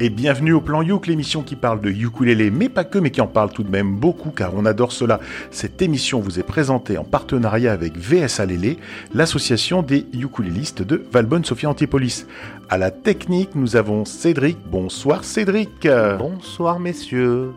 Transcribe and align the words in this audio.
et 0.00 0.08
bienvenue 0.08 0.54
au 0.54 0.62
Plan 0.62 0.80
Youk, 0.80 1.06
l'émission 1.06 1.42
qui 1.42 1.56
parle 1.56 1.82
de 1.82 1.90
ukulélé, 1.90 2.50
mais 2.50 2.70
pas 2.70 2.84
que, 2.84 2.98
mais 2.98 3.10
qui 3.10 3.20
en 3.20 3.26
parle 3.26 3.52
tout 3.52 3.62
de 3.62 3.70
même 3.70 3.96
beaucoup, 3.96 4.30
car 4.30 4.54
on 4.54 4.64
adore 4.64 4.92
cela. 4.92 5.20
Cette 5.50 5.82
émission 5.82 6.20
vous 6.20 6.38
est 6.38 6.42
présentée 6.42 6.96
en 6.96 7.04
partenariat 7.04 7.72
avec 7.72 7.98
VS 7.98 8.40
Alélé, 8.40 8.78
l'association 9.12 9.82
des 9.82 10.06
ukulélistes 10.14 10.82
de 10.82 11.04
Valbonne-Sophia 11.12 11.68
Antipolis. 11.68 12.26
À 12.70 12.78
la 12.78 12.90
technique, 12.90 13.54
nous 13.54 13.76
avons 13.76 14.06
Cédric. 14.06 14.56
Bonsoir 14.70 15.22
Cédric. 15.22 15.86
Bonsoir 16.18 16.80
messieurs. 16.80 17.50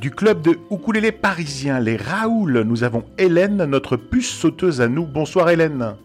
Du 0.00 0.12
club 0.12 0.40
de 0.40 0.58
ukulélé 0.70 1.10
parisien, 1.10 1.80
les 1.80 1.96
Raoul, 1.96 2.62
nous 2.62 2.84
avons 2.84 3.02
Hélène, 3.18 3.64
notre 3.64 3.96
puce 3.96 4.30
sauteuse 4.30 4.80
à 4.80 4.86
nous. 4.86 5.04
Bonsoir 5.04 5.50
Hélène. 5.50 5.96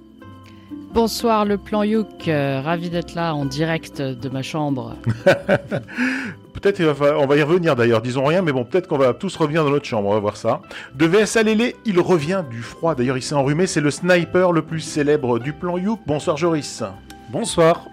Bonsoir 0.94 1.46
le 1.46 1.58
plan 1.58 1.84
Youk, 1.84 2.28
euh, 2.28 2.62
ravi 2.62 2.90
d'être 2.90 3.14
là 3.14 3.36
en 3.36 3.46
direct 3.46 4.02
de 4.02 4.30
ma 4.30 4.42
chambre. 4.42 4.96
peut-être 6.54 6.82
on 7.20 7.28
va 7.28 7.38
y 7.38 7.44
revenir 7.44 7.76
d'ailleurs, 7.76 8.02
disons 8.02 8.26
rien, 8.26 8.42
mais 8.42 8.52
bon, 8.52 8.64
peut-être 8.64 8.88
qu'on 8.88 8.98
va 8.98 9.14
tous 9.14 9.36
revenir 9.36 9.64
dans 9.64 9.70
notre 9.70 9.86
chambre, 9.86 10.10
on 10.10 10.14
va 10.14 10.20
voir 10.20 10.38
ça. 10.38 10.62
De 10.96 11.06
VS 11.06 11.44
Lélé, 11.44 11.76
il 11.86 12.00
revient 12.00 12.44
du 12.50 12.62
froid, 12.62 12.96
d'ailleurs 12.96 13.18
il 13.18 13.22
s'est 13.22 13.36
enrhumé, 13.36 13.68
c'est 13.68 13.82
le 13.82 13.92
sniper 13.92 14.52
le 14.52 14.62
plus 14.62 14.80
célèbre 14.80 15.40
du 15.40 15.54
plan 15.54 15.78
Youk. 15.78 16.00
Bonsoir 16.08 16.38
Joris. 16.38 16.84
Bonsoir. 17.30 17.86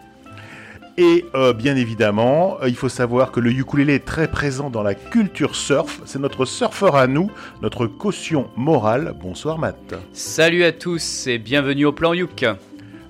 Et 0.97 1.25
euh, 1.35 1.53
bien 1.53 1.75
évidemment, 1.75 2.59
euh, 2.63 2.69
il 2.69 2.77
faut 2.77 2.89
savoir 2.89 3.33
que 3.33 3.41
le 3.41 3.51
ukulélé 3.51 3.95
est 3.95 4.05
très 4.05 4.29
présent 4.29 4.71
dans 4.71 4.85
la 4.85 4.95
culture 4.95 5.57
surf. 5.57 6.01
C'est 6.05 6.21
notre 6.21 6.45
surfeur 6.45 6.95
à 6.95 7.09
nous, 7.09 7.31
notre 7.63 7.87
caution 7.87 8.49
morale. 8.57 9.13
Bonsoir 9.21 9.59
Matt. 9.59 9.95
Salut 10.13 10.63
à 10.63 10.71
tous 10.71 11.27
et 11.27 11.39
bienvenue 11.39 11.85
au 11.85 11.93
plan 11.93 12.15
Youk. 12.15 12.45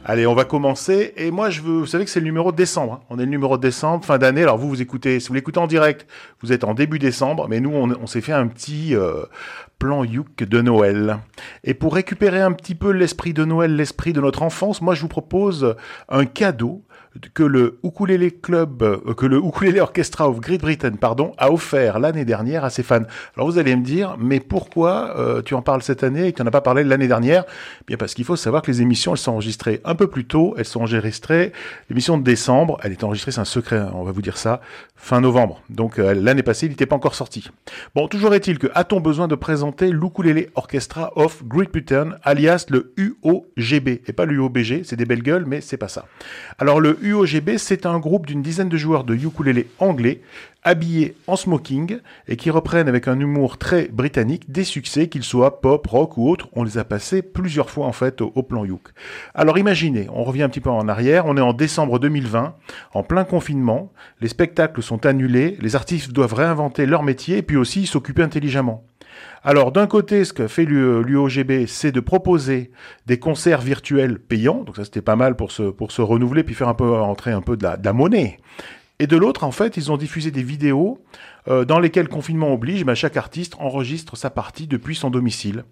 Allez, 0.06 0.26
on 0.26 0.34
va 0.34 0.44
commencer. 0.44 1.14
Et 1.16 1.30
moi, 1.30 1.48
je 1.48 1.62
veux, 1.62 1.78
vous 1.78 1.86
savez 1.86 2.04
que 2.04 2.10
c'est 2.10 2.20
le 2.20 2.26
numéro 2.26 2.52
de 2.52 2.56
décembre. 2.56 2.92
Hein. 2.92 3.06
On 3.08 3.18
est 3.18 3.24
le 3.24 3.30
numéro 3.30 3.56
de 3.56 3.62
décembre, 3.62 4.04
fin 4.04 4.18
d'année. 4.18 4.42
Alors 4.42 4.58
vous, 4.58 4.68
vous 4.68 4.82
écoutez, 4.82 5.18
si 5.18 5.28
vous 5.28 5.34
l'écoutez 5.34 5.58
en 5.58 5.66
direct, 5.66 6.06
vous 6.42 6.52
êtes 6.52 6.62
en 6.62 6.74
début 6.74 6.98
décembre. 6.98 7.48
Mais 7.48 7.58
nous, 7.60 7.70
on, 7.70 8.06
s'est 8.06 8.20
fait 8.20 8.34
un 8.34 8.46
petit 8.46 8.94
euh, 8.94 9.22
plan 9.78 10.04
Youk 10.04 10.44
de 10.44 10.60
Noël. 10.60 11.20
Et 11.64 11.72
pour 11.72 11.94
récupérer 11.94 12.42
un 12.42 12.52
petit 12.52 12.74
peu 12.74 12.90
l'esprit 12.90 13.32
de 13.32 13.46
Noël, 13.46 13.76
l'esprit 13.76 14.12
de 14.12 14.20
notre 14.20 14.42
enfance, 14.42 14.82
moi, 14.82 14.94
je 14.94 15.00
vous 15.00 15.08
propose 15.08 15.74
un 16.10 16.26
cadeau 16.26 16.82
que 17.34 17.42
le 17.42 17.78
Ukulele 17.84 18.32
Club, 18.40 18.82
euh, 18.82 19.14
que 19.14 19.26
le 19.26 19.38
Ukulele 19.38 19.80
Orchestra 19.80 20.28
of 20.28 20.40
Great 20.40 20.60
Britain, 20.60 20.92
pardon, 20.92 21.32
a 21.38 21.50
offert 21.50 21.98
l'année 21.98 22.24
dernière 22.24 22.64
à 22.64 22.70
ses 22.70 22.82
fans. 22.82 23.02
Alors 23.36 23.48
vous 23.48 23.58
allez 23.58 23.76
me 23.76 23.84
dire, 23.84 24.16
mais 24.18 24.40
pourquoi 24.40 25.14
euh, 25.18 25.42
tu 25.42 25.54
en 25.54 25.62
parles 25.62 25.82
cette 25.82 26.02
année 26.02 26.28
et 26.28 26.32
tu 26.32 26.42
n'en 26.42 26.48
as 26.48 26.50
pas 26.50 26.60
parlé 26.60 26.84
l'année 26.84 27.08
dernière? 27.08 27.44
Bien 27.86 27.96
parce 27.96 28.14
qu'il 28.14 28.24
faut 28.24 28.36
savoir 28.36 28.62
que 28.62 28.70
les 28.70 28.82
émissions, 28.82 29.12
elles 29.12 29.18
sont 29.18 29.32
enregistrées 29.32 29.80
un 29.84 29.94
peu 29.94 30.06
plus 30.06 30.24
tôt. 30.24 30.54
Elles 30.58 30.64
sont 30.64 30.80
enregistrées. 30.80 31.52
L'émission 31.88 32.18
de 32.18 32.24
décembre, 32.24 32.78
elle 32.82 32.92
est 32.92 33.04
enregistrée, 33.04 33.32
c'est 33.32 33.40
un 33.40 33.44
secret, 33.44 33.78
hein, 33.78 33.92
on 33.94 34.04
va 34.04 34.12
vous 34.12 34.22
dire 34.22 34.36
ça, 34.36 34.60
fin 34.96 35.20
novembre. 35.20 35.62
Donc 35.70 35.98
euh, 35.98 36.14
l'année 36.14 36.42
passée, 36.42 36.66
il 36.66 36.70
n'était 36.70 36.86
pas 36.86 36.96
encore 36.96 37.14
sorti. 37.14 37.48
Bon, 37.94 38.08
toujours 38.08 38.34
est-il 38.34 38.58
que 38.58 38.68
a-t-on 38.74 39.00
besoin 39.00 39.28
de 39.28 39.34
présenter 39.34 39.90
l'Ukulele 39.90 40.48
Orchestra 40.54 41.12
of 41.16 41.44
Great 41.44 41.70
Britain, 41.70 42.10
alias 42.22 42.66
le 42.70 42.92
UOGB, 42.96 43.88
et 44.06 44.12
pas 44.14 44.24
l'UOBG, 44.24 44.82
c'est 44.84 44.96
des 44.96 45.04
belles 45.04 45.22
gueules, 45.22 45.44
mais 45.46 45.60
c'est 45.60 45.76
pas 45.76 45.88
ça. 45.88 46.06
Alors 46.58 46.80
le 46.80 46.98
UOGB, 47.04 47.58
c'est 47.58 47.84
un 47.84 47.98
groupe 47.98 48.26
d'une 48.26 48.40
dizaine 48.40 48.70
de 48.70 48.78
joueurs 48.78 49.04
de 49.04 49.14
ukulélé 49.14 49.68
anglais, 49.78 50.22
habillés 50.62 51.16
en 51.26 51.36
smoking 51.36 51.98
et 52.28 52.36
qui 52.36 52.48
reprennent 52.48 52.88
avec 52.88 53.08
un 53.08 53.20
humour 53.20 53.58
très 53.58 53.88
britannique 53.88 54.50
des 54.50 54.64
succès, 54.64 55.08
qu'ils 55.08 55.22
soient 55.22 55.60
pop, 55.60 55.86
rock 55.86 56.16
ou 56.16 56.30
autres. 56.30 56.48
On 56.54 56.64
les 56.64 56.78
a 56.78 56.84
passés 56.84 57.20
plusieurs 57.20 57.68
fois 57.68 57.86
en 57.86 57.92
fait 57.92 58.22
au, 58.22 58.42
plan 58.42 58.64
Youk. 58.64 58.88
Alors 59.34 59.58
imaginez, 59.58 60.06
on 60.14 60.24
revient 60.24 60.44
un 60.44 60.48
petit 60.48 60.62
peu 60.62 60.70
en 60.70 60.88
arrière, 60.88 61.26
on 61.26 61.36
est 61.36 61.42
en 61.42 61.52
décembre 61.52 61.98
2020, 61.98 62.54
en 62.94 63.02
plein 63.02 63.24
confinement, 63.24 63.92
les 64.22 64.28
spectacles 64.28 64.82
sont 64.82 65.04
annulés, 65.04 65.58
les 65.60 65.76
artistes 65.76 66.10
doivent 66.10 66.32
réinventer 66.32 66.86
leur 66.86 67.02
métier 67.02 67.36
et 67.36 67.42
puis 67.42 67.58
aussi 67.58 67.86
s'occuper 67.86 68.22
intelligemment. 68.22 68.82
Alors 69.42 69.72
d'un 69.72 69.86
côté, 69.86 70.24
ce 70.24 70.32
que 70.32 70.48
fait 70.48 70.64
l'UOGB, 70.64 71.66
c'est 71.66 71.92
de 71.92 72.00
proposer 72.00 72.70
des 73.06 73.18
concerts 73.18 73.60
virtuels 73.60 74.18
payants, 74.18 74.64
donc 74.64 74.76
ça 74.76 74.84
c'était 74.84 75.02
pas 75.02 75.16
mal 75.16 75.36
pour 75.36 75.52
se, 75.52 75.64
pour 75.64 75.92
se 75.92 76.00
renouveler, 76.00 76.44
puis 76.44 76.54
faire 76.54 76.68
un 76.68 76.74
peu 76.74 76.94
entrer 76.94 77.32
un 77.32 77.42
peu 77.42 77.56
de 77.56 77.64
la, 77.64 77.92
monnaie. 77.92 78.38
Et 79.00 79.06
de 79.06 79.16
l'autre, 79.16 79.44
en 79.44 79.50
fait, 79.50 79.76
ils 79.76 79.90
ont 79.90 79.96
diffusé 79.96 80.30
des 80.30 80.42
vidéos 80.42 81.04
euh, 81.48 81.64
dans 81.64 81.80
lesquelles 81.80 82.08
confinement 82.08 82.54
oblige, 82.54 82.84
mais 82.84 82.94
chaque 82.94 83.16
artiste 83.16 83.54
enregistre 83.58 84.16
sa 84.16 84.30
partie 84.30 84.66
depuis 84.66 84.94
son 84.94 85.10
domicile. 85.10 85.64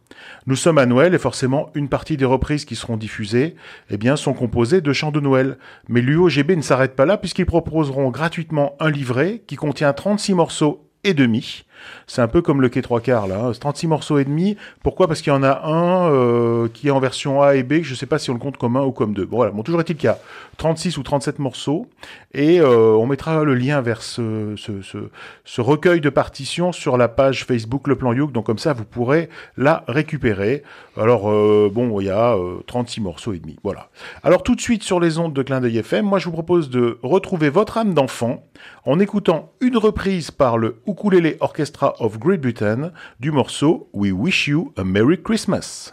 Nous 0.46 0.56
sommes 0.56 0.76
à 0.76 0.86
Noël 0.86 1.14
et 1.14 1.18
forcément 1.18 1.70
une 1.74 1.88
partie 1.88 2.16
des 2.16 2.24
reprises 2.24 2.64
qui 2.64 2.74
seront 2.76 2.96
diffusées 2.96 3.54
eh 3.90 4.16
sont 4.16 4.34
composées 4.34 4.80
de 4.80 4.92
chants 4.92 5.12
de 5.12 5.20
Noël. 5.20 5.56
Mais 5.88 6.02
l'UOGB 6.02 6.56
ne 6.56 6.62
s'arrête 6.62 6.96
pas 6.96 7.06
là 7.06 7.16
puisqu'ils 7.16 7.46
proposeront 7.46 8.10
gratuitement 8.10 8.74
un 8.80 8.90
livret 8.90 9.42
qui 9.46 9.56
contient 9.56 9.92
36 9.92 10.34
morceaux 10.34 10.88
et 11.04 11.14
demi 11.14 11.64
c'est 12.06 12.22
un 12.22 12.28
peu 12.28 12.42
comme 12.42 12.60
le 12.60 12.68
quai 12.68 12.82
3 12.82 13.00
quarts 13.00 13.26
là, 13.26 13.52
36 13.58 13.86
hein. 13.86 13.88
morceaux 13.88 14.18
et 14.18 14.24
demi. 14.24 14.56
Pourquoi? 14.82 15.08
Parce 15.08 15.20
qu'il 15.22 15.32
y 15.32 15.36
en 15.36 15.42
a 15.42 15.62
un 15.64 16.10
euh, 16.10 16.68
qui 16.72 16.88
est 16.88 16.90
en 16.90 17.00
version 17.00 17.42
A 17.42 17.54
et 17.54 17.62
B, 17.62 17.78
que 17.78 17.82
je 17.84 17.94
sais 17.94 18.06
pas 18.06 18.18
si 18.18 18.30
on 18.30 18.34
le 18.34 18.38
compte 18.38 18.56
comme 18.56 18.76
un 18.76 18.82
ou 18.82 18.92
comme 18.92 19.14
deux. 19.14 19.26
Bon 19.26 19.36
voilà, 19.36 19.52
bon 19.52 19.62
toujours 19.62 19.80
est-il 19.80 19.96
qu'il 19.96 20.06
y 20.06 20.10
a 20.10 20.18
36 20.58 20.98
ou 20.98 21.02
37 21.02 21.38
morceaux 21.38 21.86
et 22.34 22.60
euh, 22.60 22.92
on 22.92 23.06
mettra 23.06 23.44
le 23.44 23.54
lien 23.54 23.80
vers 23.80 24.02
ce, 24.02 24.56
recueil 25.58 26.00
de 26.00 26.10
partitions 26.10 26.72
sur 26.72 26.96
la 26.96 27.08
page 27.08 27.44
Facebook 27.44 27.86
Le 27.88 27.96
Plan 27.96 28.12
Youk, 28.12 28.32
donc 28.32 28.46
comme 28.46 28.58
ça 28.58 28.72
vous 28.72 28.84
pourrez 28.84 29.28
la 29.56 29.84
récupérer. 29.88 30.62
Alors 30.96 31.30
euh, 31.30 31.70
bon, 31.72 32.00
il 32.00 32.06
y 32.06 32.10
a 32.10 32.36
36 32.66 33.00
morceaux 33.00 33.32
et 33.32 33.38
demi, 33.38 33.56
voilà. 33.62 33.88
Alors 34.22 34.42
tout 34.42 34.54
de 34.54 34.60
suite 34.60 34.82
sur 34.82 35.00
les 35.00 35.18
ondes 35.18 35.32
de 35.32 35.42
Clin 35.42 35.60
d'œil 35.60 35.78
FM, 35.78 36.06
moi 36.06 36.18
je 36.18 36.26
vous 36.26 36.32
propose 36.32 36.70
de 36.70 36.98
retrouver 37.02 37.50
votre 37.50 37.78
âme 37.78 37.94
d'enfant 37.94 38.42
en 38.84 38.98
écoutant 38.98 39.52
une 39.60 39.76
reprise 39.76 40.30
par 40.30 40.58
le 40.58 40.80
Ukulele 40.86 41.36
Of 41.80 42.18
Great 42.18 42.40
Britain 42.40 42.92
du 43.20 43.30
morceau 43.32 43.88
We 43.92 44.12
Wish 44.12 44.48
You 44.48 44.72
a 44.76 44.84
Merry 44.84 45.16
Christmas. 45.16 45.92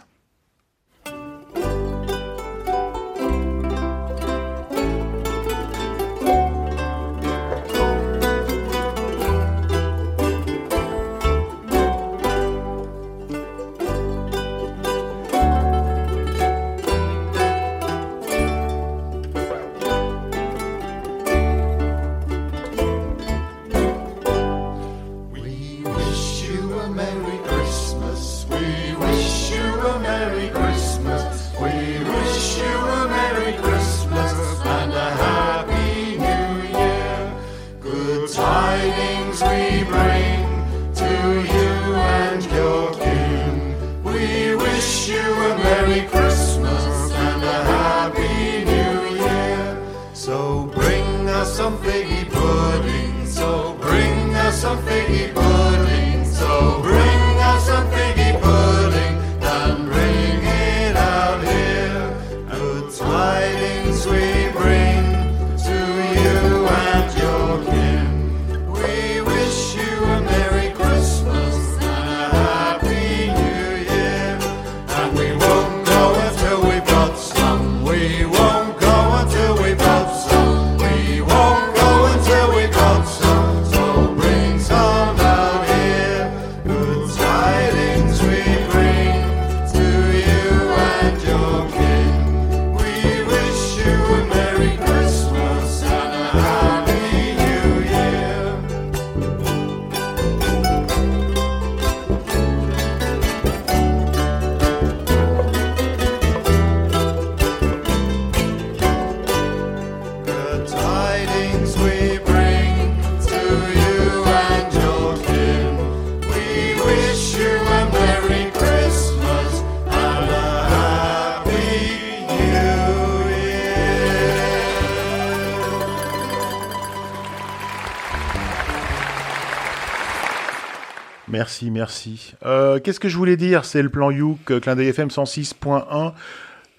Qu'est-ce 132.82 133.00
que 133.00 133.08
je 133.08 133.16
voulais 133.16 133.36
dire? 133.36 133.64
C'est 133.64 133.82
le 133.82 133.88
plan 133.88 134.10
Youk, 134.10 134.50
euh, 134.50 134.60
clin 134.60 134.76
d'œil 134.76 134.88
FM 134.88 135.08
106.1. 135.08 136.12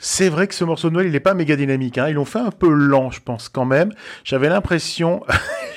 C'est 0.03 0.29
vrai 0.29 0.47
que 0.47 0.55
ce 0.55 0.63
morceau 0.63 0.89
de 0.89 0.95
Noël, 0.95 1.07
il 1.07 1.11
n'est 1.11 1.19
pas 1.19 1.35
méga 1.35 1.55
dynamique. 1.55 1.97
Hein. 1.99 2.07
Ils 2.09 2.15
l'ont 2.15 2.25
fait 2.25 2.39
un 2.39 2.49
peu 2.49 2.69
lent, 2.69 3.11
je 3.11 3.21
pense, 3.21 3.49
quand 3.49 3.65
même. 3.65 3.93
J'avais 4.23 4.49
l'impression, 4.49 5.23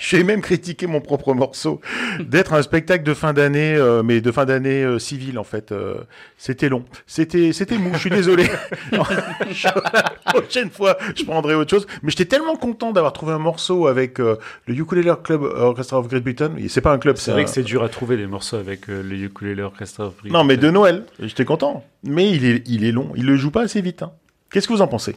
j'ai 0.09 0.23
même 0.25 0.41
critiqué 0.43 0.87
mon 0.87 1.01
propre 1.01 1.35
morceau, 1.35 1.81
d'être 2.21 2.53
un 2.53 2.63
spectacle 2.63 3.05
de 3.05 3.15
fin 3.15 3.33
d'année, 3.33 3.75
euh, 3.77 4.03
mais 4.03 4.21
de 4.21 4.31
fin 4.33 4.45
d'année 4.45 4.83
euh, 4.85 4.99
civile, 4.99 5.39
en 5.39 5.45
fait. 5.45 5.73
Euh, 5.73 5.95
c'était 6.39 6.69
long. 6.69 6.85
C'était 7.07 7.53
c'était 7.53 7.79
mou, 7.79 7.91
je 7.95 7.99
suis 7.99 8.11
désolé. 8.11 8.45
La 8.93 10.13
prochaine 10.33 10.71
fois, 10.71 10.97
je 11.17 11.25
prendrai 11.25 11.55
autre 11.55 11.71
chose. 11.71 11.87
Mais 12.03 12.11
j'étais 12.11 12.25
tellement 12.27 12.57
content 12.57 12.93
d'avoir 12.93 13.13
trouvé 13.13 13.33
un 13.33 13.39
morceau 13.39 13.87
avec 13.87 14.21
euh, 14.21 14.37
le 14.67 14.75
Ukulele 14.75 15.15
Club 15.23 15.43
Orchestra 15.43 15.99
of 15.99 16.09
Great 16.09 16.23
Britain. 16.23 16.51
C'est 16.69 16.81
pas 16.81 16.93
un 16.93 16.99
club, 16.99 17.17
C'est 17.17 17.33
vrai 17.33 17.43
un- 17.43 17.45
que 17.45 17.51
c'est 17.51 17.63
dur 17.63 17.83
à 17.83 17.89
trouver 17.89 18.17
des 18.17 18.27
morceaux 18.27 18.57
avec 18.57 18.89
euh, 18.89 19.03
le 19.03 19.17
ukulele 19.17 19.61
orchestra. 19.63 20.07
of 20.07 20.15
Non, 20.25 20.45
mais 20.45 20.57
de 20.57 20.61
Britain. 20.63 20.73
Noël. 20.73 21.05
J'étais 21.21 21.45
content. 21.45 21.85
Mais 22.03 22.31
il 22.31 22.45
est, 22.45 22.63
il 22.69 22.85
est 22.85 22.93
long. 22.93 23.11
Il 23.17 23.27
le 23.27 23.37
joue 23.37 23.51
pas 23.51 23.63
assez 23.63 23.81
vite. 23.81 24.03
hein. 24.03 24.13
Qu'est-ce 24.51 24.69
que 24.69 24.73
vous 24.73 24.83
en 24.83 24.87
pensez? 24.89 25.17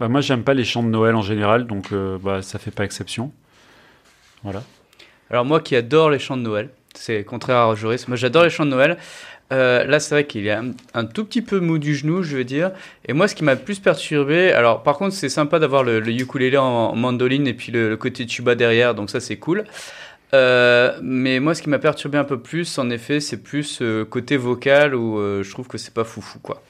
Bah, 0.00 0.08
moi, 0.08 0.20
j'aime 0.20 0.42
pas 0.42 0.54
les 0.54 0.64
chants 0.64 0.82
de 0.82 0.88
Noël 0.88 1.14
en 1.14 1.22
général, 1.22 1.66
donc 1.66 1.92
euh, 1.92 2.18
bah, 2.22 2.42
ça 2.42 2.58
fait 2.58 2.70
pas 2.70 2.84
exception. 2.84 3.32
Voilà. 4.42 4.62
Alors 5.30 5.44
moi 5.44 5.60
qui 5.60 5.76
adore 5.76 6.10
les 6.10 6.18
chants 6.18 6.36
de 6.36 6.42
Noël, 6.42 6.70
c'est 6.94 7.24
contraire 7.24 7.56
à 7.56 7.74
Joris, 7.74 8.08
moi 8.08 8.16
j'adore 8.16 8.44
les 8.44 8.50
chants 8.50 8.66
de 8.66 8.70
Noël. 8.70 8.98
Euh, 9.52 9.84
là 9.84 10.00
c'est 10.00 10.14
vrai 10.14 10.26
qu'il 10.26 10.46
est 10.46 10.52
un, 10.52 10.72
un 10.94 11.04
tout 11.04 11.24
petit 11.24 11.42
peu 11.42 11.60
mou 11.60 11.78
du 11.78 11.94
genou, 11.94 12.22
je 12.22 12.36
veux 12.36 12.44
dire. 12.44 12.70
Et 13.06 13.12
moi 13.12 13.28
ce 13.28 13.34
qui 13.34 13.44
m'a 13.44 13.56
plus 13.56 13.80
perturbé, 13.80 14.52
alors 14.52 14.82
par 14.82 14.96
contre 14.98 15.14
c'est 15.14 15.28
sympa 15.28 15.58
d'avoir 15.58 15.84
le, 15.84 16.00
le 16.00 16.12
ukulélé 16.12 16.56
en, 16.56 16.94
mandoline 16.94 17.46
et 17.46 17.54
puis 17.54 17.72
le, 17.72 17.88
le 17.88 17.96
côté 17.96 18.26
tuba 18.26 18.54
derrière, 18.54 18.94
donc 18.94 19.10
ça 19.10 19.20
c'est 19.20 19.36
cool. 19.36 19.64
Euh, 20.34 20.98
mais 21.02 21.40
moi 21.40 21.54
ce 21.54 21.62
qui 21.62 21.68
m'a 21.68 21.78
perturbé 21.78 22.16
un 22.18 22.24
peu 22.24 22.40
plus, 22.40 22.78
en 22.78 22.88
effet, 22.90 23.20
c'est 23.20 23.42
plus 23.42 23.80
euh, 23.82 24.04
côté 24.04 24.36
vocal 24.36 24.94
où 24.94 25.18
euh, 25.18 25.42
je 25.42 25.50
trouve 25.50 25.68
que 25.68 25.76
c'est 25.78 25.92
pas 25.92 26.04
foufou 26.04 26.38
quoi. 26.38 26.62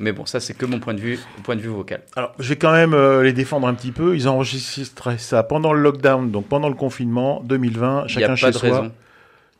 Mais 0.00 0.12
bon, 0.12 0.24
ça 0.26 0.40
c'est 0.40 0.54
que 0.54 0.64
mon 0.66 0.80
point 0.80 0.94
de 0.94 1.00
vue, 1.00 1.18
point 1.44 1.54
de 1.56 1.60
vue 1.60 1.68
vocal. 1.68 2.00
Alors, 2.16 2.32
je 2.38 2.48
vais 2.48 2.56
quand 2.56 2.72
même 2.72 2.94
euh, 2.94 3.22
les 3.22 3.32
défendre 3.34 3.66
un 3.68 3.74
petit 3.74 3.92
peu. 3.92 4.16
Ils 4.16 4.28
ont 4.28 4.32
enregistré 4.32 5.18
ça 5.18 5.42
pendant 5.42 5.72
le 5.74 5.80
lockdown, 5.82 6.30
donc 6.30 6.46
pendant 6.48 6.68
le 6.70 6.74
confinement 6.74 7.42
2020. 7.44 8.00
Il 8.08 8.16
n'y 8.16 8.22
Chacun 8.22 8.34
chez 8.34 8.52
soi. 8.52 8.60
raison. 8.70 8.92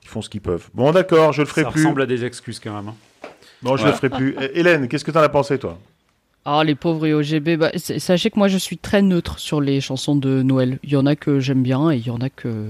Ils 0.02 0.08
font 0.08 0.22
ce 0.22 0.31
qu'ils 0.31 0.40
peuvent. 0.40 0.69
Bon, 0.75 0.90
d'accord, 0.92 1.32
je 1.34 1.42
le 1.42 1.46
ferai 1.46 1.62
Ça 1.64 1.70
plus. 1.70 1.82
ressemble 1.82 2.02
à 2.02 2.06
des 2.06 2.25
excuses 2.25 2.58
quand 2.58 2.75
même. 2.75 2.88
hein. 2.88 2.94
Non, 3.62 3.76
je 3.76 3.82
Voilà. 3.82 3.90
le 3.90 3.96
ferai 3.96 4.08
plus. 4.08 4.34
Eh, 4.40 4.58
Hélène, 4.60 4.88
qu'est-ce 4.88 5.04
que 5.04 5.10
t'en 5.10 5.20
as 5.20 5.28
pensé, 5.28 5.58
toi? 5.58 5.78
Ah, 6.46 6.64
les 6.64 6.75
pauvres 6.75 7.06
IOGB, 7.06 7.56
bah, 7.58 7.70
sachez 7.76 8.31
que 8.31 8.38
moi 8.38 8.48
je 8.48 8.56
suis 8.56 8.78
très 8.78 9.02
neutre 9.02 9.38
sur 9.38 9.60
les 9.60 9.82
chansons 9.82 10.16
de 10.16 10.40
Noël. 10.43 10.78
Il 10.82 10.88
y 10.90 10.96
en 10.96 11.04
a 11.04 11.14
que 11.14 11.38
j'aime 11.38 11.62
bien 11.62 11.90
et 11.90 11.96
il 11.98 12.06
y 12.06 12.10
en 12.10 12.22
a 12.22 12.31
que 12.31 12.69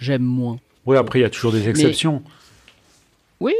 j'aime 0.00 0.22
moins. 0.24 0.58
Oui, 0.86 0.96
après, 0.96 1.20
il 1.20 1.22
y 1.22 1.24
a 1.24 1.30
toujours 1.30 1.52
des 1.52 1.68
exceptions. 1.68 2.20
Oui, 3.38 3.54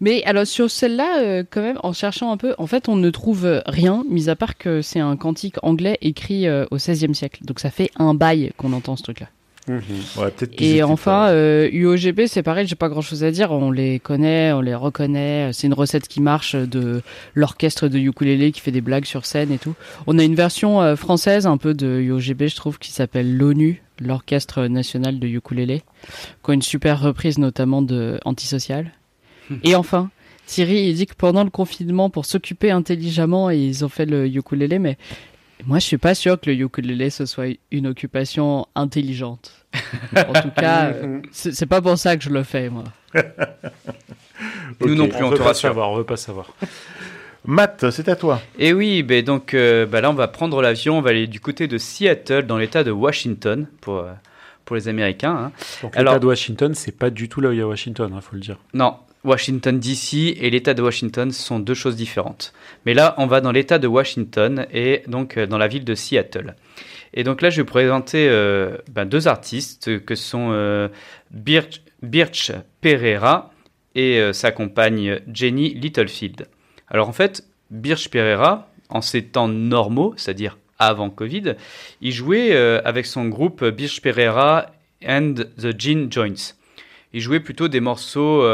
mais 0.00 0.22
alors 0.24 0.46
sur 0.46 0.70
celle-là, 0.70 1.18
euh, 1.18 1.44
quand 1.48 1.62
même, 1.62 1.78
en 1.82 1.92
cherchant 1.92 2.32
un 2.32 2.36
peu, 2.36 2.54
en 2.58 2.66
fait, 2.66 2.88
on 2.88 2.96
ne 2.96 3.10
trouve 3.10 3.44
euh, 3.44 3.60
rien, 3.66 4.04
mis 4.08 4.28
à 4.28 4.36
part 4.36 4.56
que 4.56 4.82
c'est 4.82 5.00
un 5.00 5.16
cantique 5.16 5.56
anglais 5.62 5.98
écrit 6.00 6.46
euh, 6.46 6.66
au 6.70 6.76
XVIe 6.76 7.14
siècle. 7.14 7.44
Donc 7.44 7.60
ça 7.60 7.70
fait 7.70 7.90
un 7.96 8.14
bail 8.14 8.52
qu'on 8.56 8.72
entend 8.72 8.96
ce 8.96 9.02
truc-là. 9.02 9.28
Mhm. 9.68 9.82
Ouais, 10.16 10.32
Et 10.58 10.82
enfin, 10.82 11.28
euh, 11.28 11.68
UOGB, 11.70 12.26
c'est 12.26 12.42
pareil, 12.42 12.66
j'ai 12.66 12.74
pas 12.74 12.88
grand-chose 12.88 13.24
à 13.24 13.30
dire. 13.30 13.52
On 13.52 13.70
les 13.70 13.98
connaît, 13.98 14.52
on 14.52 14.60
les 14.60 14.74
reconnaît. 14.74 15.50
C'est 15.52 15.66
une 15.66 15.74
recette 15.74 16.08
qui 16.08 16.20
marche 16.20 16.54
de 16.54 17.02
l'orchestre 17.34 17.88
de 17.88 17.98
ukulélé 17.98 18.52
qui 18.52 18.60
fait 18.60 18.70
des 18.70 18.80
blagues 18.80 19.04
sur 19.04 19.26
scène 19.26 19.52
et 19.52 19.58
tout. 19.58 19.74
On 20.06 20.18
a 20.18 20.24
une 20.24 20.34
version 20.34 20.80
euh, 20.80 20.96
française 20.96 21.46
un 21.46 21.58
peu 21.58 21.74
de 21.74 22.00
UOGB, 22.00 22.46
je 22.46 22.56
trouve, 22.56 22.78
qui 22.78 22.92
s'appelle 22.92 23.36
l'ONU, 23.36 23.82
l'orchestre 24.00 24.66
national 24.66 25.18
de 25.18 25.26
ukulélé, 25.26 25.82
qui 26.44 26.50
a 26.50 26.54
une 26.54 26.62
super 26.62 27.00
reprise 27.00 27.38
notamment 27.38 27.82
de 27.82 28.18
Antisocial. 28.24 28.92
et 29.64 29.74
enfin, 29.74 30.10
Thierry, 30.46 30.88
il 30.88 30.94
dit 30.94 31.06
que 31.06 31.14
pendant 31.14 31.44
le 31.44 31.50
confinement, 31.50 32.10
pour 32.10 32.24
s'occuper 32.26 32.70
intelligemment, 32.70 33.50
ils 33.50 33.84
ont 33.84 33.88
fait 33.88 34.06
le 34.06 34.26
ukulélé, 34.26 34.78
mais 34.78 34.96
moi, 35.66 35.78
je 35.78 35.84
suis 35.84 35.98
pas 35.98 36.14
sûr 36.14 36.40
que 36.40 36.50
le 36.50 36.56
ukulélé 36.56 37.10
ce 37.10 37.26
soit 37.26 37.46
une 37.70 37.86
occupation 37.88 38.66
intelligente. 38.74 39.66
En 40.16 40.40
tout 40.40 40.50
cas, 40.56 40.92
c'est 41.32 41.66
pas 41.66 41.82
pour 41.82 41.98
ça 41.98 42.16
que 42.16 42.22
je 42.24 42.30
le 42.30 42.42
fais, 42.44 42.70
moi. 42.70 42.84
Nous 44.80 44.94
non 44.94 45.08
plus, 45.08 45.22
on 45.24 45.28
on 45.28 45.30
veut 45.30 45.38
pas 45.38 45.54
savoir, 45.54 45.90
on 45.90 45.96
veut 45.96 46.04
pas 46.04 46.16
savoir. 46.16 46.52
Matt, 47.44 47.90
c'est 47.90 48.08
à 48.08 48.16
toi. 48.16 48.40
Et 48.58 48.72
oui, 48.72 49.02
ben 49.02 49.24
donc 49.24 49.54
euh, 49.54 49.86
bah 49.86 50.00
là 50.00 50.10
on 50.10 50.14
va 50.14 50.28
prendre 50.28 50.60
l'avion, 50.60 50.98
on 50.98 51.00
va 51.00 51.10
aller 51.10 51.26
du 51.26 51.40
côté 51.40 51.66
de 51.66 51.78
Seattle, 51.78 52.42
dans 52.46 52.58
l'État 52.58 52.84
de 52.84 52.90
Washington, 52.90 53.66
pour, 53.80 53.98
euh, 53.98 54.12
pour 54.64 54.76
les 54.76 54.88
Américains. 54.88 55.34
hein. 55.34 55.52
Donc, 55.82 55.96
Alors- 55.96 56.14
l'État 56.14 56.20
de 56.20 56.26
Washington, 56.26 56.74
c'est 56.74 56.92
pas 56.96 57.10
du 57.10 57.28
tout 57.28 57.40
là 57.40 57.48
où 57.48 57.52
il 57.52 57.58
y 57.58 57.62
a 57.62 57.66
Washington, 57.66 58.12
il 58.14 58.20
faut 58.20 58.34
le 58.34 58.40
dire. 58.40 58.58
Non, 58.74 58.96
Washington 59.24 59.78
DC 59.78 60.36
et 60.40 60.50
l'État 60.50 60.74
de 60.74 60.82
Washington 60.82 61.32
sont 61.32 61.58
deux 61.58 61.74
choses 61.74 61.96
différentes. 61.96 62.52
Mais 62.86 62.94
là, 62.94 63.14
on 63.18 63.26
va 63.26 63.40
dans 63.40 63.52
l'État 63.52 63.78
de 63.78 63.86
Washington 63.86 64.66
et 64.72 65.02
donc 65.06 65.36
euh, 65.36 65.46
dans 65.46 65.58
la 65.58 65.68
ville 65.68 65.84
de 65.84 65.94
Seattle. 65.94 66.54
Et 67.14 67.24
donc 67.24 67.42
là, 67.42 67.50
je 67.50 67.60
vais 67.60 67.66
présenter 67.66 68.28
euh, 68.28 68.76
ben, 68.90 69.06
deux 69.06 69.28
artistes 69.28 70.04
que 70.04 70.14
sont 70.14 70.50
euh, 70.52 70.88
Birch, 71.30 71.82
Birch 72.02 72.52
Pereira 72.80 73.52
et 73.94 74.32
sa 74.32 74.52
compagne 74.52 75.18
Jenny 75.32 75.74
Littlefield. 75.74 76.46
Alors 76.86 77.08
en 77.08 77.12
fait, 77.12 77.44
Birch 77.70 78.10
Pereira, 78.10 78.70
en 78.90 79.00
ces 79.00 79.24
temps 79.24 79.48
normaux, 79.48 80.14
c'est-à-dire 80.16 80.56
avant 80.78 81.10
Covid, 81.10 81.54
il 82.00 82.12
jouait 82.12 82.56
avec 82.84 83.06
son 83.06 83.26
groupe 83.26 83.64
Birch 83.64 84.00
Pereira 84.00 84.66
and 85.04 85.34
the 85.60 85.76
Gin 85.76 86.12
Joints. 86.12 86.54
Il 87.12 87.20
jouait 87.20 87.40
plutôt 87.40 87.66
des 87.66 87.80
morceaux 87.80 88.46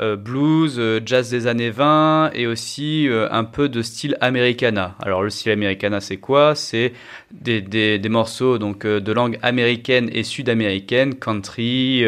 euh, 0.00 0.14
blues, 0.14 0.76
euh, 0.78 1.00
jazz 1.04 1.28
des 1.28 1.48
années 1.48 1.70
20 1.70 2.30
et 2.34 2.46
aussi 2.46 3.08
euh, 3.08 3.26
un 3.32 3.42
peu 3.42 3.68
de 3.68 3.82
style 3.82 4.16
americana. 4.20 4.94
Alors 5.00 5.24
le 5.24 5.30
style 5.30 5.50
americana 5.50 6.00
c'est 6.00 6.18
quoi? 6.18 6.54
C'est 6.54 6.92
des, 7.32 7.60
des, 7.60 8.08
morceaux 8.08 8.58
donc 8.58 8.86
de 8.86 9.12
langue 9.12 9.40
américaine 9.42 10.08
et 10.12 10.22
sud-américaine, 10.22 11.16
country, 11.16 12.04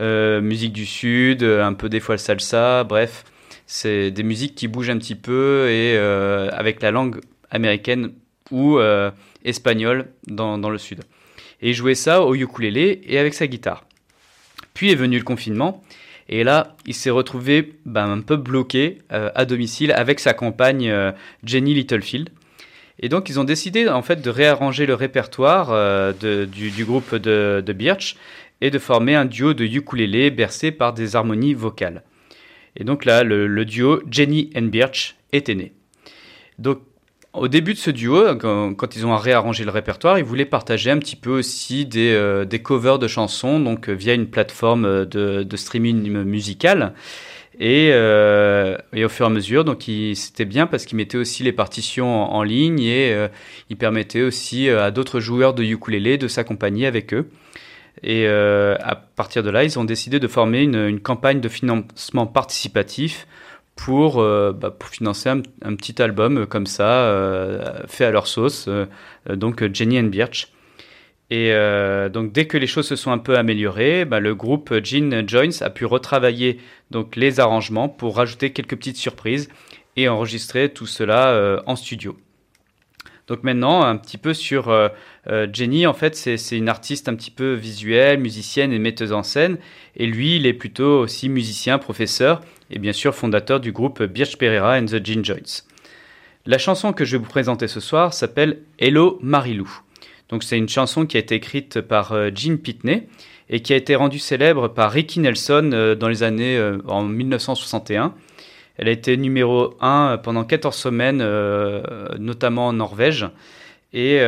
musique 0.00 0.72
du 0.72 0.86
sud, 0.86 1.44
un 1.44 1.72
peu 1.72 1.88
des 1.88 2.00
fois 2.00 2.16
le 2.16 2.18
salsa, 2.18 2.84
bref, 2.84 3.24
c'est 3.66 4.10
des 4.10 4.22
musiques 4.22 4.54
qui 4.56 4.66
bougent 4.68 4.90
un 4.90 4.98
petit 4.98 5.14
peu 5.14 5.68
et 5.70 5.96
avec 5.96 6.82
la 6.82 6.90
langue 6.90 7.20
américaine 7.50 8.12
ou 8.50 8.78
espagnole 9.44 10.06
dans, 10.26 10.58
dans 10.58 10.70
le 10.70 10.78
sud. 10.78 11.00
Et 11.62 11.70
il 11.70 11.74
jouait 11.74 11.94
ça 11.94 12.22
au 12.22 12.34
ukulélé 12.34 13.00
et 13.06 13.18
avec 13.18 13.34
sa 13.34 13.46
guitare. 13.46 13.84
Puis 14.74 14.90
est 14.90 14.96
venu 14.96 15.18
le 15.18 15.24
confinement, 15.24 15.82
et 16.32 16.44
là, 16.44 16.76
il 16.86 16.94
s'est 16.94 17.10
retrouvé 17.10 17.74
ben, 17.84 18.08
un 18.08 18.20
peu 18.20 18.36
bloqué 18.36 18.98
euh, 19.12 19.30
à 19.34 19.44
domicile 19.44 19.90
avec 19.90 20.20
sa 20.20 20.32
compagne 20.32 20.88
euh, 20.88 21.10
Jenny 21.42 21.74
Littlefield. 21.74 22.30
Et 23.00 23.08
donc, 23.08 23.28
ils 23.28 23.40
ont 23.40 23.44
décidé 23.44 23.88
en 23.88 24.02
fait 24.02 24.22
de 24.22 24.30
réarranger 24.30 24.86
le 24.86 24.94
répertoire 24.94 25.70
euh, 25.72 26.12
du, 26.12 26.84
groupe 26.84 27.16
de, 27.16 27.62
de 27.66 27.72
Birch 27.72 28.16
et 28.60 28.70
de 28.70 28.78
former 28.78 29.16
un 29.16 29.24
duo 29.24 29.54
de 29.54 29.64
ukulélé 29.64 30.30
bercé 30.30 30.70
par 30.70 30.92
des 30.92 31.16
harmonies 31.16 31.54
vocales. 31.54 32.04
Et 32.76 32.84
donc 32.84 33.04
là, 33.04 33.24
le, 33.24 33.48
le 33.48 33.64
duo 33.64 34.00
Jenny 34.08 34.50
and 34.56 34.66
Birch 34.66 35.16
était 35.32 35.56
né. 35.56 35.72
Donc, 36.60 36.78
au 37.32 37.46
début 37.48 37.74
de 37.74 37.78
ce 37.78 37.90
duo, 37.90 38.34
quand, 38.36 38.96
ils 38.96 39.06
ont 39.06 39.16
réarrangé 39.16 39.64
le 39.64 39.70
répertoire, 39.70 40.18
ils 40.18 40.24
voulaient 40.24 40.44
partager 40.44 40.90
un 40.90 40.98
petit 40.98 41.16
peu 41.16 41.30
aussi 41.30 41.86
des, 41.86 42.12
euh, 42.12 42.44
covers 42.62 42.98
de 42.98 43.06
chansons, 43.06 43.60
donc 43.60 43.88
euh, 43.88 43.92
via 43.92 44.14
une 44.14 44.26
plateforme 44.26 44.84
euh, 44.84 45.04
de, 45.04 45.56
streaming 45.56 46.10
musical. 46.24 46.92
Et, 47.60 47.90
au 47.90 49.08
fur 49.08 49.26
et 49.26 49.28
à 49.28 49.30
mesure, 49.30 49.64
donc 49.64 49.84
c'était 50.14 50.46
bien 50.46 50.66
parce 50.66 50.86
qu'ils 50.86 50.96
mettaient 50.96 51.18
aussi 51.18 51.42
les 51.42 51.52
partitions 51.52 52.32
en, 52.32 52.42
ligne 52.42 52.80
et 52.80 53.14
ils 53.68 53.76
permettaient 53.76 54.22
aussi 54.22 54.70
à 54.70 54.90
d'autres 54.90 55.20
joueurs 55.20 55.52
de 55.52 55.62
ukulélé 55.62 56.16
de 56.16 56.26
s'accompagner 56.26 56.86
avec 56.86 57.12
eux. 57.12 57.28
Et 58.02 58.26
à 58.26 58.94
partir 59.14 59.42
de 59.42 59.50
là, 59.50 59.62
ils 59.62 59.78
ont 59.78 59.84
décidé 59.84 60.18
de 60.18 60.26
former 60.26 60.62
une 60.62 61.00
campagne 61.00 61.42
de 61.42 61.50
financement 61.50 62.26
participatif 62.26 63.26
pour, 63.84 64.20
euh, 64.20 64.52
bah, 64.52 64.70
pour 64.70 64.90
financer 64.90 65.30
un, 65.30 65.40
petit 65.74 66.02
album 66.02 66.38
euh, 66.38 66.46
comme 66.46 66.66
ça, 66.66 67.06
euh, 67.06 67.86
fait 67.86 68.04
à 68.04 68.10
leur 68.10 68.26
sauce, 68.26 68.68
donc 69.28 69.64
Jenny 69.72 69.98
and 69.98 70.04
Birch. 70.04 70.52
Et 71.32 71.52
donc 72.12 72.32
dès 72.32 72.48
que 72.48 72.58
les 72.58 72.66
choses 72.66 72.88
se 72.88 72.96
sont 72.96 73.12
un 73.12 73.18
peu 73.18 73.38
améliorées, 73.38 74.04
bah, 74.04 74.18
le 74.18 74.34
groupe 74.34 74.74
Gene 74.82 75.28
Joins 75.28 75.62
a 75.62 75.70
pu 75.70 75.84
retravailler 75.84 76.58
donc 76.90 77.14
les 77.14 77.38
arrangements 77.38 77.88
pour 77.88 78.16
rajouter 78.16 78.52
quelques 78.52 78.76
petites 78.76 78.96
surprises 78.96 79.48
et 79.94 80.08
enregistrer 80.08 80.70
tout 80.70 80.86
cela 80.86 81.62
en 81.66 81.76
studio. 81.76 82.16
Donc 83.30 83.44
maintenant, 83.44 83.82
un 83.82 83.96
petit 83.96 84.18
peu 84.18 84.34
sur 84.34 84.70
euh, 84.70 84.88
euh, 85.28 85.46
Jenny, 85.52 85.86
en 85.86 85.94
fait, 85.94 86.16
c'est 86.16 86.58
une 86.58 86.68
artiste 86.68 87.08
un 87.08 87.14
petit 87.14 87.30
peu 87.30 87.52
visuelle, 87.52 88.18
musicienne 88.18 88.72
et 88.72 88.80
metteuse 88.80 89.12
en 89.12 89.22
scène. 89.22 89.58
Et 89.96 90.06
lui, 90.06 90.34
il 90.34 90.46
est 90.46 90.52
plutôt 90.52 90.98
aussi 90.98 91.28
musicien, 91.28 91.78
professeur 91.78 92.40
et 92.72 92.80
bien 92.80 92.92
sûr 92.92 93.14
fondateur 93.14 93.60
du 93.60 93.70
groupe 93.70 94.02
Birch 94.02 94.36
Pereira 94.36 94.78
and 94.78 94.86
the 94.86 95.04
Gin 95.04 95.24
Joints. 95.24 95.62
La 96.44 96.58
chanson 96.58 96.92
que 96.92 97.04
je 97.04 97.12
vais 97.12 97.22
vous 97.22 97.30
présenter 97.30 97.68
ce 97.68 97.78
soir 97.78 98.14
s'appelle 98.14 98.62
Hello 98.80 99.20
Marilou. 99.22 99.70
Donc 100.28 100.42
c'est 100.42 100.58
une 100.58 100.68
chanson 100.68 101.06
qui 101.06 101.16
a 101.16 101.20
été 101.20 101.36
écrite 101.36 101.80
par 101.80 102.10
euh, 102.10 102.30
Gene 102.34 102.58
Pitney 102.58 103.06
et 103.48 103.60
qui 103.60 103.72
a 103.72 103.76
été 103.76 103.94
rendue 103.94 104.18
célèbre 104.18 104.66
par 104.66 104.90
Ricky 104.90 105.20
Nelson 105.20 105.96
dans 105.98 106.08
les 106.08 106.22
années 106.24 106.60
en 106.86 107.02
1961. 107.02 108.14
Elle 108.80 108.88
a 108.88 108.92
été 108.92 109.18
numéro 109.18 109.74
1 109.82 110.20
pendant 110.22 110.42
14 110.44 110.74
semaines, 110.74 111.18
notamment 112.18 112.68
en 112.68 112.72
Norvège. 112.72 113.26
Et 113.92 114.20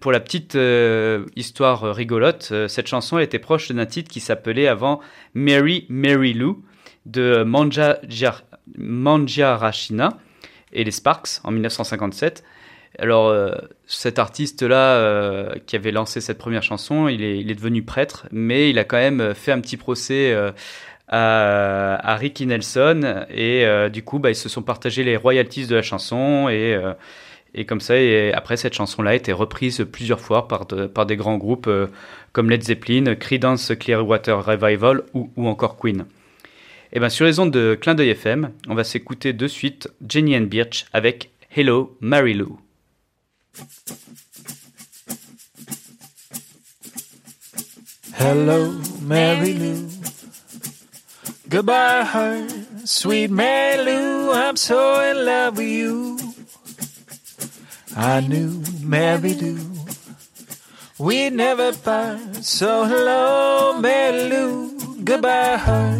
pour 0.00 0.10
la 0.10 0.18
petite 0.18 0.58
histoire 1.36 1.94
rigolote, 1.94 2.52
cette 2.66 2.88
chanson 2.88 3.20
était 3.20 3.38
proche 3.38 3.70
d'un 3.70 3.86
titre 3.86 4.10
qui 4.10 4.18
s'appelait 4.18 4.66
avant 4.66 4.98
Mary 5.34 5.86
Mary 5.88 6.32
Lou 6.32 6.64
de 7.06 7.44
Manja, 7.44 8.00
et 10.72 10.84
les 10.84 10.90
Sparks 10.90 11.40
en 11.44 11.52
1957. 11.52 12.44
Alors, 12.98 13.28
euh, 13.28 13.54
cet 13.86 14.18
artiste-là, 14.18 14.96
euh, 14.96 15.54
qui 15.66 15.76
avait 15.76 15.92
lancé 15.92 16.20
cette 16.20 16.38
première 16.38 16.62
chanson, 16.62 17.08
il 17.08 17.22
est, 17.22 17.54
devenu 17.54 17.82
prêtre, 17.82 18.26
mais 18.32 18.68
il 18.68 18.78
a 18.78 18.84
quand 18.84 18.96
même 18.96 19.34
fait 19.34 19.52
un 19.52 19.60
petit 19.60 19.76
procès 19.76 20.32
euh, 20.32 20.50
à, 21.10 22.12
à, 22.12 22.16
Ricky 22.16 22.46
Nelson, 22.46 23.26
et 23.28 23.66
du 23.92 24.02
coup, 24.02 24.18
bah, 24.18 24.30
ils 24.30 24.36
se 24.36 24.48
sont 24.48 24.62
partagés 24.62 25.04
les 25.04 25.16
royalties 25.16 25.66
de 25.66 25.74
la 25.74 25.82
chanson, 25.82 26.48
et, 26.48 26.80
et 27.54 27.66
comme 27.66 27.80
ça, 27.80 27.98
et 27.98 28.32
après, 28.32 28.56
cette 28.56 28.74
chanson-là 28.74 29.10
a 29.10 29.14
été 29.14 29.32
reprise 29.32 29.86
plusieurs 29.90 30.20
fois 30.20 30.48
par, 30.48 30.66
par 30.66 31.04
des 31.04 31.16
grands 31.16 31.36
groupes 31.36 31.68
comme 32.32 32.48
Led 32.48 32.62
Zeppelin, 32.62 33.14
Creedence 33.16 33.72
Clearwater 33.78 34.44
Revival 34.44 35.02
ou, 35.14 35.30
ou 35.36 35.48
encore 35.48 35.76
Queen. 35.76 36.06
Et 36.92 36.98
bien, 36.98 37.08
sur 37.08 37.24
les 37.24 37.38
ondes 37.38 37.52
de 37.52 37.78
Clin 37.80 37.94
d'œil 37.94 38.10
FM, 38.10 38.50
on 38.68 38.74
va 38.74 38.82
s'écouter 38.82 39.32
de 39.32 39.46
suite 39.46 39.88
Jenny 40.08 40.36
and 40.36 40.42
Birch 40.42 40.86
avec 40.92 41.30
Hello, 41.54 41.96
Mary 42.00 42.34
Lou. 42.34 42.58
Hello, 48.18 48.72
Mary 49.02 49.54
Lou. 49.54 49.99
Goodbye, 51.50 52.04
heart, 52.04 52.52
sweet 52.84 53.28
Mary 53.28 53.84
Lou. 53.84 54.30
I'm 54.30 54.56
so 54.56 55.00
in 55.00 55.26
love 55.26 55.56
with 55.56 55.66
you. 55.66 56.16
I 57.96 58.20
knew 58.20 58.62
Mary 58.84 59.34
Lou. 59.34 59.58
We'd 61.00 61.32
never 61.32 61.72
part. 61.72 62.36
So 62.44 62.84
hello, 62.84 63.80
Mary 63.80 64.30
Lou. 64.30 65.02
Goodbye, 65.02 65.56
her. 65.56 65.98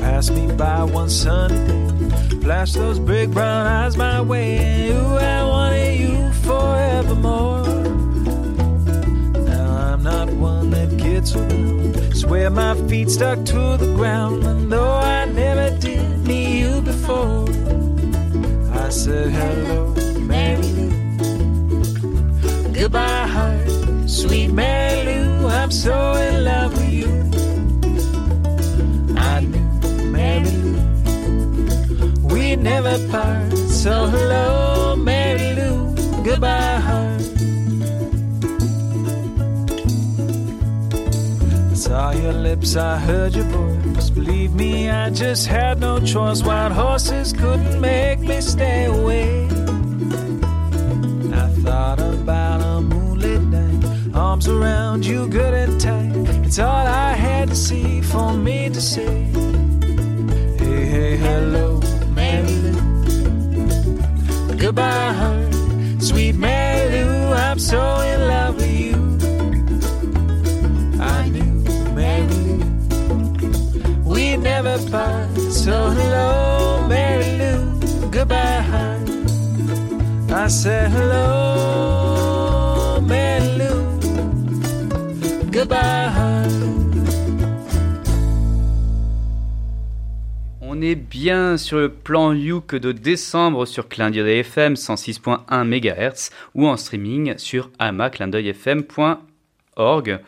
Pass 0.00 0.30
me 0.30 0.50
by 0.56 0.84
one 0.84 1.10
sunny 1.10 1.58
day 1.66 2.40
Flash 2.40 2.72
those 2.72 2.98
big 2.98 3.34
brown 3.34 3.66
eyes 3.66 3.98
my 3.98 4.22
way. 4.22 4.90
Ooh, 4.90 5.18
I 5.18 5.44
wanted 5.44 6.00
you 6.00 6.32
forevermore. 6.44 7.67
Gets 11.18 11.34
around. 11.34 12.16
Swear 12.16 12.50
my 12.50 12.74
feet 12.88 13.10
stuck 13.10 13.44
to 13.44 13.76
the 13.76 13.92
ground. 13.96 14.44
And 14.44 14.70
though 14.70 14.92
I 14.92 15.24
never 15.26 15.76
did 15.78 16.26
meet 16.26 16.60
you 16.60 16.80
before, 16.80 17.48
I 18.84 18.88
said 18.90 19.30
hello, 19.30 19.94
Mary 20.20 20.62
Lou. 20.62 20.90
Goodbye, 22.72 23.26
heart, 23.26 23.70
sweet 24.08 24.52
Mary 24.52 25.06
Lou. 25.06 25.48
I'm 25.48 25.70
so 25.70 26.14
in 26.14 26.44
love 26.44 26.72
with 26.78 26.92
you. 27.00 27.12
I 29.16 29.40
knew 29.40 30.10
Mary 30.12 30.44
Lou 30.44 30.78
we 32.32 32.56
never 32.56 32.96
part. 33.08 33.56
So 33.82 34.06
hello, 34.06 34.96
Mary 34.96 35.54
Lou, 35.54 35.94
goodbye, 36.24 36.77
saw 41.98 42.12
your 42.12 42.32
lips, 42.32 42.76
I 42.76 42.96
heard 42.96 43.34
your 43.34 43.48
voice. 43.56 44.08
Believe 44.10 44.54
me, 44.54 44.88
I 44.88 45.10
just 45.10 45.48
had 45.48 45.80
no 45.80 45.98
choice. 45.98 46.44
Wild 46.44 46.72
horses 46.72 47.32
couldn't 47.32 47.80
make 47.80 48.20
me 48.20 48.40
stay 48.40 48.84
away. 48.84 49.46
I 51.44 51.46
thought 51.64 51.98
about 51.98 52.60
a 52.72 52.80
moonlit 52.80 53.42
night, 53.56 53.82
arms 54.14 54.46
around 54.46 55.04
you, 55.06 55.26
good 55.26 55.54
and 55.62 55.80
tight. 55.80 56.14
It's 56.46 56.60
all 56.60 56.86
I 56.86 57.14
had 57.14 57.48
to 57.48 57.56
see 57.56 58.00
for 58.00 58.32
me 58.32 58.68
to 58.76 58.80
say. 58.80 59.14
Hey, 60.60 60.82
hey, 60.94 61.16
hello. 61.16 61.80
Mary 62.18 62.56
Lou. 62.64 62.76
Goodbye, 64.56 65.12
heart, 65.20 65.52
sweet 66.08 66.36
Mary 66.36 67.02
Lou. 67.10 67.32
I'm 67.46 67.58
so 67.58 67.82
in 68.12 68.20
love 68.34 68.54
with 68.54 68.67
On 90.62 90.80
est 90.80 90.94
bien 90.94 91.58
sur 91.58 91.76
le 91.76 91.90
plan 91.90 92.32
Youk 92.32 92.74
de 92.74 92.92
décembre 92.92 93.66
sur 93.66 93.88
Clin 93.88 94.10
FM 94.10 94.72
106.1 94.72 95.64
MHz 95.64 96.30
ou 96.54 96.66
en 96.66 96.78
streaming 96.78 97.36
sur 97.36 97.70
amaclindeuilfm.org. 97.78 100.20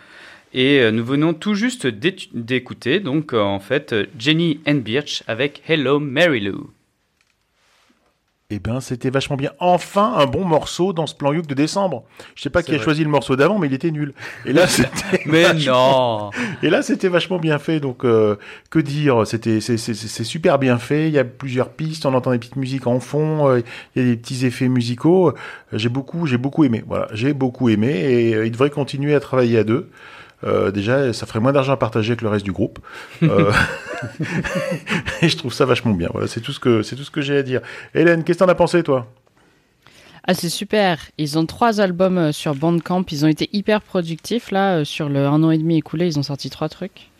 Et 0.52 0.80
euh, 0.80 0.90
nous 0.90 1.04
venons 1.04 1.34
tout 1.34 1.54
juste 1.54 1.86
d'écouter 1.86 3.00
donc 3.00 3.32
euh, 3.32 3.40
en 3.40 3.60
fait 3.60 3.94
Jenny 4.18 4.60
and 4.66 4.76
Birch 4.76 5.22
avec 5.28 5.62
Hello 5.68 6.00
Mary 6.00 6.40
Lou. 6.40 6.70
Eh 8.52 8.58
ben, 8.58 8.80
c'était 8.80 9.10
vachement 9.10 9.36
bien. 9.36 9.52
Enfin, 9.60 10.14
un 10.16 10.26
bon 10.26 10.44
morceau 10.44 10.92
dans 10.92 11.06
ce 11.06 11.14
plan 11.14 11.32
Youk 11.32 11.46
de 11.46 11.54
décembre. 11.54 12.02
Je 12.34 12.42
sais 12.42 12.50
pas 12.50 12.64
qui 12.64 12.74
a 12.74 12.80
choisi 12.80 13.04
le 13.04 13.08
morceau 13.08 13.36
d'avant, 13.36 13.60
mais 13.60 13.68
il 13.68 13.74
était 13.74 13.92
nul. 13.92 14.12
Et 14.44 14.52
là, 14.52 14.66
c'était. 14.66 15.22
mais 15.24 15.54
non. 15.54 16.30
Et 16.60 16.68
là, 16.68 16.82
c'était 16.82 17.06
vachement 17.06 17.38
bien 17.38 17.60
fait. 17.60 17.78
Donc, 17.78 18.04
euh, 18.04 18.36
que 18.68 18.80
dire? 18.80 19.24
C'était, 19.24 19.60
c'est 19.60 20.24
super 20.24 20.58
bien 20.58 20.78
fait. 20.78 21.06
Il 21.06 21.14
y 21.14 21.18
a 21.20 21.24
plusieurs 21.24 21.70
pistes. 21.70 22.06
On 22.06 22.14
entend 22.14 22.32
des 22.32 22.38
petites 22.38 22.56
musiques 22.56 22.88
en 22.88 22.98
fond. 22.98 23.48
Euh, 23.48 23.60
il 23.94 24.02
y 24.02 24.04
a 24.04 24.08
des 24.08 24.16
petits 24.16 24.44
effets 24.44 24.68
musicaux. 24.68 25.32
J'ai 25.72 25.88
beaucoup, 25.88 26.26
j'ai 26.26 26.38
beaucoup 26.38 26.64
aimé. 26.64 26.82
Voilà, 26.88 27.06
j'ai 27.12 27.34
beaucoup 27.34 27.68
aimé. 27.68 27.90
Et 27.90 28.34
euh, 28.34 28.46
il 28.46 28.50
devrait 28.50 28.70
continuer 28.70 29.14
à 29.14 29.20
travailler 29.20 29.58
à 29.58 29.64
deux. 29.64 29.88
Euh, 30.44 30.70
déjà, 30.70 31.12
ça 31.12 31.26
ferait 31.26 31.40
moins 31.40 31.52
d'argent 31.52 31.72
à 31.72 31.76
partager 31.76 32.12
avec 32.12 32.22
le 32.22 32.28
reste 32.28 32.44
du 32.44 32.52
groupe. 32.52 32.78
Euh, 33.22 33.52
et 35.22 35.28
je 35.28 35.36
trouve 35.36 35.52
ça 35.52 35.64
vachement 35.64 35.92
bien. 35.92 36.08
Voilà, 36.12 36.26
c'est 36.26 36.40
tout 36.40 36.52
ce 36.52 36.60
que 36.60 36.82
c'est 36.82 36.96
tout 36.96 37.04
ce 37.04 37.10
que 37.10 37.20
j'ai 37.20 37.36
à 37.36 37.42
dire. 37.42 37.60
Hélène, 37.94 38.24
qu'est-ce 38.24 38.38
que 38.38 38.44
t'en 38.44 38.50
as 38.50 38.54
pensé, 38.54 38.82
toi? 38.82 39.06
Ah, 40.26 40.34
c'est 40.34 40.48
super. 40.48 40.98
Ils 41.18 41.38
ont 41.38 41.46
trois 41.46 41.80
albums 41.80 42.18
euh, 42.18 42.32
sur 42.32 42.54
Bandcamp. 42.54 43.04
Ils 43.10 43.24
ont 43.24 43.28
été 43.28 43.48
hyper 43.52 43.82
productifs 43.82 44.50
là 44.50 44.84
sur 44.84 45.08
le 45.08 45.26
un 45.26 45.42
an 45.42 45.50
et 45.50 45.58
demi 45.58 45.78
écoulé. 45.78 46.06
Ils 46.06 46.18
ont 46.18 46.22
sorti 46.22 46.50
trois 46.50 46.68
trucs. 46.68 47.10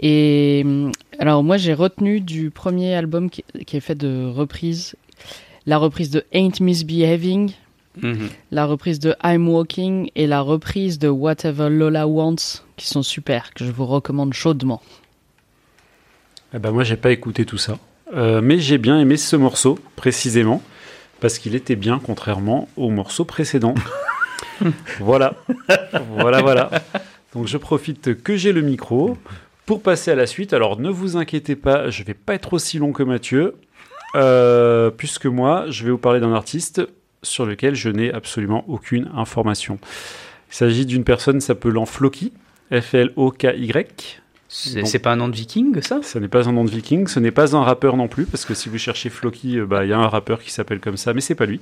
Et 0.00 0.64
alors 1.20 1.44
moi 1.44 1.56
j'ai 1.56 1.72
retenu 1.72 2.20
du 2.20 2.50
premier 2.50 2.94
album 2.94 3.30
qui, 3.30 3.44
qui 3.64 3.76
est 3.76 3.80
fait 3.80 3.94
de 3.94 4.26
reprises, 4.26 4.96
la 5.66 5.78
reprise 5.78 6.10
de 6.10 6.24
Ain't 6.32 6.60
Misbehaving 6.60 7.52
Mhm. 8.02 8.28
La 8.50 8.66
reprise 8.66 8.98
de 8.98 9.14
I'm 9.22 9.48
Walking 9.48 10.10
et 10.14 10.26
la 10.26 10.40
reprise 10.40 10.98
de 10.98 11.08
Whatever 11.08 11.68
Lola 11.70 12.06
Wants, 12.06 12.62
qui 12.76 12.86
sont 12.86 13.02
super, 13.02 13.54
que 13.54 13.64
je 13.64 13.70
vous 13.70 13.86
recommande 13.86 14.34
chaudement. 14.34 14.82
Eh 16.54 16.58
ben 16.58 16.70
moi, 16.70 16.84
j'ai 16.84 16.96
pas 16.96 17.10
écouté 17.10 17.44
tout 17.44 17.58
ça. 17.58 17.78
Euh, 18.14 18.40
mais 18.40 18.58
j'ai 18.58 18.78
bien 18.78 19.00
aimé 19.00 19.16
ce 19.16 19.36
morceau, 19.36 19.78
précisément, 19.96 20.62
parce 21.20 21.38
qu'il 21.38 21.54
était 21.54 21.76
bien, 21.76 22.00
contrairement 22.02 22.68
au 22.76 22.90
morceau 22.90 23.24
précédent. 23.24 23.74
voilà. 25.00 25.34
voilà, 26.16 26.40
voilà. 26.40 26.70
Donc 27.34 27.46
je 27.46 27.56
profite 27.56 28.22
que 28.22 28.36
j'ai 28.36 28.52
le 28.52 28.62
micro 28.62 29.18
pour 29.66 29.82
passer 29.82 30.10
à 30.10 30.14
la 30.14 30.26
suite. 30.26 30.52
Alors 30.52 30.78
ne 30.78 30.88
vous 30.88 31.16
inquiétez 31.16 31.56
pas, 31.56 31.90
je 31.90 32.04
vais 32.04 32.14
pas 32.14 32.34
être 32.34 32.52
aussi 32.52 32.78
long 32.78 32.92
que 32.92 33.02
Mathieu. 33.02 33.56
Euh, 34.14 34.90
puisque 34.90 35.26
moi, 35.26 35.66
je 35.68 35.84
vais 35.84 35.90
vous 35.90 35.98
parler 35.98 36.20
d'un 36.20 36.32
artiste 36.32 36.80
sur 37.26 37.46
lequel 37.46 37.74
je 37.74 37.88
n'ai 37.88 38.12
absolument 38.12 38.64
aucune 38.68 39.10
information. 39.14 39.78
Il 40.50 40.54
s'agit 40.54 40.86
d'une 40.86 41.04
personne 41.04 41.40
s'appelant 41.40 41.86
Floki, 41.86 42.32
F-L-O-K-Y. 42.72 44.20
C'est 44.48 44.98
pas 45.00 45.12
un 45.12 45.16
nom 45.16 45.28
de 45.28 45.34
viking, 45.34 45.80
ça? 45.82 46.00
Ce 46.02 46.18
n'est 46.18 46.28
pas 46.28 46.48
un 46.48 46.52
nom 46.52 46.64
de 46.64 46.70
viking, 46.70 47.08
ce 47.08 47.18
n'est 47.18 47.32
pas 47.32 47.56
un 47.56 47.62
rappeur 47.62 47.96
non 47.96 48.08
plus, 48.08 48.26
parce 48.26 48.44
que 48.44 48.54
si 48.54 48.68
vous 48.68 48.78
cherchez 48.78 49.10
Floki, 49.10 49.58
euh, 49.58 49.66
bah, 49.66 49.84
il 49.84 49.90
y 49.90 49.92
a 49.92 49.98
un 49.98 50.06
rappeur 50.06 50.40
qui 50.40 50.52
s'appelle 50.52 50.80
comme 50.80 50.96
ça, 50.96 51.12
mais 51.14 51.20
c'est 51.20 51.34
pas 51.34 51.46
lui. 51.46 51.60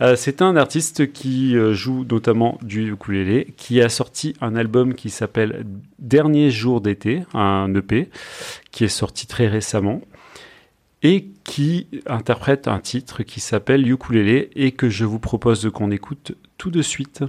Euh, 0.00 0.16
c'est 0.16 0.42
un 0.42 0.56
artiste 0.56 1.12
qui 1.12 1.56
euh, 1.56 1.72
joue 1.72 2.04
notamment 2.08 2.58
du 2.62 2.92
ukulélé, 2.92 3.54
qui 3.56 3.80
a 3.80 3.88
sorti 3.88 4.34
un 4.40 4.56
album 4.56 4.94
qui 4.94 5.10
s'appelle 5.10 5.64
Dernier 5.98 6.50
jour 6.50 6.80
d'été, 6.80 7.22
un 7.32 7.72
EP, 7.74 8.10
qui 8.70 8.84
est 8.84 8.88
sorti 8.88 9.26
très 9.26 9.48
récemment 9.48 10.00
et 11.04 11.26
qui 11.44 11.86
interprète 12.06 12.66
un 12.66 12.80
titre 12.80 13.22
qui 13.22 13.38
s'appelle 13.38 13.86
Ukulele 13.86 14.48
et 14.56 14.72
que 14.72 14.88
je 14.88 15.04
vous 15.04 15.20
propose 15.20 15.70
qu'on 15.72 15.90
écoute 15.90 16.32
tout 16.56 16.70
de 16.70 16.82
suite. 16.82 17.22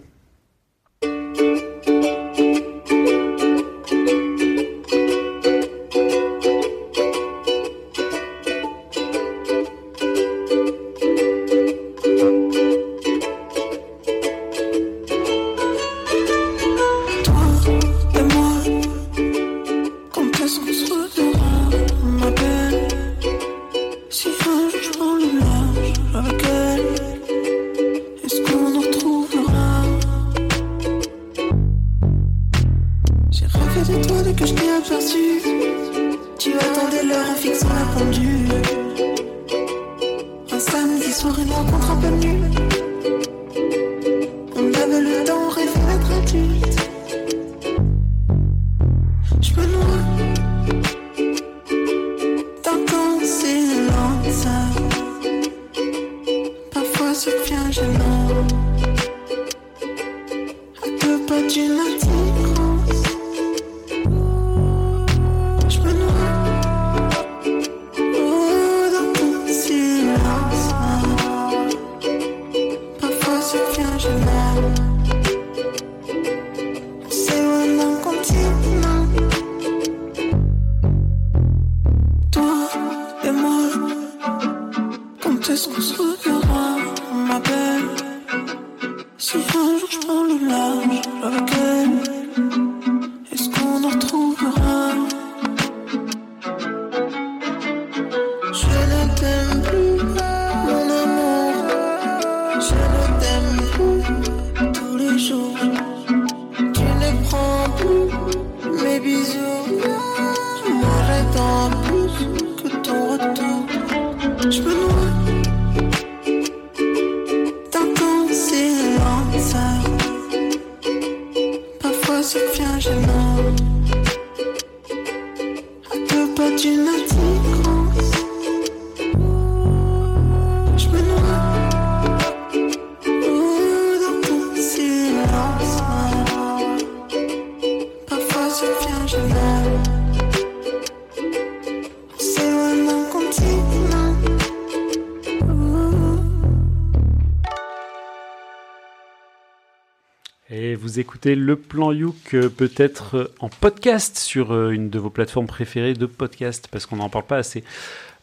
Vous 150.96 151.02
écoutez 151.02 151.36
le 151.36 151.58
plan 151.58 151.92
Youk 151.92 152.16
euh, 152.36 152.48
peut-être 152.48 153.18
euh, 153.18 153.34
en 153.42 153.50
podcast 153.50 154.18
sur 154.18 154.54
euh, 154.54 154.70
une 154.70 154.90
de 154.90 154.98
vos 154.98 155.10
plateformes 155.10 155.46
préférées 155.46 155.94
de 155.94 156.06
podcast 156.06 156.70
parce 156.72 156.86
qu'on 156.86 156.96
n'en 156.96 157.10
parle 157.10 157.26
pas 157.26 157.36
assez. 157.36 157.66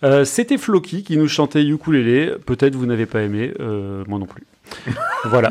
Euh, 0.04 0.24
C'était 0.24 0.56
Floki 0.56 1.02
qui 1.02 1.18
nous 1.18 1.28
chantait 1.28 1.62
Ukulele. 1.62 2.38
Peut-être 2.46 2.74
vous 2.74 2.86
n'avez 2.86 3.04
pas 3.04 3.20
aimé, 3.20 3.52
euh, 3.60 4.04
moi 4.08 4.18
non 4.18 4.24
plus. 4.24 4.44
voilà. 5.26 5.50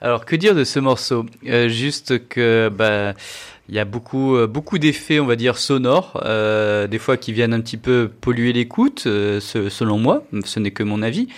Alors, 0.00 0.24
que 0.24 0.36
dire 0.36 0.54
de 0.54 0.62
ce 0.62 0.78
morceau? 0.78 1.26
Euh, 1.48 1.66
Juste 1.68 2.28
que 2.28 2.70
bah 2.72 3.14
il 3.68 3.74
y 3.74 3.78
a 3.78 3.84
beaucoup 3.84 4.36
euh, 4.36 4.46
beaucoup 4.46 4.78
d'effets, 4.78 5.20
on 5.20 5.26
va 5.26 5.36
dire 5.36 5.56
sonores, 5.56 6.20
euh, 6.24 6.86
des 6.86 6.98
fois 6.98 7.16
qui 7.16 7.32
viennent 7.32 7.54
un 7.54 7.60
petit 7.60 7.76
peu 7.78 8.10
polluer 8.20 8.52
l'écoute, 8.52 9.04
euh, 9.06 9.40
selon 9.40 9.98
moi. 9.98 10.24
Ce 10.44 10.60
n'est 10.60 10.70
que 10.70 10.82
mon 10.82 11.02
avis. 11.02 11.28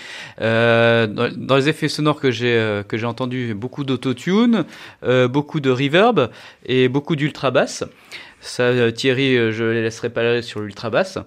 Euh, 0.40 1.06
dans, 1.06 1.30
dans 1.36 1.56
les 1.56 1.68
effets 1.68 1.88
sonores 1.88 2.20
que 2.20 2.30
j'ai 2.30 2.54
euh, 2.54 2.82
que 2.82 2.96
j'ai 2.96 3.06
entendu, 3.06 3.54
beaucoup 3.54 3.84
d'autotune, 3.84 4.64
euh, 5.04 5.28
beaucoup 5.28 5.60
de 5.60 5.70
reverb 5.70 6.30
et 6.64 6.88
beaucoup 6.88 7.14
d'ultra 7.16 7.50
basse. 7.50 7.84
Ça, 8.46 8.62
euh, 8.62 8.92
Thierry, 8.92 9.36
euh, 9.36 9.50
je 9.50 9.64
les 9.64 9.82
laisserai 9.82 10.08
parler 10.08 10.40
sur 10.40 10.60
l'ultra 10.60 10.88
basse. 10.88 11.18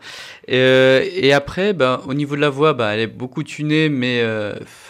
Euh, 0.49 1.05
et 1.13 1.34
après, 1.34 1.73
ben, 1.73 1.99
au 2.08 2.13
niveau 2.13 2.38
de 2.38 2.41
la 2.41 2.49
voix, 2.49 2.73
ben, 2.73 2.91
elle 2.91 3.01
est 3.01 3.08
beaucoup 3.08 3.43
tunée, 3.43 3.89
mais 3.89 4.23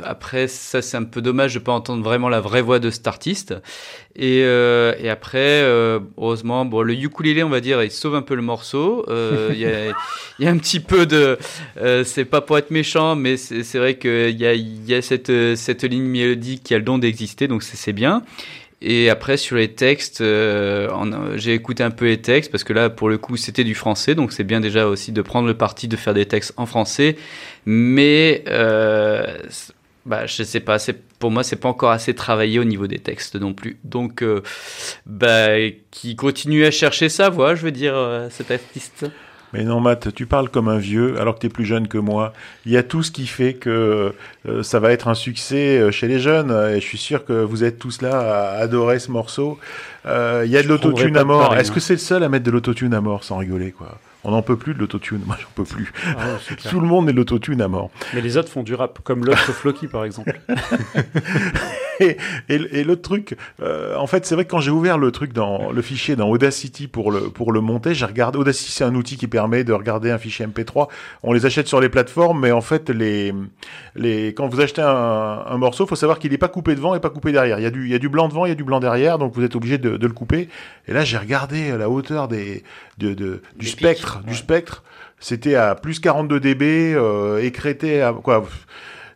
après, 0.04 0.48
ça 0.48 0.82
c'est 0.82 0.98
un 0.98 1.04
peu 1.04 1.22
dommage 1.22 1.56
de 1.56 1.60
pas 1.60 1.72
entendre 1.72 2.04
vraiment 2.04 2.30
la 2.30 2.40
vraie 2.40 2.62
voix 2.62 2.80
de 2.80 2.92
cet 2.92 3.08
artiste. 3.08 3.56
Et, 4.16 4.44
après, 5.10 5.64
heureusement, 5.64 6.66
bon, 6.66 6.82
le 6.82 6.94
ukulélé, 6.94 7.44
on 7.44 7.50
va 7.50 7.62
dire, 7.62 7.82
il 7.84 7.92
sauve 7.92 8.16
un 8.16 8.22
peu 8.22 8.36
le 8.36 8.42
morceau. 8.42 9.06
Il 9.10 9.58
y, 9.58 9.66
a, 9.66 10.50
un 10.50 10.58
petit 10.58 10.80
peu 10.80 11.06
de, 11.06 11.38
c'est 12.04 12.26
pas 12.26 12.42
pour 12.42 12.58
être 12.58 12.72
méchant, 12.72 13.16
mais 13.16 13.38
c'est 13.38 13.78
vrai 13.78 13.98
qu'il 13.98 14.40
y 14.40 14.94
a, 14.94 15.02
cette, 15.02 15.32
cette 15.56 15.84
ligne 15.84 16.04
mélodique 16.04 16.64
qui 16.64 16.76
a 16.76 16.78
le 16.78 16.84
don 16.84 17.00
d'exister, 17.00 17.48
donc 17.48 17.64
c'est 17.64 17.94
bien. 17.94 18.24
Et 18.82 19.10
après 19.10 19.36
sur 19.36 19.58
les 19.58 19.74
textes, 19.74 20.22
euh, 20.22 20.88
j'ai 21.36 21.54
écouté 21.54 21.84
un 21.84 21.92
peu 21.92 22.06
les 22.06 22.22
textes 22.22 22.50
parce 22.50 22.64
que 22.64 22.72
là 22.72 22.90
pour 22.90 23.10
le 23.10 23.18
coup 23.18 23.36
c'était 23.36 23.66
du 23.66 23.76
français, 23.76 24.16
donc 24.16 24.32
c'est 24.32 24.46
bien 24.46 24.62
déjà 24.62 24.88
aussi 24.88 25.12
de 25.12 25.22
prendre 25.22 25.48
le 25.48 25.54
parti 25.54 25.88
de 25.90 25.98
faire 25.98 26.14
des 26.14 26.26
textes 26.26 26.54
en 26.56 26.66
français. 26.66 27.18
Mais 27.66 28.44
euh, 28.48 29.38
bah 30.06 30.26
je 30.26 30.44
sais 30.44 30.62
pas, 30.62 30.78
pour 31.20 31.30
moi 31.30 31.44
c'est 31.44 31.58
pas 31.58 31.68
encore 31.68 31.92
assez 31.92 32.16
travaillé 32.16 32.58
au 32.58 32.64
niveau 32.64 32.88
des 32.88 33.00
textes 33.00 33.36
non 33.36 33.54
plus. 33.54 33.78
Donc 33.84 34.24
euh, 34.24 34.42
bah 35.06 35.58
qui 35.92 36.16
continue 36.16 36.66
à 36.66 36.72
chercher 36.72 37.10
sa 37.10 37.30
voix, 37.30 37.56
je 37.56 37.64
veux 37.64 37.72
dire 37.72 37.96
euh, 37.96 38.30
cet 38.30 38.50
artiste. 38.50 39.06
Mais 39.54 39.64
non, 39.64 39.80
Matt, 39.80 40.14
tu 40.14 40.26
parles 40.26 40.50
comme 40.50 40.68
un 40.68 40.78
vieux, 40.78 41.20
alors 41.20 41.36
que 41.36 41.40
tu 41.40 41.48
es 41.48 41.50
plus 41.50 41.66
jeune 41.66 41.88
que 41.88 41.98
moi. 41.98 42.34
Il 42.66 42.72
y 42.72 42.78
a 42.78 42.84
tout 42.84 43.02
ce 43.02 43.12
qui 43.12 43.26
fait 43.26 43.54
que 43.54 44.14
euh, 44.48 44.64
ça 44.64 44.80
va 44.80 44.92
être 44.92 45.08
un 45.08 45.16
succès 45.16 45.80
euh, 45.80 45.92
chez 45.92 46.08
les 46.08 46.20
jeunes, 46.20 46.52
et 46.52 46.80
je 46.80 46.86
suis 46.86 46.98
sûr 46.98 47.26
que 47.26 47.34
vous 47.34 47.64
êtes 47.64 47.80
tous 47.80 48.02
là 48.02 48.20
à 48.20 48.60
adorer 48.60 49.00
ce 49.00 49.12
morceau. 49.12 49.58
Euh, 50.06 50.44
Il 50.46 50.52
y 50.52 50.58
a 50.58 50.64
de 50.64 50.68
l'autotune 50.68 51.18
à 51.18 51.24
mort. 51.24 51.56
Est-ce 51.56 51.72
hein. 51.72 51.74
que 51.74 51.80
c'est 51.80 51.94
le 51.94 52.00
seul 52.00 52.24
à 52.24 52.30
mettre 52.30 52.46
de 52.46 52.52
l'autotune 52.52 52.94
à 52.94 53.02
mort, 53.02 53.24
sans 53.24 53.38
rigoler, 53.38 53.72
quoi? 53.72 53.98
On 54.24 54.32
n'en 54.32 54.42
peut 54.42 54.58
plus 54.58 54.74
de 54.74 54.80
l'autotune. 54.80 55.22
Moi, 55.26 55.38
j'en 55.40 55.48
peux 55.56 55.64
plus. 55.64 55.92
Tout 56.70 56.80
le 56.80 56.88
monde 56.88 57.06
met 57.06 57.12
de 57.12 57.18
l'autotune 57.18 57.62
à 57.62 57.68
mort. 57.68 57.90
Mais 58.14 58.22
les 58.22 58.38
autres 58.38 58.50
font 58.50 58.64
du 58.64 58.76
rap, 58.76 59.00
comme 59.04 59.26
l'autre 59.26 59.52
Floki 59.54 59.88
par 59.88 60.04
exemple. 60.06 60.40
Et, 62.02 62.16
et, 62.48 62.56
et 62.56 62.84
l'autre 62.86 63.02
truc, 63.02 63.36
euh, 63.62 63.96
en 63.98 64.08
fait, 64.08 64.26
c'est 64.26 64.34
vrai 64.34 64.46
que 64.46 64.52
quand 64.52 64.62
j'ai 64.62 64.72
ouvert 64.72 64.98
le 64.98 65.12
truc 65.12 65.34
dans 65.34 65.72
le 65.72 65.82
fichier 65.82 66.16
dans 66.16 66.30
Audacity 66.30 66.88
pour 66.88 67.12
le 67.12 67.30
pour 67.30 67.52
le 67.52 67.60
monter, 67.60 67.94
j'ai 67.94 68.06
regardé. 68.06 68.40
Audacity, 68.40 68.72
c'est 68.72 68.86
un 68.86 68.96
outil 68.96 69.18
qui 69.18 69.28
permet 69.28 69.66
de 69.66 69.74
regarder 69.74 70.10
un 70.10 70.18
fichier 70.18 70.48
MP3. 70.48 70.88
On 71.24 71.34
les 71.34 71.46
achète 71.46 71.68
sur 71.68 71.82
les 71.82 71.90
plateformes, 71.90 72.40
mais 72.40 72.52
en 72.52 72.62
fait, 72.62 72.90
les 72.90 73.34
les 73.96 74.28
quand 74.28 74.48
vous 74.48 74.62
achetez 74.62 74.82
un, 74.82 74.88
un 75.46 75.58
morceau, 75.58 75.86
faut 75.86 75.98
savoir 75.98 76.20
qu'il 76.20 76.32
n'est 76.32 76.38
pas 76.38 76.48
coupé 76.48 76.74
devant 76.74 76.96
et 76.96 77.02
pas 77.02 77.10
coupé 77.10 77.34
derrière. 77.34 77.60
Il 77.60 77.64
y 77.64 77.66
a 77.66 77.72
du 77.72 77.84
il 77.84 77.92
y 77.92 77.96
a 77.96 78.00
du 78.00 78.08
blanc 78.08 78.30
devant, 78.30 78.46
il 78.46 78.50
y 78.50 78.54
a 78.54 78.56
du 78.56 78.64
blanc 78.64 78.80
derrière, 78.80 79.18
donc 79.18 79.34
vous 79.34 79.44
êtes 79.44 79.58
obligé 79.58 79.78
de, 79.78 79.98
de 79.98 80.08
le 80.08 80.14
couper. 80.14 80.48
Et 80.88 80.94
là, 80.94 81.04
j'ai 81.04 81.18
regardé 81.18 81.78
la 81.78 81.90
hauteur 81.90 82.30
des 82.30 82.64
de, 83.00 83.14
de 83.16 83.42
du 83.56 83.66
Des 83.66 83.72
spectre, 83.72 84.20
pics, 84.20 84.28
du 84.28 84.36
spectre. 84.36 84.84
C'était 85.20 85.56
à 85.56 85.76
plus 85.76 86.00
42 86.00 86.40
dB, 86.40 86.94
euh, 86.94 87.44
écrété 87.44 88.02
à 88.02 88.14
quoi 88.14 88.48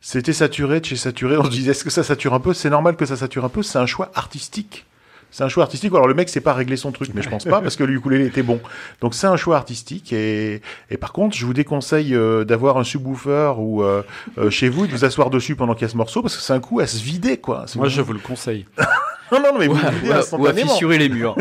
c'était 0.05 0.33
saturé 0.33 0.81
de 0.81 0.85
chez 0.85 0.97
saturé. 0.97 1.37
On 1.37 1.45
se 1.45 1.49
disait, 1.49 1.71
est-ce 1.71 1.85
que 1.85 1.89
ça 1.89 2.03
sature 2.03 2.33
un 2.33 2.41
peu? 2.41 2.53
C'est 2.53 2.69
normal 2.69 2.97
que 2.97 3.05
ça 3.05 3.15
sature 3.15 3.45
un 3.45 3.49
peu. 3.49 3.63
C'est 3.63 3.79
un 3.79 3.85
choix 3.85 4.11
artistique. 4.15 4.85
C'est 5.33 5.43
un 5.43 5.49
choix 5.49 5.63
artistique. 5.63 5.91
Alors 5.93 6.07
le 6.07 6.13
mec 6.13 6.29
sait 6.29 6.41
pas 6.41 6.53
régler 6.53 6.77
son 6.77 6.91
truc, 6.91 7.09
mais 7.15 7.23
je 7.23 7.29
pense 7.29 7.45
pas 7.45 7.59
parce 7.59 7.75
que 7.75 7.83
le 7.83 7.93
ukulélé 7.93 8.27
était 8.27 8.43
bon. 8.43 8.59
Donc 9.01 9.15
c'est 9.15 9.27
un 9.27 9.35
choix 9.37 9.55
artistique. 9.55 10.13
Et, 10.13 10.61
et 10.91 10.97
par 10.97 11.11
contre, 11.11 11.35
je 11.35 11.43
vous 11.45 11.53
déconseille 11.55 12.13
euh, 12.13 12.43
d'avoir 12.43 12.77
un 12.77 12.83
subwoofer 12.83 13.53
ou 13.57 13.81
euh, 13.81 14.03
euh, 14.37 14.51
chez 14.51 14.69
vous 14.69 14.85
et 14.85 14.87
de 14.87 14.91
vous 14.91 15.05
asseoir 15.05 15.31
dessus 15.31 15.55
pendant 15.55 15.73
qu'il 15.73 15.83
y 15.83 15.85
a 15.85 15.89
ce 15.89 15.97
morceau 15.97 16.21
parce 16.21 16.35
que 16.35 16.43
c'est 16.43 16.53
un 16.53 16.59
coup 16.59 16.81
à 16.81 16.85
se 16.85 17.01
vider, 17.01 17.37
quoi. 17.37 17.63
C'est 17.65 17.79
Moi, 17.79 17.87
je 17.87 18.01
vous 18.01 18.13
le 18.13 18.19
conseille. 18.19 18.67
non, 19.31 19.39
non, 19.41 19.57
mais 19.59 19.67
vous 19.67 19.75
Ou 19.75 19.77
à- 19.85 19.89
le 19.91 19.95
videz 19.97 20.07
ou 20.09 20.11
à- 20.11 20.13
ou 20.13 20.15
à 20.15 20.19
instantanément. 20.19 20.71
fissurer 20.71 20.97
les 20.97 21.09
murs. 21.09 21.35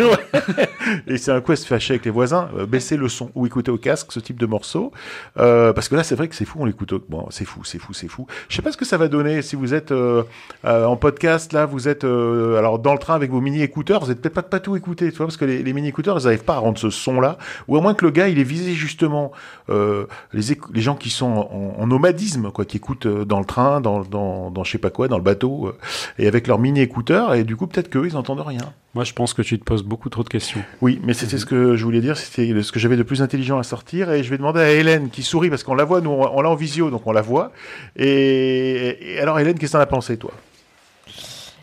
Et 1.06 1.16
c'est 1.16 1.30
un 1.32 1.40
coup 1.40 1.52
à 1.52 1.56
se 1.56 1.66
fâcher 1.66 1.94
avec 1.94 2.04
les 2.04 2.10
voisins, 2.10 2.48
euh, 2.56 2.66
baisser 2.66 2.96
le 2.96 3.08
son 3.08 3.30
ou 3.34 3.46
écouter 3.46 3.70
au 3.70 3.76
casque 3.78 4.12
ce 4.12 4.20
type 4.20 4.38
de 4.38 4.46
morceau. 4.46 4.92
Euh, 5.38 5.72
parce 5.72 5.88
que 5.88 5.94
là, 5.94 6.02
c'est 6.04 6.14
vrai 6.14 6.28
que 6.28 6.34
c'est 6.34 6.44
fou, 6.44 6.58
on 6.60 6.64
l'écoute. 6.64 6.92
au- 6.92 7.02
Bon, 7.08 7.26
c'est 7.30 7.44
fou, 7.44 7.64
c'est 7.64 7.78
fou, 7.78 7.92
c'est 7.92 8.08
fou. 8.08 8.26
Je 8.48 8.56
sais 8.56 8.62
pas 8.62 8.72
ce 8.72 8.76
que 8.76 8.84
ça 8.84 8.96
va 8.96 9.08
donner 9.08 9.42
si 9.42 9.56
vous 9.56 9.74
êtes 9.74 9.92
euh, 9.92 10.22
euh, 10.64 10.84
en 10.86 10.96
podcast, 10.96 11.52
là, 11.52 11.66
vous 11.66 11.88
êtes 11.88 12.04
euh, 12.04 12.56
alors 12.58 12.78
dans 12.78 12.92
le 12.92 12.98
train 12.98 13.14
avec 13.14 13.30
vos 13.30 13.40
mini-écouteurs, 13.40 14.04
vous 14.04 14.10
êtes 14.10 14.20
peut-être 14.20 14.34
pas, 14.34 14.42
pas 14.42 14.60
tout 14.60 14.76
écouté, 14.76 15.10
tu 15.10 15.16
vois, 15.18 15.26
parce 15.26 15.36
que 15.36 15.44
les, 15.44 15.62
les 15.62 15.72
mini-écouteurs, 15.72 16.18
ils 16.18 16.24
n'arrivent 16.24 16.44
pas 16.44 16.54
à 16.54 16.58
rendre 16.58 16.78
ce 16.78 16.90
son-là. 16.90 17.38
Ou 17.68 17.76
à 17.76 17.80
moins 17.80 17.94
que 17.94 18.04
le 18.04 18.10
gars, 18.10 18.28
il 18.28 18.38
ait 18.38 18.42
visé 18.44 18.72
justement 18.72 19.32
euh, 19.70 20.06
les, 20.32 20.42
les 20.72 20.80
gens 20.80 20.94
qui 20.94 21.10
sont 21.10 21.26
en, 21.26 21.74
en 21.78 21.86
nomadisme, 21.86 22.50
quoi, 22.50 22.64
qui 22.64 22.76
écoutent 22.78 23.06
dans 23.06 23.38
le 23.38 23.44
train, 23.44 23.80
dans, 23.80 24.00
dans, 24.02 24.50
dans 24.50 24.64
je 24.64 24.72
sais 24.72 24.78
pas 24.78 24.90
quoi, 24.90 25.08
dans 25.08 25.18
le 25.18 25.22
bateau, 25.24 25.72
et 26.18 26.26
avec 26.28 26.46
leurs 26.46 26.58
mini-écouteurs, 26.58 27.34
et 27.34 27.44
du 27.44 27.56
coup, 27.56 27.66
peut-être 27.66 27.81
qu'eux, 27.88 28.06
ils 28.06 28.16
entendent 28.16 28.44
rien. 28.46 28.72
Moi, 28.94 29.04
je 29.04 29.12
pense 29.12 29.34
que 29.34 29.42
tu 29.42 29.58
te 29.58 29.64
poses 29.64 29.82
beaucoup 29.82 30.08
trop 30.08 30.22
de 30.22 30.28
questions. 30.28 30.60
Oui, 30.80 31.00
mais 31.02 31.14
c'était 31.14 31.38
ce 31.38 31.46
que 31.46 31.76
je 31.76 31.84
voulais 31.84 32.00
dire, 32.00 32.16
c'était 32.16 32.62
ce 32.62 32.72
que 32.72 32.78
j'avais 32.78 32.96
de 32.96 33.02
plus 33.02 33.22
intelligent 33.22 33.58
à 33.58 33.62
sortir, 33.62 34.10
et 34.10 34.22
je 34.22 34.30
vais 34.30 34.38
demander 34.38 34.60
à 34.60 34.70
Hélène 34.70 35.10
qui 35.10 35.22
sourit 35.22 35.50
parce 35.50 35.62
qu'on 35.62 35.74
la 35.74 35.84
voit, 35.84 36.00
nous 36.00 36.10
on, 36.10 36.36
on 36.36 36.40
l'a 36.42 36.50
en 36.50 36.54
visio, 36.54 36.90
donc 36.90 37.06
on 37.06 37.12
la 37.12 37.22
voit. 37.22 37.52
Et, 37.96 39.14
et 39.14 39.20
alors 39.20 39.38
Hélène, 39.40 39.58
qu'est-ce 39.58 39.72
que 39.72 39.76
t'en 39.78 39.82
as 39.82 39.86
pensé 39.86 40.16
toi? 40.16 40.32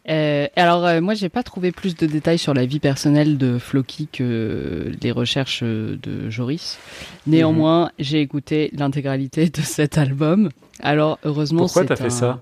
Euh, 0.10 0.48
alors 0.56 0.88
euh, 0.88 1.02
moi 1.02 1.14
j'ai 1.14 1.30
pas 1.30 1.44
trouvé 1.44 1.72
plus 1.72 1.96
de 1.96 2.08
détails 2.08 2.40
sur 2.40 2.56
la 2.56 2.66
vie 2.66 2.80
personnelle 2.80 3.38
de 3.38 3.60
Floki 3.60 4.08
que 4.12 4.92
les 5.04 5.12
recherches 5.12 5.60
euh, 5.62 6.00
de 6.02 6.32
Joris. 6.32 6.80
Néanmoins, 7.28 7.92
j'ai 8.00 8.20
écouté 8.22 8.72
l'intégralité 8.74 9.50
de 9.50 9.62
cet 9.62 10.00
album. 10.00 10.50
Alors 10.82 11.20
heureusement 11.26 11.64
Pourquoi 11.64 11.86
t'as 11.86 11.96
fait 11.96 12.10
ça? 12.10 12.42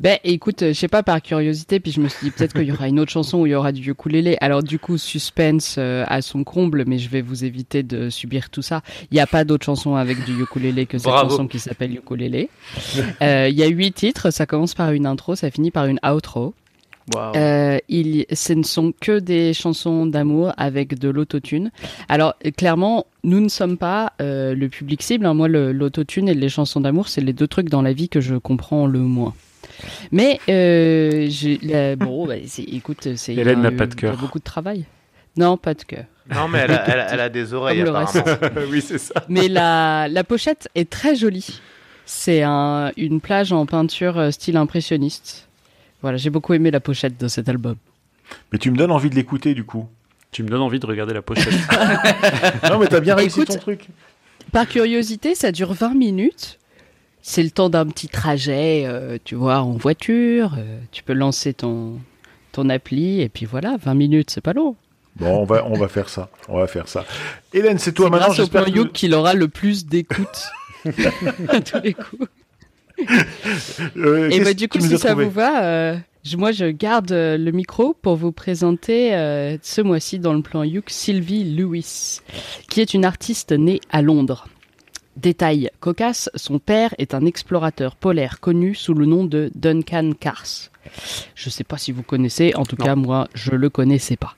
Ben 0.00 0.18
écoute, 0.24 0.62
euh, 0.62 0.68
je 0.68 0.78
sais 0.78 0.88
pas 0.88 1.02
par 1.02 1.20
curiosité, 1.22 1.80
puis 1.80 1.92
je 1.92 2.00
me 2.00 2.08
suis 2.08 2.26
dit 2.26 2.30
peut-être 2.30 2.52
qu'il 2.54 2.64
y 2.68 2.72
aura 2.72 2.88
une 2.88 2.98
autre 3.00 3.10
chanson 3.10 3.38
où 3.38 3.46
il 3.46 3.50
y 3.50 3.54
aura 3.54 3.72
du 3.72 3.90
ukulélé. 3.90 4.36
Alors 4.40 4.62
du 4.62 4.78
coup 4.78 4.98
suspense 4.98 5.76
euh, 5.78 6.04
à 6.08 6.22
son 6.22 6.44
comble, 6.44 6.84
mais 6.86 6.98
je 6.98 7.08
vais 7.08 7.22
vous 7.22 7.44
éviter 7.44 7.82
de 7.82 8.10
subir 8.10 8.50
tout 8.50 8.62
ça. 8.62 8.82
Il 9.10 9.14
n'y 9.14 9.20
a 9.20 9.26
pas 9.26 9.44
d'autre 9.44 9.64
chanson 9.66 9.94
avec 9.96 10.24
du 10.24 10.42
ukulélé 10.42 10.86
que 10.86 10.98
cette 10.98 11.06
Bravo. 11.08 11.30
chanson 11.30 11.46
qui 11.46 11.58
s'appelle 11.58 11.94
ukulélé. 11.94 12.48
Euh, 13.22 13.48
Il 13.50 13.56
y 13.58 13.62
a 13.62 13.68
huit 13.68 13.92
titres, 13.92 14.30
ça 14.30 14.46
commence 14.46 14.74
par 14.74 14.92
une 14.92 15.06
intro, 15.06 15.34
ça 15.34 15.50
finit 15.50 15.70
par 15.70 15.86
une 15.86 16.00
outro. 16.04 16.54
Euh, 17.34 17.78
il, 17.88 18.24
ce 18.32 18.52
ne 18.52 18.62
sont 18.62 18.92
que 19.00 19.18
des 19.18 19.52
chansons 19.52 20.06
d'amour 20.06 20.52
avec 20.56 20.96
de 20.96 21.08
l'autotune. 21.08 21.72
Alors 22.08 22.34
clairement, 22.56 23.06
nous 23.24 23.40
ne 23.40 23.48
sommes 23.48 23.78
pas 23.78 24.12
euh, 24.20 24.54
le 24.54 24.68
public 24.68 25.02
cible. 25.02 25.26
hein. 25.26 25.34
Moi, 25.34 25.48
l'autotune 25.48 26.28
et 26.28 26.34
les 26.34 26.48
chansons 26.48 26.80
d'amour, 26.80 27.08
c'est 27.08 27.20
les 27.20 27.32
deux 27.32 27.48
trucs 27.48 27.68
dans 27.68 27.82
la 27.82 27.92
vie 27.92 28.08
que 28.08 28.20
je 28.20 28.36
comprends 28.36 28.86
le 28.86 29.00
moins. 29.00 29.34
Mais 30.12 30.40
euh, 30.48 31.96
bon, 31.96 32.26
bah, 32.26 32.34
écoute, 32.58 33.08
c'est 33.16 33.34
Hélène 33.34 33.62
n'a 33.62 33.70
pas 33.72 33.86
de 33.86 33.94
cœur. 33.94 34.16
beaucoup 34.16 34.38
de 34.38 34.44
travail. 34.44 34.84
Non, 35.36 35.56
pas 35.56 35.74
de 35.74 35.82
cœur. 35.84 36.04
Non, 36.32 36.48
mais 36.48 36.58
elle 36.60 36.72
a, 36.72 36.84
elle 36.88 37.00
a- 37.00 37.12
elle 37.14 37.20
a 37.20 37.28
des 37.28 37.54
oreilles, 37.54 37.84
Comme 37.84 37.96
apparemment. 37.96 38.60
oui, 38.70 38.80
c'est 38.82 38.98
ça. 38.98 39.24
Mais 39.28 39.48
la, 39.48 40.08
la 40.08 40.24
pochette 40.24 40.68
est 40.74 40.88
très 40.90 41.14
jolie. 41.16 41.60
C'est 42.04 42.42
un, 42.42 42.90
une 42.96 43.20
plage 43.20 43.52
en 43.52 43.66
peinture 43.66 44.18
euh, 44.18 44.30
style 44.30 44.56
impressionniste. 44.56 45.48
Voilà, 46.02 46.16
j'ai 46.18 46.30
beaucoup 46.30 46.54
aimé 46.54 46.70
la 46.70 46.80
pochette 46.80 47.20
de 47.20 47.28
cet 47.28 47.48
album. 47.48 47.76
Mais 48.52 48.58
tu 48.58 48.70
me 48.70 48.76
donnes 48.76 48.90
envie 48.92 49.10
de 49.10 49.14
l'écouter 49.16 49.54
du 49.54 49.64
coup. 49.64 49.88
Tu 50.32 50.42
me 50.44 50.48
donnes 50.48 50.60
envie 50.62 50.78
de 50.78 50.86
regarder 50.86 51.14
la 51.14 51.22
pochette. 51.22 51.52
non 52.70 52.78
mais 52.78 52.86
t'as 52.86 53.00
bien 53.00 53.16
réussi 53.16 53.40
Écoute, 53.42 53.54
ton 53.56 53.60
truc. 53.60 53.88
Par 54.52 54.68
curiosité, 54.68 55.34
ça 55.34 55.50
dure 55.52 55.72
20 55.72 55.94
minutes. 55.94 56.58
C'est 57.22 57.42
le 57.42 57.50
temps 57.50 57.68
d'un 57.70 57.86
petit 57.86 58.08
trajet, 58.08 58.84
euh, 58.86 59.18
tu 59.24 59.34
vois, 59.34 59.58
en 59.60 59.72
voiture. 59.72 60.54
euh, 60.58 60.78
tu 60.90 61.02
peux 61.02 61.12
lancer 61.12 61.52
ton, 61.54 61.98
ton 62.52 62.68
appli 62.70 63.20
et 63.20 63.28
puis 63.28 63.46
voilà, 63.46 63.76
20 63.82 63.94
minutes, 63.94 64.30
c'est 64.30 64.40
pas 64.40 64.52
long. 64.54 64.74
Bon, 65.16 65.38
on 65.40 65.44
va 65.44 65.66
on 65.66 65.74
va 65.74 65.88
faire 65.88 66.08
ça, 66.08 66.30
on 66.48 66.56
va 66.58 66.66
faire 66.66 66.88
ça. 66.88 67.04
Hélène, 67.52 67.78
c'est 67.78 67.92
toi 67.92 68.06
C'est 68.06 68.10
maintenant. 68.10 68.26
grâce 68.28 68.40
au 68.40 68.46
plan 68.48 68.64
que 68.64 68.70
Youk 68.70 68.92
qu'il 68.92 69.12
aura 69.14 69.34
le 69.34 69.48
plus 69.48 69.84
d'écoute 69.86 70.50
à 71.48 71.60
tous 71.60 71.80
les 71.82 71.94
coups. 71.94 72.26
Euh, 73.96 74.30
Et 74.30 74.40
bah, 74.40 74.54
du 74.54 74.68
coup, 74.68 74.78
si 74.80 74.98
ça 74.98 75.14
vous 75.14 75.30
va, 75.30 75.94
je- 76.24 76.36
moi 76.36 76.52
je 76.52 76.66
garde 76.66 77.10
le 77.12 77.50
micro 77.50 77.94
pour 78.00 78.16
vous 78.16 78.32
présenter 78.32 79.10
ce 79.62 79.80
mois-ci 79.80 80.18
dans 80.18 80.32
le 80.32 80.42
plan 80.42 80.62
Youk 80.62 80.88
Sylvie 80.90 81.44
Lewis, 81.56 82.20
qui 82.68 82.80
est 82.80 82.94
une 82.94 83.04
artiste 83.04 83.52
née 83.52 83.80
à 83.90 84.02
Londres. 84.02 84.46
Détail 85.20 85.70
cocasse, 85.80 86.30
son 86.34 86.58
père 86.58 86.94
est 86.98 87.14
un 87.14 87.26
explorateur 87.26 87.94
polaire 87.96 88.40
connu 88.40 88.74
sous 88.74 88.94
le 88.94 89.06
nom 89.06 89.24
de 89.24 89.50
Duncan 89.54 90.12
Cars. 90.18 90.70
Je 91.34 91.48
ne 91.48 91.50
sais 91.50 91.64
pas 91.64 91.76
si 91.78 91.92
vous 91.92 92.02
connaissez, 92.02 92.54
en 92.56 92.64
tout 92.64 92.76
Non. 92.78 92.84
cas 92.86 92.94
moi 92.94 93.28
je 93.34 93.52
le 93.52 93.68
connaissais 93.70 94.16
pas. 94.16 94.34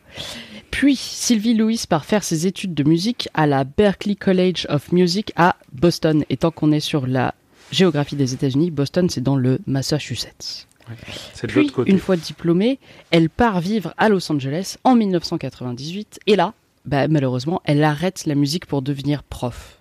Puis 0.70 0.96
Sylvie 0.96 1.54
Lewis 1.54 1.84
part 1.88 2.04
faire 2.04 2.24
ses 2.24 2.46
études 2.46 2.74
de 2.74 2.82
musique 2.82 3.28
à 3.34 3.46
la 3.46 3.64
Berklee 3.64 4.16
College 4.16 4.66
of 4.70 4.90
Music 4.90 5.32
à 5.36 5.56
Boston. 5.72 6.24
Et 6.30 6.36
tant 6.36 6.50
qu'on 6.50 6.72
est 6.72 6.80
sur 6.80 7.06
la 7.06 7.34
géographie 7.70 8.16
des 8.16 8.34
États-Unis, 8.34 8.70
Boston 8.70 9.08
c'est 9.08 9.20
dans 9.20 9.36
le 9.36 9.60
Massachusetts. 9.66 10.66
Puis, 11.46 11.68
côté. 11.68 11.90
une 11.90 12.00
fois 12.00 12.16
diplômée, 12.16 12.80
elle 13.12 13.30
part 13.30 13.60
vivre 13.60 13.94
à 13.98 14.08
Los 14.08 14.30
Angeles 14.32 14.76
en 14.82 14.96
1998. 14.96 16.18
Et 16.26 16.34
là, 16.34 16.54
bah, 16.84 17.06
malheureusement, 17.06 17.62
elle 17.64 17.84
arrête 17.84 18.26
la 18.26 18.34
musique 18.34 18.66
pour 18.66 18.82
devenir 18.82 19.22
prof. 19.22 19.78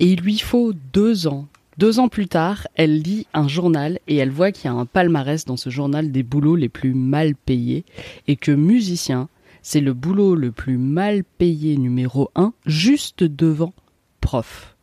Et 0.00 0.06
il 0.06 0.20
lui 0.20 0.38
faut 0.38 0.72
deux 0.92 1.26
ans. 1.26 1.46
Deux 1.76 1.98
ans 1.98 2.08
plus 2.08 2.28
tard, 2.28 2.68
elle 2.76 3.00
lit 3.02 3.26
un 3.34 3.48
journal 3.48 3.98
et 4.06 4.16
elle 4.16 4.30
voit 4.30 4.52
qu'il 4.52 4.66
y 4.66 4.68
a 4.68 4.76
un 4.76 4.86
palmarès 4.86 5.44
dans 5.44 5.56
ce 5.56 5.70
journal 5.70 6.12
des 6.12 6.22
boulots 6.22 6.54
les 6.54 6.68
plus 6.68 6.94
mal 6.94 7.34
payés 7.34 7.84
et 8.28 8.36
que 8.36 8.52
musicien, 8.52 9.28
c'est 9.60 9.80
le 9.80 9.92
boulot 9.92 10.36
le 10.36 10.52
plus 10.52 10.78
mal 10.78 11.24
payé 11.24 11.76
numéro 11.76 12.30
un, 12.36 12.52
juste 12.64 13.24
devant 13.24 13.74
prof. 14.20 14.76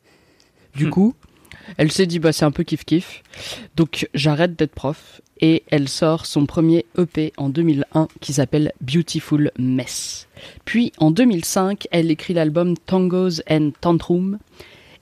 Du 0.76 0.90
coup, 0.90 1.14
elle 1.78 1.92
s'est 1.92 2.06
dit, 2.06 2.20
bah, 2.20 2.34
c'est 2.34 2.46
un 2.46 2.52
peu 2.52 2.64
kiff-kiff. 2.64 3.22
Donc, 3.76 4.08
j'arrête 4.14 4.58
d'être 4.58 4.74
prof. 4.74 5.22
Et 5.44 5.64
elle 5.72 5.90
sort 5.90 6.28
son 6.28 6.46
premier 6.46 6.86
EP 7.00 7.34
en 7.36 7.50
2001 7.50 8.08
qui 8.20 8.34
s'appelle 8.34 8.74
Beautiful 8.80 9.52
Mess. 9.58 10.28
Puis, 10.66 10.94
en 11.00 11.10
2005, 11.10 11.88
elle 11.90 12.12
écrit 12.12 12.36
l'album 12.36 12.78
Tangos 12.78 13.42
and 13.50 13.72
Tantrum. 13.82 14.38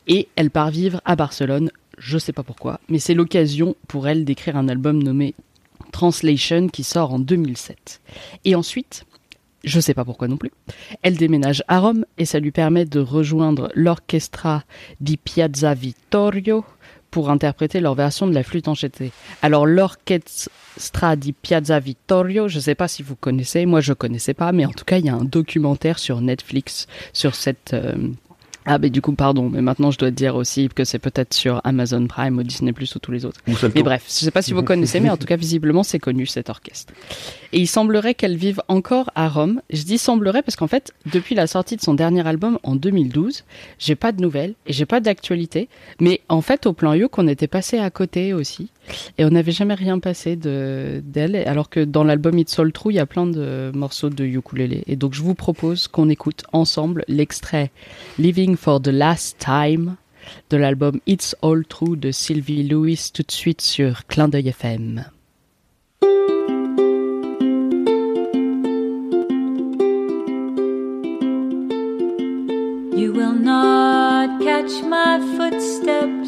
Et 0.10 0.28
elle 0.36 0.50
part 0.50 0.72
vivre 0.72 1.00
à 1.06 1.16
Barcelone. 1.16 1.72
Je 1.98 2.18
sais 2.18 2.34
pas 2.34 2.44
pourquoi, 2.44 2.82
mais 2.90 3.00
c'est 3.00 3.14
l'occasion 3.14 3.76
pour 3.88 4.08
elle 4.08 4.26
d'écrire 4.26 4.58
un 4.58 4.68
album 4.68 5.02
nommé 5.02 5.36
Translation 5.92 6.68
qui 6.68 6.84
sort 6.84 7.14
en 7.14 7.20
2007. 7.20 8.02
Et 8.46 8.56
ensuite, 8.56 9.06
je 9.64 9.80
sais 9.80 9.94
pas 9.94 10.06
pourquoi 10.06 10.28
non 10.28 10.38
plus, 10.38 10.52
elle 11.02 11.18
déménage 11.18 11.64
à 11.68 11.80
Rome 11.80 12.06
et 12.18 12.26
ça 12.26 12.40
lui 12.40 12.52
permet 12.52 12.86
de 12.86 13.00
rejoindre 13.00 13.70
l'Orchestra 13.76 14.64
di 15.00 15.18
Piazza 15.18 15.74
Vittorio 15.74 16.64
pour 17.12 17.30
interpréter 17.30 17.80
leur 17.80 17.96
version 17.96 18.28
de 18.28 18.34
la 18.34 18.44
flûte 18.44 18.68
enchantée. 18.68 19.12
Alors 19.42 19.66
l'Orchestra 19.66 21.16
di 21.16 21.34
Piazza 21.34 21.80
Vittorio, 21.80 22.48
je 22.48 22.60
sais 22.60 22.76
pas 22.76 22.88
si 22.88 23.04
vous 23.04 23.16
connaissez, 23.16 23.66
moi 23.66 23.82
je 23.82 23.94
connaissais 23.94 24.34
pas, 24.34 24.52
mais 24.52 24.66
en 24.66 24.72
tout 24.72 24.86
cas 24.86 24.98
il 24.98 25.06
y 25.06 25.10
a 25.10 25.16
un 25.16 25.26
documentaire 25.26 26.00
sur 26.00 26.22
Netflix 26.22 26.88
sur 27.14 27.36
cette... 27.36 27.74
euh, 27.74 27.96
Ah 28.66 28.78
mais 28.78 28.90
du 28.90 29.02
coup 29.02 29.14
pardon, 29.14 29.50
mais 29.50 29.62
maintenant 29.62 29.92
je 29.92 29.98
dois 29.98 30.12
dire 30.12 30.36
aussi 30.36 30.70
que 30.70 30.84
c'est 30.84 31.00
peut-être 31.00 31.34
sur 31.34 31.62
Amazon 31.64 32.06
Prime 32.08 32.38
ou 32.38 32.44
Disney 32.44 32.74
Plus 32.74 32.96
ou 32.96 33.00
tous 33.00 33.12
les 33.12 33.26
autres. 33.26 33.40
Mais 33.76 33.84
bref, 33.84 34.04
je 34.08 34.14
sais 34.14 34.32
pas 34.32 34.42
si 34.42 34.54
vous 34.54 34.64
connaissez, 34.70 35.00
mais 35.00 35.10
en 35.10 35.18
tout 35.18 35.26
cas, 35.26 35.36
visiblement, 35.36 35.84
c'est 35.84 36.00
connu, 36.00 36.26
cet 36.26 36.50
orchestre. 36.50 36.94
Et 37.52 37.60
il 37.60 37.68
semblerait 37.68 38.14
qu'elle 38.14 38.36
vive 38.36 38.62
encore 38.68 39.10
à 39.16 39.28
Rome. 39.28 39.62
Je 39.70 39.84
dis 39.84 39.98
semblerait 39.98 40.44
parce 40.44 40.56
qu'en 40.56 40.68
fait, 40.68 40.94
depuis 41.12 41.36
la 41.36 41.48
sortie 41.48 41.76
de 41.76 41.82
son 41.82 41.94
dernier 41.94 42.28
album 42.28 42.60
en 42.64 42.76
2012, 42.76 43.44
j'ai 43.80 43.96
pas 43.96 44.12
de 44.12 44.22
nouvelles 44.22 44.54
et 44.68 44.74
j'ai 44.74 44.86
pas 44.86 45.00
d'actualité. 45.00 45.68
Mais 46.00 46.22
en 46.30 46.42
fait, 46.42 46.66
au 46.66 46.74
plan 46.74 46.94
Youk, 46.94 47.18
on 47.18 47.28
était 47.28 47.48
passé 47.48 47.80
à 47.80 47.90
côté 47.90 48.34
aussi. 48.34 48.70
Et 49.18 49.26
on 49.26 49.30
n'avait 49.30 49.52
jamais 49.52 49.74
rien 49.74 50.00
passé 50.00 50.36
de, 50.36 51.02
d'elle. 51.06 51.36
Alors 51.36 51.70
que 51.70 51.80
dans 51.80 52.04
l'album 52.04 52.38
It's 52.38 52.58
All 52.60 52.72
True, 52.72 52.92
il 52.92 52.96
y 52.96 53.00
a 53.00 53.06
plein 53.06 53.28
de 53.28 53.72
morceaux 53.74 54.10
de 54.10 54.26
ukulélé. 54.26 54.84
Et 54.88 54.96
donc, 54.96 55.14
je 55.14 55.22
vous 55.22 55.36
propose 55.36 55.88
qu'on 55.88 56.10
écoute 56.10 56.44
ensemble 56.54 57.04
l'extrait 57.08 57.72
Living 58.18 58.56
for 58.56 58.82
the 58.82 58.88
Last 58.88 59.38
Time 59.40 59.96
de 60.50 60.58
l'album 60.58 61.00
It's 61.08 61.36
All 61.42 61.66
True 61.66 61.98
de 61.98 62.12
Sylvie 62.12 62.64
Lewis 62.64 63.12
tout 63.14 63.24
de 63.24 63.32
suite 63.32 63.62
sur 63.62 64.06
Clin 64.08 64.28
d'œil 64.28 64.50
FM. 64.50 65.06
You 72.96 73.14
will 73.14 73.34
not 73.34 74.42
catch 74.44 74.84
my 74.84 75.20
footsteps 75.38 76.19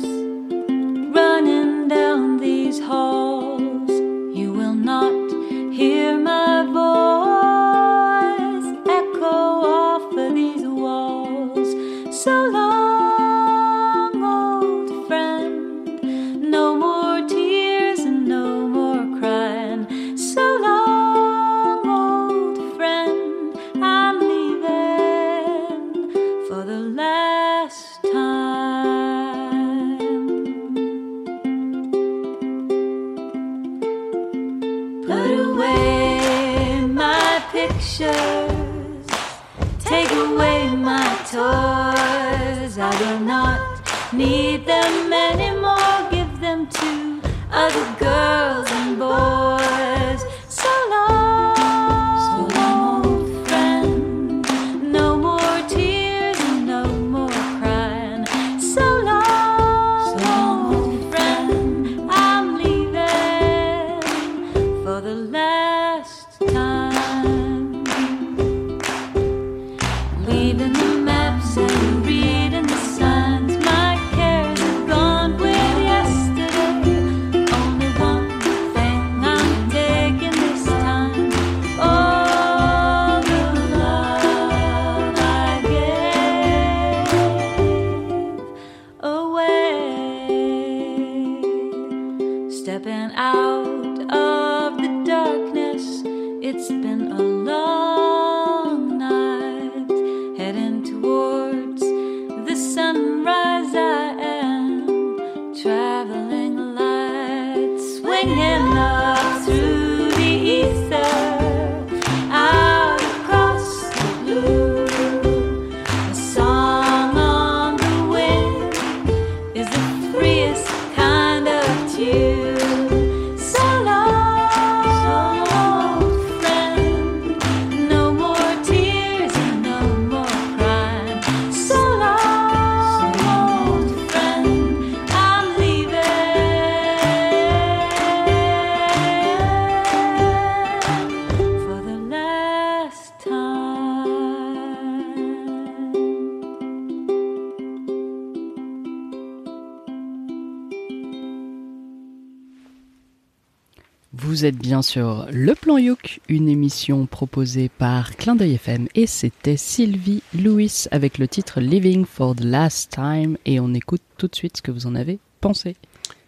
bien 154.51 154.81
sur 154.81 155.27
Le 155.31 155.53
Plan 155.55 155.77
Youk, 155.77 156.19
une 156.29 156.49
émission 156.49 157.05
proposée 157.05 157.69
par 157.69 158.15
Clin 158.15 158.35
d'œil 158.35 158.55
FM 158.55 158.87
et 158.95 159.07
c'était 159.07 159.57
Sylvie 159.57 160.23
Lewis 160.33 160.85
avec 160.91 161.17
le 161.17 161.27
titre 161.27 161.59
Living 161.59 162.05
for 162.05 162.35
the 162.35 162.43
Last 162.43 162.91
Time 162.91 163.37
et 163.45 163.59
on 163.59 163.73
écoute 163.73 164.01
tout 164.17 164.27
de 164.27 164.35
suite 164.35 164.57
ce 164.57 164.61
que 164.61 164.71
vous 164.71 164.87
en 164.87 164.95
avez 164.95 165.19
pensé. 165.39 165.75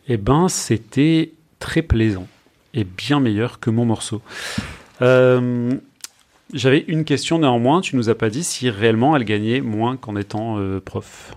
Eh 0.08 0.18
ben, 0.18 0.48
c'était 0.50 1.32
très 1.60 1.82
plaisant 1.82 2.28
et 2.74 2.84
bien 2.84 3.20
meilleur 3.20 3.60
que 3.60 3.70
mon 3.70 3.86
morceau. 3.86 4.22
Euh, 5.02 5.74
J'avais 6.54 6.86
une 6.88 7.04
question 7.04 7.40
néanmoins. 7.40 7.82
Tu 7.82 7.96
nous 7.96 8.10
as 8.10 8.16
pas 8.16 8.30
dit 8.30 8.44
si 8.44 8.70
réellement 8.70 9.16
elle 9.16 9.24
gagnait 9.24 9.62
moins 9.62 9.98
qu'en 9.98 10.16
étant 10.16 10.58
euh, 10.60 10.80
prof. 10.80 11.36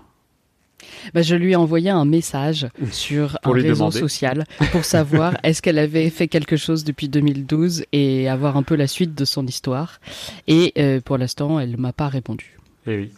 Bah, 1.13 1.21
je 1.21 1.35
lui 1.35 1.53
ai 1.53 1.55
envoyé 1.55 1.89
un 1.89 2.05
message 2.05 2.67
sur 2.91 3.37
Pour 3.41 3.55
un 3.55 3.59
réseau 3.59 3.73
demander. 3.75 3.99
social 3.99 4.43
pour 4.71 4.85
savoir 4.85 5.37
est-ce 5.43 5.61
qu'elle 5.61 5.79
avait 5.79 6.09
fait 6.09 6.27
quelque 6.27 6.57
chose 6.57 6.83
depuis 6.83 7.09
2012 7.09 7.85
et 7.91 8.29
avoir 8.29 8.57
un 8.57 8.63
peu 8.63 8.75
la 8.75 8.87
suite 8.87 9.15
de 9.15 9.25
son 9.25 9.45
histoire. 9.45 9.99
Et 10.47 10.73
euh, 10.77 10.99
pour 11.01 11.17
l'instant, 11.17 11.59
elle 11.59 11.77
m'a 11.77 11.93
pas 11.93 12.07
répondu. 12.07 12.57
Eh 12.87 12.97
oui. 12.97 13.11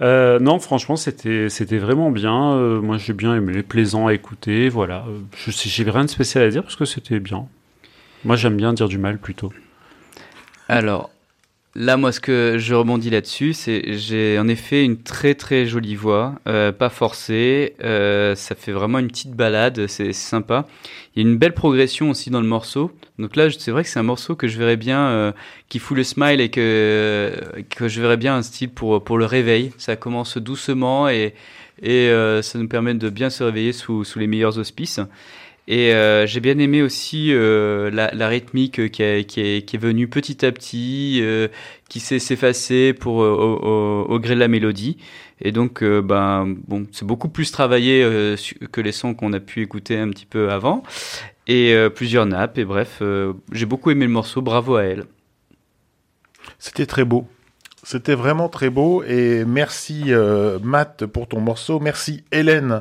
Euh, 0.00 0.38
non, 0.40 0.58
franchement, 0.58 0.96
c'était 0.96 1.48
c'était 1.48 1.78
vraiment 1.78 2.10
bien. 2.10 2.54
Euh, 2.54 2.80
moi, 2.80 2.98
j'ai 2.98 3.12
bien 3.12 3.36
aimé, 3.36 3.62
plaisant 3.62 4.06
à 4.06 4.14
écouter. 4.14 4.68
Voilà. 4.68 5.04
Je 5.36 5.50
j'ai 5.50 5.88
rien 5.90 6.04
de 6.04 6.10
spécial 6.10 6.44
à 6.44 6.50
dire 6.50 6.62
parce 6.62 6.76
que 6.76 6.84
c'était 6.84 7.20
bien. 7.20 7.46
Moi, 8.24 8.36
j'aime 8.36 8.56
bien 8.56 8.72
dire 8.72 8.88
du 8.88 8.98
mal 8.98 9.18
plutôt. 9.18 9.52
Alors, 10.68 11.10
là, 11.74 11.96
moi, 11.96 12.12
ce 12.12 12.20
que 12.20 12.56
je 12.58 12.74
rebondis 12.74 13.10
là-dessus, 13.10 13.52
c'est 13.54 13.94
j'ai 13.94 14.38
en 14.38 14.48
effet 14.48 14.84
une 14.84 15.02
très 15.02 15.34
très 15.34 15.66
jolie 15.66 15.94
voix, 15.96 16.34
euh, 16.46 16.72
pas 16.72 16.88
forcée. 16.90 17.74
euh, 17.82 18.34
ça 18.34 18.54
fait 18.54 18.72
vraiment 18.72 18.98
une 18.98 19.08
petite 19.08 19.32
balade, 19.34 19.86
c'est 19.86 20.12
sympa. 20.12 20.66
Il 21.14 21.22
y 21.22 21.26
a 21.26 21.28
une 21.28 21.36
belle 21.38 21.54
progression 21.54 22.10
aussi 22.10 22.30
dans 22.30 22.40
le 22.40 22.46
morceau. 22.46 22.92
Donc 23.18 23.36
là, 23.36 23.48
c'est 23.50 23.70
vrai 23.70 23.82
que 23.84 23.88
c'est 23.88 23.98
un 23.98 24.02
morceau 24.02 24.34
que 24.36 24.48
je 24.48 24.58
verrais 24.58 24.76
bien, 24.76 25.00
euh, 25.08 25.32
qui 25.68 25.78
fout 25.78 25.96
le 25.96 26.04
smile 26.04 26.40
et 26.40 26.50
que 26.50 27.32
que 27.70 27.88
je 27.88 28.00
verrais 28.00 28.16
bien 28.16 28.36
un 28.36 28.42
style 28.42 28.70
pour 28.70 29.02
pour 29.04 29.18
le 29.18 29.24
réveil. 29.24 29.72
Ça 29.78 29.96
commence 29.96 30.38
doucement 30.38 31.08
et 31.08 31.34
et 31.82 32.08
euh, 32.10 32.42
ça 32.42 32.58
nous 32.58 32.68
permet 32.68 32.94
de 32.94 33.08
bien 33.10 33.30
se 33.30 33.42
réveiller 33.44 33.72
sous 33.72 34.04
sous 34.04 34.18
les 34.18 34.26
meilleurs 34.26 34.58
auspices. 34.58 35.00
Et 35.68 35.94
euh, 35.94 36.26
j'ai 36.26 36.40
bien 36.40 36.58
aimé 36.58 36.82
aussi 36.82 37.32
euh, 37.32 37.90
la, 37.90 38.28
rythmique 38.28 38.90
qui, 38.90 39.02
a- 39.02 39.22
qui, 39.22 39.40
est, 39.40 39.76
venue 39.76 40.08
petit 40.08 40.44
à 40.44 40.50
petit, 40.52 41.20
euh, 41.22 41.48
qui 41.88 42.00
s'est 42.00 42.18
s'effacer 42.18 42.92
pour 42.94 43.22
euh, 43.22 43.30
au, 43.30 44.12
au- 44.14 44.18
gré 44.20 44.34
de 44.34 44.40
la 44.40 44.48
mélodie. 44.48 44.96
Et 45.40 45.52
donc, 45.52 45.82
euh, 45.82 46.02
ben 46.02 46.54
bon, 46.68 46.86
c'est 46.92 47.04
beaucoup 47.06 47.28
plus 47.28 47.52
travaillé 47.52 48.02
euh, 48.02 48.36
que 48.72 48.80
les 48.80 48.92
sons 48.92 49.14
qu'on 49.14 49.32
a 49.32 49.40
pu 49.40 49.62
écouter 49.62 49.98
un 49.98 50.08
petit 50.10 50.26
peu 50.26 50.50
avant. 50.50 50.82
Et 51.46 51.74
euh, 51.74 51.90
plusieurs 51.90 52.26
nappes. 52.26 52.58
Et 52.58 52.64
bref, 52.64 52.98
euh, 53.02 53.32
j'ai 53.52 53.66
beaucoup 53.66 53.90
aimé 53.90 54.06
le 54.06 54.12
morceau. 54.12 54.42
Bravo 54.42 54.76
à 54.76 54.84
elle. 54.84 55.04
C'était 56.58 56.86
très 56.86 57.04
beau. 57.04 57.26
C'était 57.82 58.14
vraiment 58.14 58.48
très 58.48 58.70
beau. 58.70 59.02
Et 59.04 59.44
merci 59.44 60.04
euh, 60.08 60.58
Matt 60.62 61.06
pour 61.06 61.28
ton 61.28 61.40
morceau. 61.40 61.80
Merci 61.80 62.24
Hélène 62.32 62.72
euh, 62.72 62.80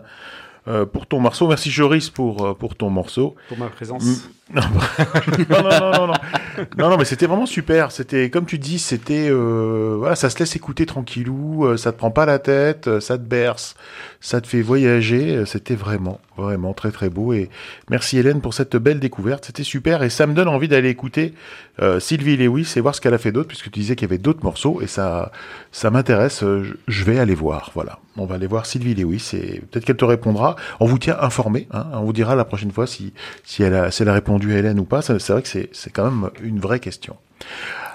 pour 0.85 1.07
ton 1.07 1.19
morceau. 1.19 1.47
Merci 1.47 1.71
Joris 1.71 2.09
pour, 2.09 2.45
euh, 2.45 2.53
pour 2.53 2.75
ton 2.75 2.89
morceau. 2.89 3.35
Pour 3.49 3.57
ma 3.57 3.69
présence. 3.69 4.29
Non, 5.49 5.63
non, 5.63 5.69
non, 5.69 5.91
non, 5.91 5.91
non, 5.91 6.07
non. 6.07 6.89
Non, 6.89 6.97
mais 6.97 7.05
c'était 7.05 7.25
vraiment 7.25 7.45
super. 7.45 7.91
C'était, 7.91 8.29
comme 8.29 8.45
tu 8.45 8.57
dis, 8.57 8.79
c'était, 8.79 9.29
euh, 9.29 9.95
voilà, 9.97 10.15
ça 10.15 10.29
se 10.29 10.37
laisse 10.39 10.55
écouter 10.55 10.85
tranquillou, 10.85 11.65
euh, 11.65 11.77
ça 11.77 11.91
te 11.91 11.97
prend 11.97 12.11
pas 12.11 12.25
la 12.25 12.39
tête, 12.39 12.87
euh, 12.87 12.99
ça 12.99 13.17
te 13.17 13.23
berce, 13.23 13.75
ça 14.19 14.41
te 14.41 14.47
fait 14.47 14.61
voyager. 14.61 15.45
C'était 15.45 15.75
vraiment, 15.75 16.19
vraiment 16.37 16.73
très, 16.73 16.91
très 16.91 17.09
beau. 17.09 17.33
Et 17.33 17.49
merci 17.89 18.17
Hélène 18.17 18.41
pour 18.41 18.53
cette 18.53 18.75
belle 18.75 18.99
découverte. 18.99 19.45
C'était 19.45 19.63
super. 19.63 20.03
Et 20.03 20.09
ça 20.09 20.27
me 20.27 20.33
donne 20.33 20.47
envie 20.47 20.67
d'aller 20.67 20.89
écouter 20.89 21.33
Sylvie 21.99 22.37
Lewis 22.37 22.73
et 22.75 22.79
voir 22.79 22.93
ce 22.93 23.01
qu'elle 23.01 23.15
a 23.15 23.17
fait 23.17 23.31
d'autre, 23.31 23.47
puisque 23.47 23.71
tu 23.71 23.79
disais 23.79 23.95
qu'il 23.95 24.07
y 24.07 24.11
avait 24.11 24.19
d'autres 24.19 24.43
morceaux. 24.43 24.81
Et 24.81 24.87
ça, 24.87 25.31
ça 25.71 25.89
m'intéresse. 25.89 26.41
Je 26.41 26.73
je 27.01 27.03
vais 27.03 27.17
aller 27.17 27.33
voir. 27.33 27.71
Voilà. 27.73 27.97
On 28.17 28.25
va 28.25 28.35
aller 28.35 28.47
voir 28.47 28.65
Sylvie 28.65 28.93
Lewis 28.93 29.31
et 29.33 29.61
peut-être 29.61 29.85
qu'elle 29.85 29.97
te 29.97 30.05
répondra. 30.05 30.55
On 30.79 30.85
vous 30.85 30.99
tient 30.99 31.17
informé. 31.19 31.67
Hein, 31.71 31.87
on 31.93 32.03
vous 32.03 32.13
dira 32.13 32.35
la 32.35 32.45
prochaine 32.45 32.71
fois 32.71 32.85
si, 32.85 33.13
si 33.43 33.63
elle 33.63 33.73
a, 33.73 33.89
si 33.89 34.03
elle 34.03 34.09
a 34.09 34.13
répondu 34.13 34.40
à 34.49 34.57
Hélène 34.57 34.79
ou 34.79 34.85
pas. 34.85 35.01
Ça, 35.01 35.17
C'est 35.19 35.33
vrai 35.33 35.41
que 35.41 35.47
c'est, 35.47 35.69
c'est 35.73 35.91
quand 35.91 36.09
même 36.09 36.29
une 36.41 36.59
vraie 36.59 36.79
question. 36.79 37.17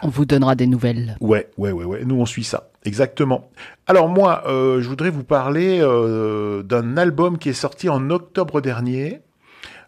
On 0.03 0.09
vous 0.09 0.25
donnera 0.25 0.55
des 0.55 0.67
nouvelles. 0.67 1.17
Ouais, 1.21 1.49
ouais, 1.57 1.73
ouais, 1.73 1.85
ouais. 1.85 2.05
Nous, 2.05 2.17
on 2.17 2.27
suit 2.27 2.45
ça. 2.45 2.71
Exactement. 2.85 3.51
Alors, 3.87 4.09
moi, 4.09 4.45
euh, 4.47 4.81
je 4.81 4.89
voudrais 4.89 5.11
vous 5.11 5.25
parler 5.25 5.81
euh, 5.81 6.63
d'un 6.63 6.97
album 6.97 7.39
qui 7.39 7.49
est 7.49 7.55
sorti 7.55 7.89
en 7.89 8.11
octobre 8.11 8.61
dernier. 8.61 9.21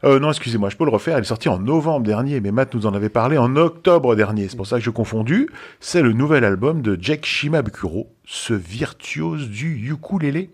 Euh, 0.05 0.21
non, 0.21 0.31
excusez-moi, 0.31 0.71
je 0.71 0.77
peux 0.77 0.85
le 0.85 0.90
refaire. 0.90 1.18
Il 1.18 1.23
est 1.23 1.25
sorti 1.25 1.49
en 1.49 1.59
novembre 1.59 2.07
dernier, 2.07 2.40
mais 2.40 2.53
Matt 2.53 2.75
nous 2.75 2.87
en 2.87 2.94
avait 2.94 3.09
parlé 3.09 3.37
en 3.37 3.57
octobre 3.57 4.14
dernier. 4.14 4.49
C'est 4.49 4.57
pour 4.57 4.66
ça 4.66 4.79
que 4.79 4.85
je 4.85 4.90
confondu. 4.90 5.49
C'est 5.81 6.03
le 6.03 6.12
nouvel 6.12 6.44
album 6.44 6.83
de 6.83 6.97
Jake 7.01 7.27
Shimabukuro, 7.27 8.12
ce 8.25 8.55
virtuose 8.55 9.49
du 9.49 9.90
ukulélé. 9.90 10.51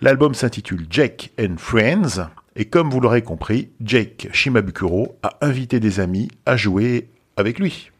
L'album 0.00 0.34
s'intitule 0.34 0.86
Jake 0.88 1.32
and 1.40 1.56
Friends. 1.58 2.28
Et 2.60 2.64
comme 2.64 2.90
vous 2.90 3.00
l'aurez 3.00 3.22
compris, 3.22 3.70
Jake 3.80 4.28
Shimabukuro 4.32 5.16
a 5.22 5.38
invité 5.42 5.78
des 5.78 6.00
amis 6.00 6.28
à 6.44 6.56
jouer 6.56 7.08
avec 7.36 7.60
lui. 7.60 7.92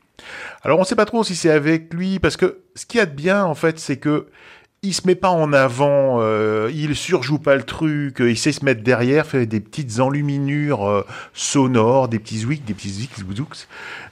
Alors 0.62 0.78
on 0.78 0.82
ne 0.82 0.86
sait 0.86 0.96
pas 0.96 1.04
trop 1.04 1.22
si 1.22 1.36
c'est 1.36 1.50
avec 1.50 1.94
lui, 1.94 2.18
parce 2.18 2.36
que 2.36 2.64
ce 2.74 2.84
qu'il 2.84 2.98
y 2.98 3.00
a 3.00 3.06
de 3.06 3.14
bien 3.14 3.44
en 3.44 3.54
fait, 3.54 3.78
c'est 3.78 3.98
que 3.98 4.26
il 4.82 4.94
se 4.94 5.06
met 5.06 5.16
pas 5.16 5.30
en 5.30 5.52
avant, 5.52 6.18
euh, 6.20 6.70
il 6.72 6.94
surjoue 6.94 7.40
pas 7.40 7.56
le 7.56 7.64
truc, 7.64 8.20
euh, 8.20 8.30
il 8.30 8.38
sait 8.38 8.52
se 8.52 8.64
mettre 8.64 8.84
derrière, 8.84 9.26
fait 9.26 9.44
des 9.44 9.58
petites 9.58 9.98
enluminures 9.98 10.88
euh, 10.88 11.04
sonores, 11.34 12.06
des 12.08 12.20
petits 12.20 12.38
zouiks, 12.38 12.64
des 12.64 12.74
petits 12.74 12.90
zouiks, 12.90 13.34
zouiks. 13.34 13.66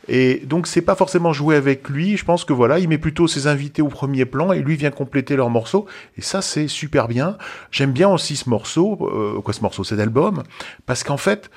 Et 0.08 0.42
donc 0.44 0.66
c'est 0.66 0.82
pas 0.82 0.96
forcément 0.96 1.32
jouer 1.32 1.56
avec 1.56 1.88
lui. 1.88 2.16
Je 2.16 2.24
pense 2.24 2.44
que 2.44 2.52
voilà, 2.52 2.80
il 2.80 2.88
met 2.88 2.98
plutôt 2.98 3.28
ses 3.28 3.46
invités 3.46 3.82
au 3.82 3.88
premier 3.88 4.24
plan 4.24 4.52
et 4.52 4.60
lui 4.60 4.76
vient 4.76 4.90
compléter 4.90 5.36
leur 5.36 5.50
morceau. 5.50 5.86
Et 6.16 6.22
ça 6.22 6.42
c'est 6.42 6.68
super 6.68 7.06
bien. 7.06 7.38
J'aime 7.70 7.92
bien 7.92 8.08
aussi 8.08 8.36
ce 8.36 8.48
morceau, 8.48 8.98
euh, 9.02 9.40
quoi 9.40 9.54
ce 9.54 9.62
morceau, 9.62 9.84
cet 9.84 10.00
album, 10.00 10.42
parce 10.84 11.04
qu'en 11.04 11.16
fait 11.16 11.48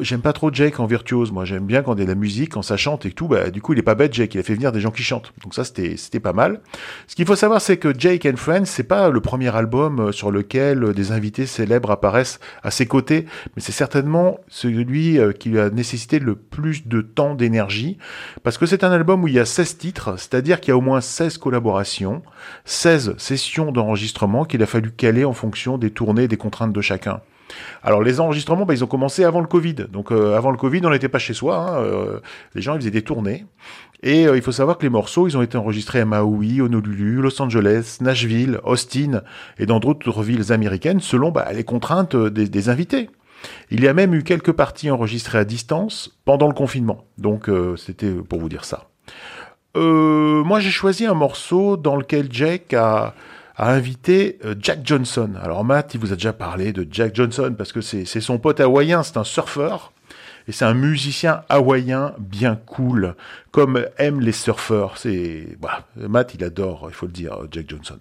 j'aime 0.00 0.22
pas 0.22 0.32
trop 0.32 0.52
Jake 0.52 0.80
en 0.80 0.86
virtuose. 0.86 1.30
Moi 1.30 1.44
j'aime 1.44 1.66
bien 1.66 1.82
quand 1.82 1.94
il 1.94 2.00
y 2.00 2.02
a 2.02 2.06
de 2.06 2.10
la 2.10 2.16
musique, 2.16 2.54
quand 2.54 2.62
ça 2.62 2.76
chante 2.76 3.06
et 3.06 3.12
tout. 3.12 3.28
Bah 3.28 3.50
du 3.50 3.62
coup 3.62 3.72
il 3.72 3.78
est 3.78 3.82
pas 3.82 3.94
bête 3.94 4.12
Jake, 4.12 4.34
il 4.34 4.40
a 4.40 4.42
fait 4.42 4.54
venir 4.54 4.72
des 4.72 4.80
gens 4.80 4.90
qui 4.90 5.04
chantent. 5.04 5.32
Donc 5.44 5.54
ça 5.54 5.62
c'était 5.62 5.96
c'était 5.96 6.18
pas 6.18 6.32
mal. 6.32 6.60
Ce 7.06 7.14
qu'il 7.14 7.26
faut 7.26 7.36
savoir 7.36 7.60
c'est 7.60 7.76
que 7.76 7.92
Jake 7.96 8.26
Friends 8.36 8.64
c'est 8.66 8.82
pas 8.82 9.10
le 9.10 9.20
premier 9.20 9.54
album 9.54 10.00
euh, 10.00 10.12
sur 10.12 10.30
lequel 10.30 10.84
euh, 10.84 10.92
des 10.92 11.12
invités 11.12 11.46
célèbres 11.46 11.90
apparaissent 11.90 12.40
à 12.62 12.70
ses 12.70 12.86
côtés, 12.86 13.26
mais 13.54 13.62
c'est 13.62 13.72
certainement 13.72 14.40
celui 14.48 15.18
euh, 15.18 15.32
qui 15.32 15.58
a 15.58 15.70
nécessité 15.70 16.18
le 16.18 16.34
plus 16.34 16.86
de 16.86 17.00
temps 17.00 17.34
d'énergie 17.34 17.98
parce 18.42 18.58
que 18.58 18.66
c'est 18.66 18.84
un 18.84 18.92
album 18.92 19.24
où 19.24 19.28
il 19.28 19.34
y 19.34 19.40
a 19.40 19.44
16 19.44 19.78
titres, 19.78 20.18
c'est-à-dire 20.18 20.60
qu'il 20.60 20.70
y 20.70 20.72
a 20.72 20.76
au 20.76 20.80
moins 20.80 21.00
16 21.00 21.38
collaborations, 21.38 22.22
16 22.64 23.16
sessions 23.18 23.72
d'enregistrement 23.72 24.44
qu'il 24.44 24.62
a 24.62 24.66
fallu 24.66 24.90
caler 24.90 25.24
en 25.24 25.32
fonction 25.32 25.78
des 25.78 25.90
tournées 25.90 26.24
et 26.24 26.28
des 26.28 26.36
contraintes 26.36 26.72
de 26.72 26.80
chacun. 26.80 27.20
Alors 27.82 28.02
les 28.02 28.20
enregistrements, 28.20 28.64
bah, 28.64 28.74
ils 28.74 28.82
ont 28.82 28.86
commencé 28.88 29.24
avant 29.24 29.40
le 29.40 29.46
Covid. 29.46 29.74
Donc 29.90 30.10
avant 30.10 30.50
le 30.50 30.56
Covid, 30.56 30.80
on 30.84 30.90
n'était 30.90 31.10
pas 31.10 31.18
chez 31.18 31.34
soi. 31.34 31.78
hein, 31.78 32.20
les 32.54 32.62
gens, 32.62 32.74
ils 32.74 32.80
faisaient 32.80 32.90
des 32.90 33.02
tournées. 33.02 33.44
Et 34.02 34.26
euh, 34.26 34.36
il 34.36 34.42
faut 34.42 34.52
savoir 34.52 34.78
que 34.78 34.82
les 34.82 34.90
morceaux, 34.90 35.28
ils 35.28 35.36
ont 35.36 35.42
été 35.42 35.56
enregistrés 35.56 36.00
à 36.00 36.04
Maui, 36.04 36.60
Honolulu, 36.60 37.22
Los 37.22 37.40
Angeles, 37.40 37.98
Nashville, 38.00 38.58
Austin 38.64 39.22
et 39.58 39.66
dans 39.66 39.78
d'autres 39.78 40.22
villes 40.22 40.52
américaines 40.52 41.00
selon 41.00 41.30
bah, 41.30 41.52
les 41.52 41.64
contraintes 41.64 42.14
euh, 42.14 42.30
des, 42.30 42.68
invités. 42.68 43.10
Il 43.70 43.82
y 43.82 43.88
a 43.88 43.94
même 43.94 44.14
eu 44.14 44.22
quelques 44.22 44.52
parties 44.52 44.90
enregistrées 44.90 45.38
à 45.38 45.44
distance 45.44 46.18
pendant 46.24 46.48
le 46.48 46.54
confinement. 46.54 47.04
Donc 47.18 47.48
euh, 47.48 47.76
c'était 47.76 48.10
pour 48.10 48.40
vous 48.40 48.48
dire 48.48 48.64
ça. 48.64 48.88
Euh, 49.76 50.42
moi 50.44 50.60
j'ai 50.60 50.70
choisi 50.70 51.06
un 51.06 51.14
morceau 51.14 51.76
dans 51.76 51.96
lequel 51.96 52.28
Jack 52.30 52.74
a, 52.74 53.14
a 53.56 53.70
invité 53.72 54.38
euh, 54.44 54.54
Jack 54.58 54.80
Johnson. 54.84 55.30
Alors 55.40 55.64
Matt, 55.64 55.94
il 55.94 56.00
vous 56.00 56.12
a 56.12 56.16
déjà 56.16 56.32
parlé 56.32 56.72
de 56.72 56.86
Jack 56.90 57.14
Johnson 57.14 57.54
parce 57.56 57.72
que 57.72 57.80
c'est 57.80 58.04
son 58.04 58.38
pote 58.38 58.60
hawaïen, 58.60 59.02
c'est 59.02 59.16
un 59.16 59.24
surfeur. 59.24 59.91
Et 60.48 60.52
c'est 60.52 60.64
un 60.64 60.74
musicien 60.74 61.42
hawaïen 61.48 62.14
bien 62.18 62.56
cool, 62.66 63.14
comme 63.50 63.86
aiment 63.98 64.20
les 64.20 64.32
surfeurs. 64.32 64.98
C'est 64.98 65.56
voilà, 65.60 65.86
Matt, 65.96 66.34
il 66.34 66.44
adore, 66.44 66.86
il 66.88 66.94
faut 66.94 67.06
le 67.06 67.12
dire, 67.12 67.38
Jack 67.50 67.68
Johnson. 67.68 67.98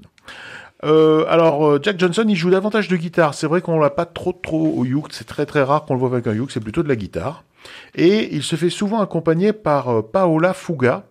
Euh, 0.83 1.25
alors 1.27 1.67
euh, 1.67 1.79
Jack 1.81 1.99
Johnson, 1.99 2.25
il 2.27 2.35
joue 2.35 2.49
davantage 2.49 2.87
de 2.87 2.97
guitare. 2.97 3.33
C'est 3.33 3.47
vrai 3.47 3.61
qu'on 3.61 3.79
l'a 3.79 3.89
pas 3.89 4.05
trop 4.05 4.33
trop 4.33 4.73
au 4.77 4.85
uke. 4.85 5.11
C'est 5.11 5.27
très 5.27 5.45
très 5.45 5.63
rare 5.63 5.85
qu'on 5.85 5.93
le 5.93 5.99
voit 5.99 6.09
avec 6.09 6.27
un 6.27 6.33
uke. 6.33 6.51
C'est 6.51 6.59
plutôt 6.59 6.83
de 6.83 6.89
la 6.89 6.95
guitare. 6.95 7.43
Et 7.95 8.33
il 8.35 8.43
se 8.43 8.55
fait 8.55 8.69
souvent 8.69 9.01
accompagner 9.01 9.53
par 9.53 9.89
euh, 9.89 10.01
Paola 10.01 10.53
Fuga, 10.53 11.03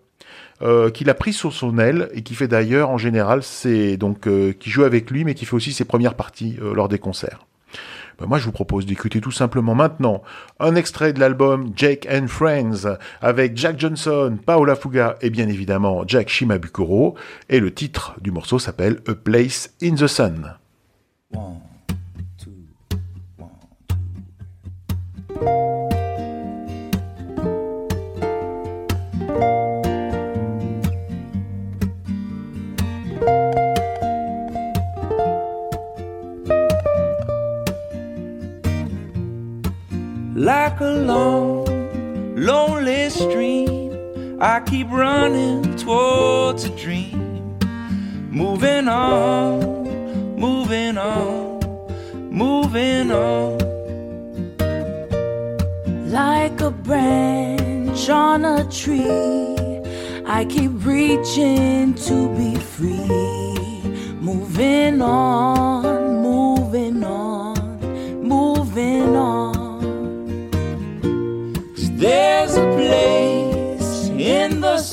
euh, 0.63 0.91
qu'il 0.91 1.09
a 1.09 1.15
pris 1.15 1.33
sur 1.33 1.53
son 1.53 1.79
aile 1.79 2.09
et 2.13 2.23
qui 2.23 2.35
fait 2.35 2.49
d'ailleurs 2.49 2.91
en 2.91 2.99
général 2.99 3.43
c'est 3.43 3.97
donc 3.97 4.29
qui 4.59 4.71
joue 4.71 4.83
avec 4.83 5.11
lui, 5.11 5.25
mais 5.25 5.35
qui 5.35 5.47
fait 5.47 5.55
aussi 5.55 5.73
ses 5.73 5.85
premières 5.85 6.15
parties 6.15 6.57
lors 6.61 6.89
des 6.89 6.99
concerts. 6.99 7.47
Ben, 8.21 8.27
moi, 8.27 8.39
je 8.39 8.45
vous 8.45 8.53
propose 8.53 8.85
d'écouter 8.85 9.21
tout 9.23 9.31
simplement 9.31 9.75
maintenant 9.75 10.23
un 10.59 10.75
extrait 10.75 11.15
de 11.15 11.21
l'album 11.21 11.73
Jake 11.75 12.07
and 12.11 12.27
Friends 12.29 12.99
avec 13.23 13.57
Jack 13.57 13.81
Johnson, 13.81 14.39
Paola 14.45 14.77
Fuga 14.77 15.17
et 15.23 15.31
bien 15.31 15.49
évidemment 15.49 16.05
Jack 16.07 16.29
Shimabukuro. 16.29 17.15
Et 17.49 17.61
le 17.61 17.73
titre 17.73 18.15
du 18.21 18.31
morceau 18.31 18.59
s'appelle 18.59 19.01
A 19.09 19.15
Place 19.15 19.71
in 19.83 19.95
the 19.95 20.07
Sun. 20.07 20.55
Long, 41.07 41.67
lonely 42.37 43.11
stream. 43.11 44.39
I 44.41 44.61
keep 44.61 44.91
running 44.91 45.77
towards 45.77 46.65
a 46.65 46.71
dream. 46.71 47.59
Moving 48.31 48.89
on, 48.89 49.61
moving 50.37 50.97
on, 50.99 51.61
moving 52.31 53.11
on. 53.11 53.61
like 56.11 56.61
a 56.61 56.71
branch 56.71 58.09
on 58.09 58.45
a 58.45 58.65
tree. 58.65 59.81
I 60.27 60.45
keep 60.49 60.73
reaching 60.85 61.95
to 61.95 62.29
be 62.37 62.57
free. 62.57 63.07
Moving 64.21 65.01
on, 65.03 65.85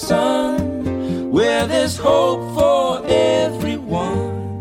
sun 0.08 1.32
where 1.32 1.68
there's 1.68 1.98
hope 1.98 2.44
for 2.58 3.06
everyone. 3.08 4.60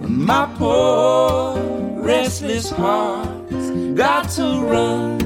When 0.00 0.26
my 0.26 0.46
poor, 0.58 1.56
restless 2.02 2.70
heart's 2.70 3.70
got 3.94 4.28
to 4.30 4.46
run. 4.72 5.18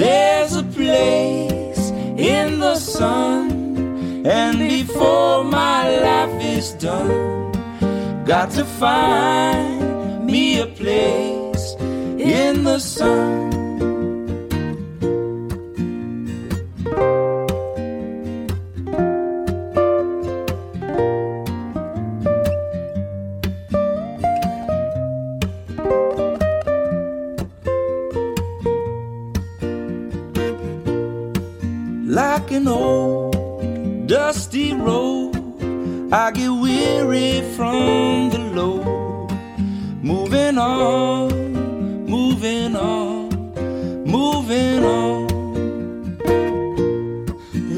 There's 0.00 0.56
a 0.56 0.62
place 0.62 1.90
in 2.34 2.58
the 2.58 2.76
sun, 2.76 4.26
and 4.26 4.58
before 4.58 5.44
my 5.44 5.80
life 6.08 6.42
is 6.56 6.72
done, 6.72 7.52
got 8.24 8.50
to 8.52 8.64
find 8.64 10.24
me 10.24 10.60
a 10.60 10.66
place 10.66 11.74
in 12.18 12.64
the 12.64 12.78
sun. 12.78 13.43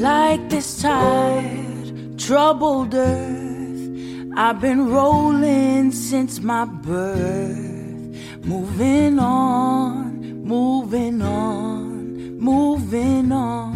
Like 0.07 0.47
this 0.47 0.81
tired, 0.81 2.17
troubled 2.17 2.93
earth. 2.95 3.91
I've 4.37 4.61
been 4.61 4.89
rolling 4.89 5.91
since 5.91 6.39
my 6.39 6.63
birth. 6.63 8.15
Moving 8.45 9.19
on, 9.19 10.45
moving 10.45 11.21
on, 11.21 12.39
moving 12.39 13.33
on. 13.33 13.75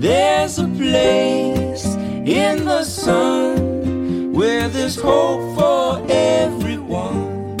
There's 0.00 0.58
a 0.58 0.68
place 0.68 1.84
in 2.40 2.64
the 2.64 2.84
sun 2.84 4.32
where 4.32 4.70
there's 4.70 4.96
hope 4.96 5.44
for 5.58 6.02
everyone. 6.08 7.58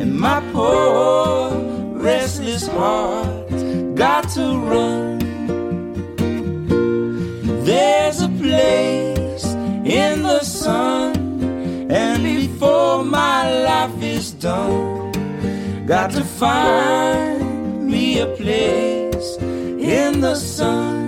And 0.00 0.20
my 0.20 0.40
poor, 0.52 1.50
restless 2.00 2.68
heart 2.68 3.50
got 3.96 4.28
to 4.36 4.56
run. 4.70 5.17
In 9.88 10.22
the 10.22 10.40
sun, 10.40 11.16
and 11.90 12.22
before 12.22 13.02
my 13.02 13.50
life 13.64 14.02
is 14.02 14.32
done, 14.32 15.86
got 15.86 16.10
to 16.10 16.22
find 16.22 17.86
me 17.86 18.20
a 18.20 18.26
place 18.36 19.38
in 19.40 20.20
the 20.20 20.34
sun. 20.34 21.07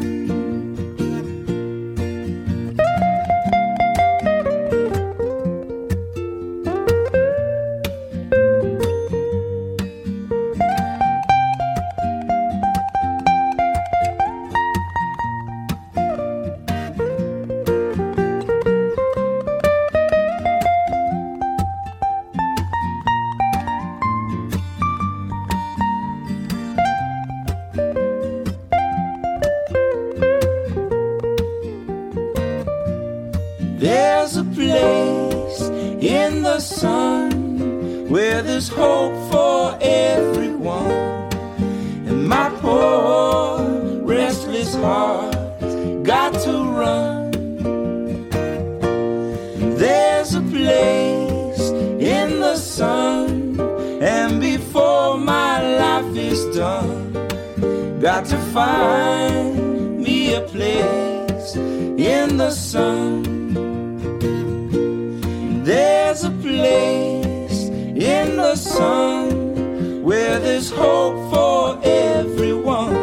In 68.31 68.37
the 68.37 68.57
sun 68.57 70.03
where 70.03 70.39
there's 70.39 70.71
hope 70.71 71.19
for 71.33 71.79
everyone. 71.83 72.95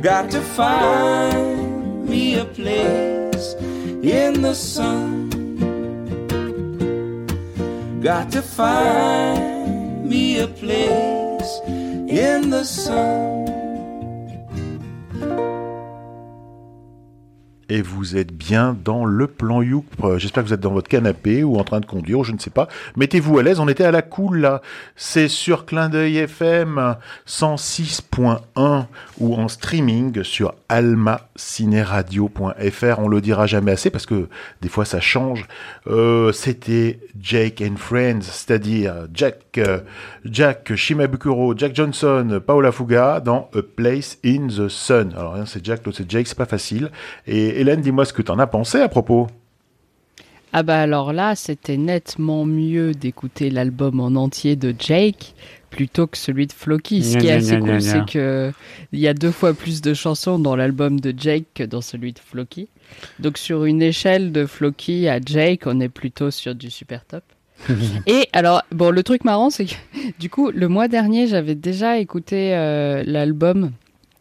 Got 0.00 0.30
to 0.30 0.40
find 0.40 2.08
me 2.08 2.38
a 2.38 2.44
place 2.44 3.54
in 4.02 4.42
the 4.42 4.54
sun. 4.54 5.30
Got 8.00 8.30
to 8.32 8.42
find 8.42 10.08
me 10.08 10.40
a 10.40 10.48
place 10.48 11.60
in 11.66 12.50
the 12.50 12.64
sun. 12.64 13.31
Et 17.74 17.80
vous 17.80 18.18
êtes 18.18 18.34
bien 18.34 18.76
dans 18.84 19.06
le 19.06 19.26
plan 19.26 19.62
Youk. 19.62 19.86
Euh, 20.04 20.18
J'espère 20.18 20.42
que 20.42 20.48
vous 20.48 20.52
êtes 20.52 20.60
dans 20.60 20.74
votre 20.74 20.90
canapé 20.90 21.42
ou 21.42 21.56
en 21.56 21.64
train 21.64 21.80
de 21.80 21.86
conduire, 21.86 22.18
ou 22.18 22.24
je 22.24 22.32
ne 22.32 22.38
sais 22.38 22.50
pas. 22.50 22.68
Mettez-vous 22.96 23.38
à 23.38 23.42
l'aise, 23.42 23.60
on 23.60 23.68
était 23.68 23.84
à 23.84 23.90
la 23.90 24.02
cool 24.02 24.40
là. 24.40 24.60
C'est 24.94 25.28
sur 25.28 25.64
Clin 25.64 25.88
d'œil 25.88 26.18
FM 26.18 26.96
106.1 27.26 28.84
ou 29.18 29.34
en 29.36 29.48
streaming 29.48 30.22
sur 30.22 30.54
almacineradio.fr. 30.68 32.98
On 32.98 33.08
le 33.08 33.22
dira 33.22 33.46
jamais 33.46 33.72
assez 33.72 33.88
parce 33.88 34.04
que 34.04 34.28
des 34.60 34.68
fois 34.68 34.84
ça 34.84 35.00
change. 35.00 35.46
Euh, 35.86 36.30
C'était 36.32 37.00
Jake 37.18 37.62
and 37.66 37.76
Friends, 37.76 38.20
c'est-à-dire 38.20 39.06
Jack, 39.14 39.38
euh, 39.56 39.78
Jack 40.26 40.74
Shimabukuro, 40.74 41.56
Jack 41.56 41.74
Johnson, 41.74 42.38
Paola 42.46 42.70
Fuga 42.70 43.20
dans 43.20 43.48
A 43.54 43.62
Place 43.62 44.18
in 44.26 44.48
the 44.48 44.68
Sun. 44.68 45.14
Alors, 45.16 45.36
un 45.36 45.46
c'est 45.46 45.64
Jack, 45.64 45.86
l'autre 45.86 45.96
c'est 45.96 46.10
Jake, 46.10 46.26
c'est 46.26 46.36
pas 46.36 46.44
facile. 46.44 46.90
Et 47.26 47.61
Hélène, 47.62 47.80
dis-moi 47.80 48.04
ce 48.04 48.12
que 48.12 48.22
t'en 48.22 48.40
as 48.40 48.48
pensé 48.48 48.80
à 48.80 48.88
propos. 48.88 49.28
Ah 50.52 50.64
bah 50.64 50.80
alors 50.80 51.12
là, 51.12 51.36
c'était 51.36 51.76
nettement 51.76 52.44
mieux 52.44 52.92
d'écouter 52.92 53.50
l'album 53.50 54.00
en 54.00 54.16
entier 54.16 54.56
de 54.56 54.74
Jake 54.76 55.34
plutôt 55.70 56.08
que 56.08 56.18
celui 56.18 56.48
de 56.48 56.52
Floki. 56.52 57.04
Ce 57.04 57.16
qui 57.16 57.28
est 57.28 57.32
assez 57.32 57.58
cool, 57.60 57.80
c'est 57.80 58.04
que 58.04 58.52
il 58.90 58.98
y 58.98 59.06
a 59.06 59.14
deux 59.14 59.30
fois 59.30 59.54
plus 59.54 59.80
de 59.80 59.94
chansons 59.94 60.40
dans 60.40 60.56
l'album 60.56 60.98
de 60.98 61.14
Jake 61.16 61.44
que 61.54 61.62
dans 61.62 61.80
celui 61.80 62.12
de 62.12 62.18
Floki. 62.18 62.68
Donc 63.20 63.38
sur 63.38 63.64
une 63.64 63.80
échelle 63.80 64.32
de 64.32 64.44
Floki 64.44 65.08
à 65.08 65.20
Jake, 65.24 65.62
on 65.66 65.78
est 65.78 65.88
plutôt 65.88 66.32
sur 66.32 66.56
du 66.56 66.68
super 66.68 67.04
top. 67.04 67.22
Et 68.08 68.28
alors, 68.32 68.62
bon, 68.72 68.90
le 68.90 69.04
truc 69.04 69.24
marrant, 69.24 69.50
c'est 69.50 69.66
que 69.66 69.74
du 70.18 70.28
coup, 70.28 70.50
le 70.50 70.66
mois 70.68 70.88
dernier, 70.88 71.28
j'avais 71.28 71.54
déjà 71.54 71.98
écouté 71.98 72.54
euh, 72.54 73.04
l'album. 73.06 73.70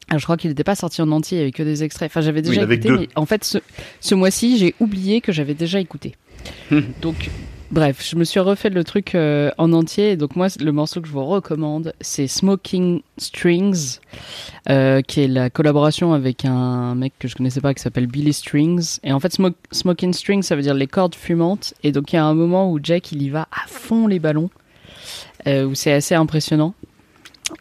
Ah, 0.10 0.18
Je 0.18 0.24
crois 0.24 0.36
qu'il 0.38 0.50
n'était 0.50 0.64
pas 0.64 0.76
sorti 0.76 1.02
en 1.02 1.12
entier, 1.12 1.38
il 1.38 1.42
n'y 1.42 1.44
avait 1.46 1.52
que 1.52 1.64
des 1.64 1.84
extraits. 1.84 2.12
Enfin, 2.12 2.22
j'avais 2.22 2.42
déjà 2.42 2.64
écouté, 2.64 2.90
mais 2.92 3.08
en 3.16 3.26
fait, 3.26 3.44
ce, 3.44 3.60
ce 4.02 4.16
mois-ci, 4.16 4.58
j'ai 4.58 4.76
oublié 4.80 5.22
que 5.22 5.32
j'avais 5.32 5.54
déjà 5.54 5.80
écouté. 5.80 6.16
Donc, 7.02 7.30
bref, 7.72 8.06
je 8.08 8.16
me 8.18 8.24
suis 8.24 8.40
refait 8.40 8.70
le 8.70 8.84
truc 8.84 9.16
euh, 9.16 9.52
en 9.58 9.72
entier. 9.74 10.18
Donc, 10.18 10.36
moi, 10.36 10.48
le 10.60 10.72
morceau 10.72 11.02
que 11.02 11.08
je 11.08 11.14
vous 11.14 11.26
recommande, 11.26 11.94
c'est 12.02 12.28
Smoking 12.28 13.02
Strings, 13.18 14.00
euh, 14.70 15.02
qui 15.02 15.22
est 15.22 15.28
la 15.28 15.50
collaboration 15.50 16.14
avec 16.14 16.46
un 16.46 16.96
mec 16.96 17.14
que 17.20 17.28
je 17.28 17.36
connaissais 17.36 17.62
pas 17.62 17.74
qui 17.74 17.82
s'appelle 17.82 18.08
Billy 18.08 18.34
Strings. 18.34 19.00
Et 19.04 19.14
en 19.14 19.20
fait, 19.20 19.32
Smoke, 19.34 19.56
Smoking 19.72 20.14
Strings, 20.14 20.44
ça 20.44 20.56
veut 20.56 20.62
dire 20.62 20.74
les 20.74 20.88
cordes 20.88 21.16
fumantes. 21.16 21.74
Et 21.84 21.92
donc, 21.92 22.12
il 22.12 22.18
y 22.18 22.20
a 22.20 22.26
un 22.26 22.34
moment 22.34 22.72
où 22.72 22.80
Jack, 22.82 23.12
il 23.12 23.22
y 23.22 23.30
va 23.30 23.48
à 23.52 23.68
fond 23.68 24.08
les 24.08 24.20
ballons, 24.20 24.50
euh, 25.48 25.66
où 25.66 25.76
c'est 25.76 25.94
assez 25.94 26.16
impressionnant. 26.16 26.74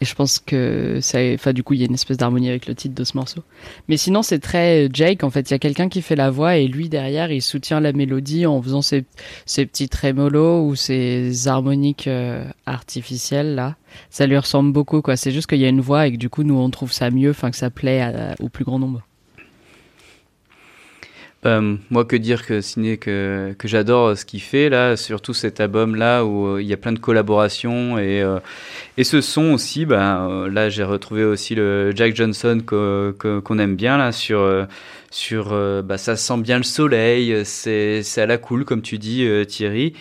Et 0.00 0.04
je 0.04 0.14
pense 0.14 0.38
que 0.38 0.98
ça, 1.00 1.18
enfin, 1.34 1.52
du 1.52 1.62
coup, 1.62 1.74
il 1.74 1.80
y 1.80 1.82
a 1.82 1.86
une 1.86 1.94
espèce 1.94 2.16
d'harmonie 2.16 2.48
avec 2.48 2.66
le 2.66 2.74
titre 2.74 2.94
de 2.94 3.04
ce 3.04 3.16
morceau. 3.16 3.42
Mais 3.88 3.96
sinon, 3.96 4.22
c'est 4.22 4.38
très 4.38 4.86
euh, 4.86 4.88
Jake. 4.92 5.24
En 5.24 5.30
fait, 5.30 5.50
il 5.50 5.52
y 5.52 5.54
a 5.54 5.58
quelqu'un 5.58 5.88
qui 5.88 6.02
fait 6.02 6.16
la 6.16 6.30
voix 6.30 6.56
et 6.56 6.68
lui 6.68 6.88
derrière, 6.88 7.30
il 7.30 7.42
soutient 7.42 7.80
la 7.80 7.92
mélodie 7.92 8.46
en 8.46 8.62
faisant 8.62 8.82
ses, 8.82 9.04
petits 9.46 9.88
trémolos 9.88 10.66
ou 10.66 10.74
ses 10.74 11.48
harmoniques 11.48 12.06
euh, 12.06 12.44
artificielles 12.66 13.54
là. 13.54 13.76
Ça 14.08 14.26
lui 14.26 14.38
ressemble 14.38 14.72
beaucoup, 14.72 15.02
quoi. 15.02 15.16
C'est 15.16 15.32
juste 15.32 15.48
qu'il 15.48 15.58
y 15.58 15.64
a 15.64 15.68
une 15.68 15.80
voix 15.80 16.06
et 16.06 16.12
que 16.12 16.16
du 16.16 16.30
coup, 16.30 16.44
nous, 16.44 16.56
on 16.56 16.70
trouve 16.70 16.92
ça 16.92 17.10
mieux, 17.10 17.30
enfin, 17.30 17.50
que 17.50 17.56
ça 17.56 17.70
plaît 17.70 18.34
au 18.40 18.48
plus 18.48 18.64
grand 18.64 18.78
nombre. 18.78 19.02
Euh, 21.46 21.76
moi, 21.88 22.04
que 22.04 22.16
dire 22.16 22.44
que 22.44 22.60
ciné 22.60 22.98
que, 22.98 23.54
que 23.58 23.66
j'adore 23.66 24.14
ce 24.14 24.26
qu'il 24.26 24.42
fait 24.42 24.68
là, 24.68 24.94
surtout 24.96 25.32
cet 25.32 25.58
album 25.58 25.96
là 25.96 26.22
où 26.26 26.46
euh, 26.56 26.62
il 26.62 26.68
y 26.68 26.74
a 26.74 26.76
plein 26.76 26.92
de 26.92 26.98
collaborations 26.98 27.98
et, 27.98 28.20
euh, 28.22 28.40
et 28.98 29.04
ce 29.04 29.22
son 29.22 29.52
aussi. 29.52 29.86
Ben, 29.86 30.28
euh, 30.28 30.50
là, 30.50 30.68
j'ai 30.68 30.84
retrouvé 30.84 31.24
aussi 31.24 31.54
le 31.54 31.92
Jack 31.96 32.14
Johnson 32.14 32.58
qu'on 32.66 33.58
aime 33.58 33.74
bien 33.74 33.96
là 33.96 34.12
sur 34.12 34.40
euh, 34.40 34.66
sur. 35.10 35.52
euh, 35.52 35.80
bah, 35.80 35.96
ça 35.96 36.16
sent 36.16 36.36
bien 36.42 36.58
le 36.58 36.62
soleil, 36.62 37.34
c'est 37.46 38.02
à 38.18 38.26
la 38.26 38.36
cool 38.36 38.66
comme 38.66 38.82
tu 38.82 38.98
dis 38.98 39.24
euh, 39.24 39.44
Thierry. 39.46 39.94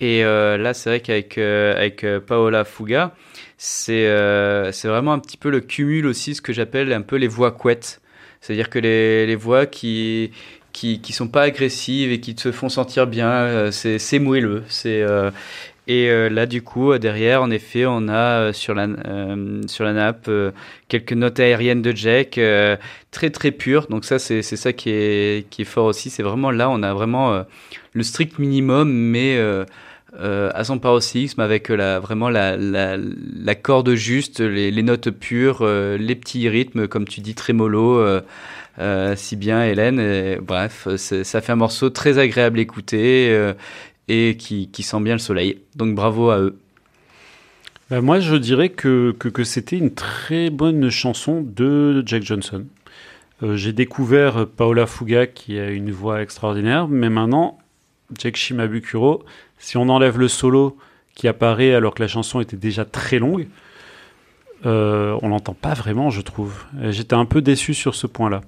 Et 0.00 0.24
euh, 0.24 0.58
là, 0.58 0.74
c'est 0.74 0.90
vrai 0.90 1.00
qu'avec 1.00 1.38
euh, 1.38 1.76
avec 1.76 2.04
euh, 2.04 2.20
Paola 2.20 2.64
Fuga, 2.64 3.14
c'est 3.56 4.06
euh, 4.06 4.70
c'est 4.72 4.88
vraiment 4.88 5.12
un 5.14 5.18
petit 5.18 5.36
peu 5.38 5.50
le 5.50 5.60
cumul 5.60 6.06
aussi, 6.06 6.34
ce 6.34 6.42
que 6.42 6.52
j'appelle 6.52 6.92
un 6.92 7.02
peu 7.02 7.16
les 7.16 7.28
voix 7.28 7.52
couettes. 7.52 8.00
C'est-à-dire 8.40 8.68
que 8.68 8.78
les, 8.78 9.26
les 9.26 9.36
voix 9.36 9.64
qui 9.66 10.30
qui 10.74 11.00
qui 11.00 11.14
sont 11.14 11.28
pas 11.28 11.42
agressives 11.42 12.12
et 12.12 12.20
qui 12.20 12.34
te 12.34 12.52
font 12.52 12.68
sentir 12.68 13.06
bien, 13.06 13.30
euh, 13.30 13.70
c'est 13.70 14.18
moelleux, 14.18 14.64
c'est 14.68 15.00
euh, 15.02 15.30
et 15.86 16.10
euh, 16.10 16.28
là 16.28 16.46
du 16.46 16.62
coup 16.62 16.96
derrière 16.98 17.42
en 17.42 17.50
effet 17.50 17.84
on 17.86 18.08
a 18.08 18.52
sur 18.52 18.74
la 18.74 18.88
sur 19.66 19.84
la 19.84 19.92
nappe 19.92 20.30
quelques 20.88 21.12
notes 21.12 21.40
aériennes 21.40 21.82
de 21.82 21.92
Jack 21.96 22.40
très 23.10 23.30
très 23.30 23.50
pures. 23.52 23.86
Donc 23.88 24.04
ça 24.04 24.18
c'est 24.18 24.42
ça 24.42 24.72
qui 24.74 24.90
est 24.90 25.48
qui 25.48 25.62
est 25.62 25.66
fort 25.66 25.86
aussi, 25.86 26.10
c'est 26.10 26.22
vraiment 26.22 26.50
là 26.50 26.68
on 26.68 26.82
a 26.82 26.92
vraiment 26.92 27.44
le 27.92 28.02
strict 28.02 28.38
minimum 28.38 28.92
mais 28.92 29.38
à 30.18 30.64
son 30.64 30.78
paroxysme 30.78 31.40
avec 31.40 31.68
la, 31.68 32.00
vraiment 32.00 32.30
la, 32.30 32.56
la, 32.56 33.54
corde 33.54 33.94
juste, 33.94 34.40
les, 34.40 34.82
notes 34.82 35.10
pures, 35.10 35.66
les 35.66 36.14
petits 36.14 36.48
rythmes, 36.48 36.86
comme 36.86 37.06
tu 37.06 37.20
dis, 37.20 37.34
trémolo, 37.34 38.20
si 39.16 39.36
bien 39.36 39.64
Hélène. 39.64 40.38
Bref, 40.40 40.88
ça 40.96 41.40
fait 41.40 41.52
un 41.52 41.56
morceau 41.56 41.90
très 41.90 42.18
agréable 42.18 42.58
à 42.58 42.62
écouter 42.62 43.30
euh, 43.30 43.54
et 44.08 44.36
qui, 44.36 44.82
sent 44.82 45.00
bien 45.00 45.14
le 45.14 45.18
soleil. 45.18 45.60
Donc 45.76 45.94
bravo 45.94 46.30
à 46.30 46.38
eux. 46.38 46.58
Bah, 47.90 48.00
moi, 48.00 48.20
je 48.20 48.36
dirais 48.36 48.70
que, 48.70 49.14
c'était 49.44 49.76
une 49.76 49.94
très 49.94 50.50
bonne 50.50 50.90
chanson 50.90 51.42
de 51.42 52.02
Jack 52.06 52.22
Johnson. 52.22 52.66
Euh, 53.42 53.56
J'ai 53.56 53.72
découvert 53.72 54.38
euh, 54.38 54.46
Paola 54.46 54.86
Fuga 54.86 55.26
qui 55.26 55.58
a 55.58 55.70
une 55.70 55.90
voix 55.90 56.22
extraordinaire, 56.22 56.88
mais 56.88 57.10
maintenant, 57.10 57.58
Jack 58.18 58.36
Shimabukuro, 58.36 59.24
si 59.58 59.76
on 59.76 59.88
enlève 59.88 60.18
le 60.18 60.28
solo 60.28 60.76
qui 61.14 61.28
apparaît 61.28 61.74
alors 61.74 61.94
que 61.94 62.02
la 62.02 62.08
chanson 62.08 62.40
était 62.40 62.56
déjà 62.56 62.84
très 62.84 63.18
longue, 63.18 63.48
euh, 64.66 65.18
on 65.22 65.28
l'entend 65.28 65.54
pas 65.54 65.74
vraiment, 65.74 66.10
je 66.10 66.22
trouve. 66.22 66.64
J'étais 66.90 67.14
un 67.14 67.26
peu 67.26 67.42
déçu 67.42 67.74
sur 67.74 67.94
ce 67.94 68.06
point-là. 68.06 68.40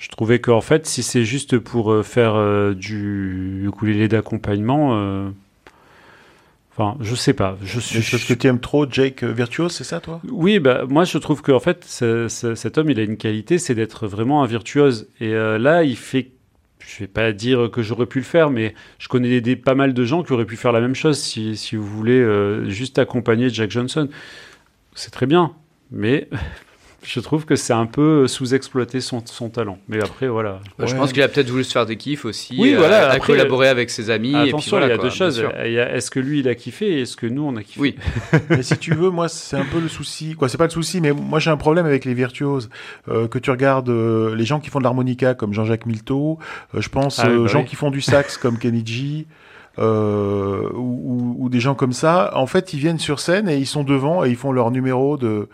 Je 0.00 0.08
trouvais 0.08 0.40
qu'en 0.40 0.62
fait, 0.62 0.86
si 0.86 1.02
c'est 1.02 1.24
juste 1.26 1.58
pour 1.58 1.92
euh, 1.92 2.02
faire 2.02 2.34
euh, 2.34 2.72
du 2.72 3.64
ukulélé 3.66 4.08
d'accompagnement, 4.08 4.96
euh, 4.96 5.28
enfin, 6.72 6.96
je 7.02 7.14
sais 7.14 7.34
pas. 7.34 7.58
Je 7.62 7.78
suis, 7.80 8.02
C'est 8.02 8.10
parce 8.16 8.24
que 8.24 8.32
tu 8.32 8.46
aimes 8.46 8.60
trop 8.60 8.86
Jake 8.90 9.22
Virtuose, 9.22 9.72
c'est 9.72 9.84
ça, 9.84 10.00
toi? 10.00 10.22
Oui, 10.30 10.58
bah, 10.58 10.84
moi 10.88 11.04
je 11.04 11.18
trouve 11.18 11.42
qu'en 11.42 11.60
fait, 11.60 11.84
ce- 11.84 12.28
ce- 12.28 12.54
cet 12.54 12.78
homme, 12.78 12.88
il 12.90 12.98
a 12.98 13.02
une 13.02 13.18
qualité, 13.18 13.58
c'est 13.58 13.74
d'être 13.74 14.06
vraiment 14.06 14.42
un 14.42 14.46
virtuose. 14.46 15.06
Et 15.20 15.34
euh, 15.34 15.58
là, 15.58 15.84
il 15.84 15.96
fait. 15.96 16.30
Je 16.78 17.00
vais 17.00 17.06
pas 17.06 17.30
dire 17.32 17.70
que 17.70 17.82
j'aurais 17.82 18.06
pu 18.06 18.20
le 18.20 18.24
faire, 18.24 18.48
mais 18.48 18.74
je 18.98 19.06
connais 19.08 19.28
des, 19.28 19.42
des- 19.42 19.54
pas 19.56 19.74
mal 19.74 19.92
de 19.92 20.04
gens 20.06 20.22
qui 20.22 20.32
auraient 20.32 20.46
pu 20.46 20.56
faire 20.56 20.72
la 20.72 20.80
même 20.80 20.94
chose 20.94 21.18
si, 21.18 21.54
si 21.58 21.76
vous 21.76 21.84
voulez 21.86 22.26
juste 22.70 22.98
accompagner 22.98 23.50
Jack 23.50 23.70
Johnson. 23.70 24.08
C'est 24.94 25.10
très 25.10 25.26
bien, 25.26 25.52
mais 25.90 26.28
Je 27.02 27.18
trouve 27.20 27.46
que 27.46 27.56
c'est 27.56 27.72
un 27.72 27.86
peu 27.86 28.26
sous-exploiter 28.28 29.00
son, 29.00 29.22
son 29.24 29.48
talent. 29.48 29.78
Mais 29.88 30.02
après, 30.02 30.28
voilà. 30.28 30.60
Bah, 30.78 30.84
Je 30.86 30.94
pense 30.94 31.12
qu'il 31.12 31.22
a 31.22 31.28
peut-être 31.28 31.48
voulu 31.48 31.64
se 31.64 31.72
faire 31.72 31.86
des 31.86 31.96
kiffs 31.96 32.26
aussi. 32.26 32.56
Oui, 32.58 32.74
euh, 32.74 32.78
voilà, 32.78 33.08
à 33.08 33.12
après, 33.14 33.20
collaborer 33.32 33.68
avec 33.68 33.88
ses 33.88 34.10
amis. 34.10 34.30
et 34.30 34.32
puis 34.40 34.48
Attention, 34.50 34.70
voilà, 34.76 34.86
il 34.86 34.90
y 34.90 34.92
a 34.92 34.96
quoi, 34.98 35.08
deux 35.08 35.14
choses. 35.14 35.42
Est-ce 35.64 36.10
que 36.10 36.20
lui, 36.20 36.40
il 36.40 36.48
a 36.48 36.54
kiffé 36.54 36.98
et 36.98 37.00
est-ce 37.02 37.16
que 37.16 37.26
nous, 37.26 37.42
on 37.42 37.56
a 37.56 37.62
kiffé? 37.62 37.80
Oui. 37.80 37.96
Mais 38.50 38.62
si 38.62 38.76
tu 38.76 38.92
veux, 38.94 39.08
moi, 39.10 39.28
c'est 39.28 39.56
un 39.56 39.64
peu 39.64 39.80
le 39.80 39.88
souci. 39.88 40.34
Quoi, 40.34 40.50
c'est 40.50 40.58
pas 40.58 40.64
le 40.64 40.70
souci, 40.70 41.00
mais 41.00 41.12
moi, 41.12 41.38
j'ai 41.38 41.50
un 41.50 41.56
problème 41.56 41.86
avec 41.86 42.04
les 42.04 42.12
virtuoses. 42.14 42.68
Euh, 43.08 43.28
que 43.28 43.38
tu 43.38 43.50
regardes 43.50 43.88
euh, 43.88 44.34
les 44.36 44.44
gens 44.44 44.60
qui 44.60 44.68
font 44.68 44.78
de 44.78 44.84
l'harmonica 44.84 45.34
comme 45.34 45.54
Jean-Jacques 45.54 45.86
Milteau, 45.86 46.38
euh, 46.74 46.80
je 46.82 46.88
pense 46.90 47.18
Ah 47.18 47.28
oui, 47.30 47.38
bah 47.38 47.46
gens 47.46 47.60
oui. 47.60 47.64
qui 47.64 47.76
font 47.76 47.90
du 47.90 48.02
sax 48.02 48.36
comme 48.36 48.58
Kenny 48.58 48.82
G, 48.84 49.26
euh, 49.78 50.68
ou, 50.74 50.78
ou- 50.78 51.36
ou 51.44 51.48
des 51.48 51.60
gens 51.60 51.74
comme 51.74 51.92
ça. 51.92 52.30
En 52.36 52.46
fait, 52.46 52.72
ils 52.74 52.78
viennent 52.78 52.98
sur 52.98 53.20
scène 53.20 53.48
et 53.48 53.56
ils 53.56 53.66
sont 53.66 53.84
devant 53.84 54.24
et 54.24 54.28
ils 54.30 54.36
font 54.36 54.52
leur 54.52 54.70
numéro 54.70 55.16
de, 55.16 55.48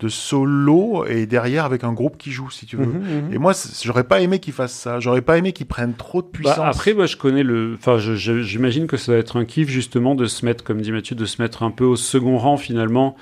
de 0.00 0.08
solo 0.08 1.06
et 1.06 1.24
derrière 1.26 1.64
avec 1.64 1.82
un 1.82 1.92
groupe 1.94 2.18
qui 2.18 2.30
joue, 2.30 2.50
si 2.50 2.66
tu 2.66 2.76
veux. 2.76 2.84
Mhm, 2.86 3.26
mhm. 3.28 3.32
Et 3.32 3.38
moi, 3.38 3.52
j'aurais 3.82 4.04
pas 4.04 4.20
aimé 4.20 4.40
qu'ils 4.40 4.52
fassent 4.52 4.74
ça. 4.78 5.00
J'aurais 5.00 5.22
pas 5.22 5.38
aimé 5.38 5.52
qu'ils 5.52 5.64
prennent 5.66 5.94
trop 5.94 6.20
de 6.20 6.26
Bah, 6.26 6.32
puissance. 6.34 6.58
après, 6.76 6.92
moi, 6.92 7.06
je 7.06 7.16
connais 7.16 7.42
le. 7.42 7.74
Enfin, 7.78 7.96
j'imagine 7.98 8.86
que 8.86 8.98
ça 8.98 9.12
va 9.12 9.18
être 9.18 9.36
un 9.38 9.44
kiff 9.46 9.68
justement 9.70 10.14
de 10.14 10.26
se 10.26 10.44
mettre, 10.44 10.64
comme 10.64 10.82
dit 10.82 10.92
Mathieu, 10.92 11.16
de 11.16 11.24
se 11.24 11.40
mettre 11.40 11.62
un 11.62 11.70
peu 11.70 11.84
au 11.84 11.96
second 11.96 12.36
rang 12.36 12.58
finalement 12.58 13.16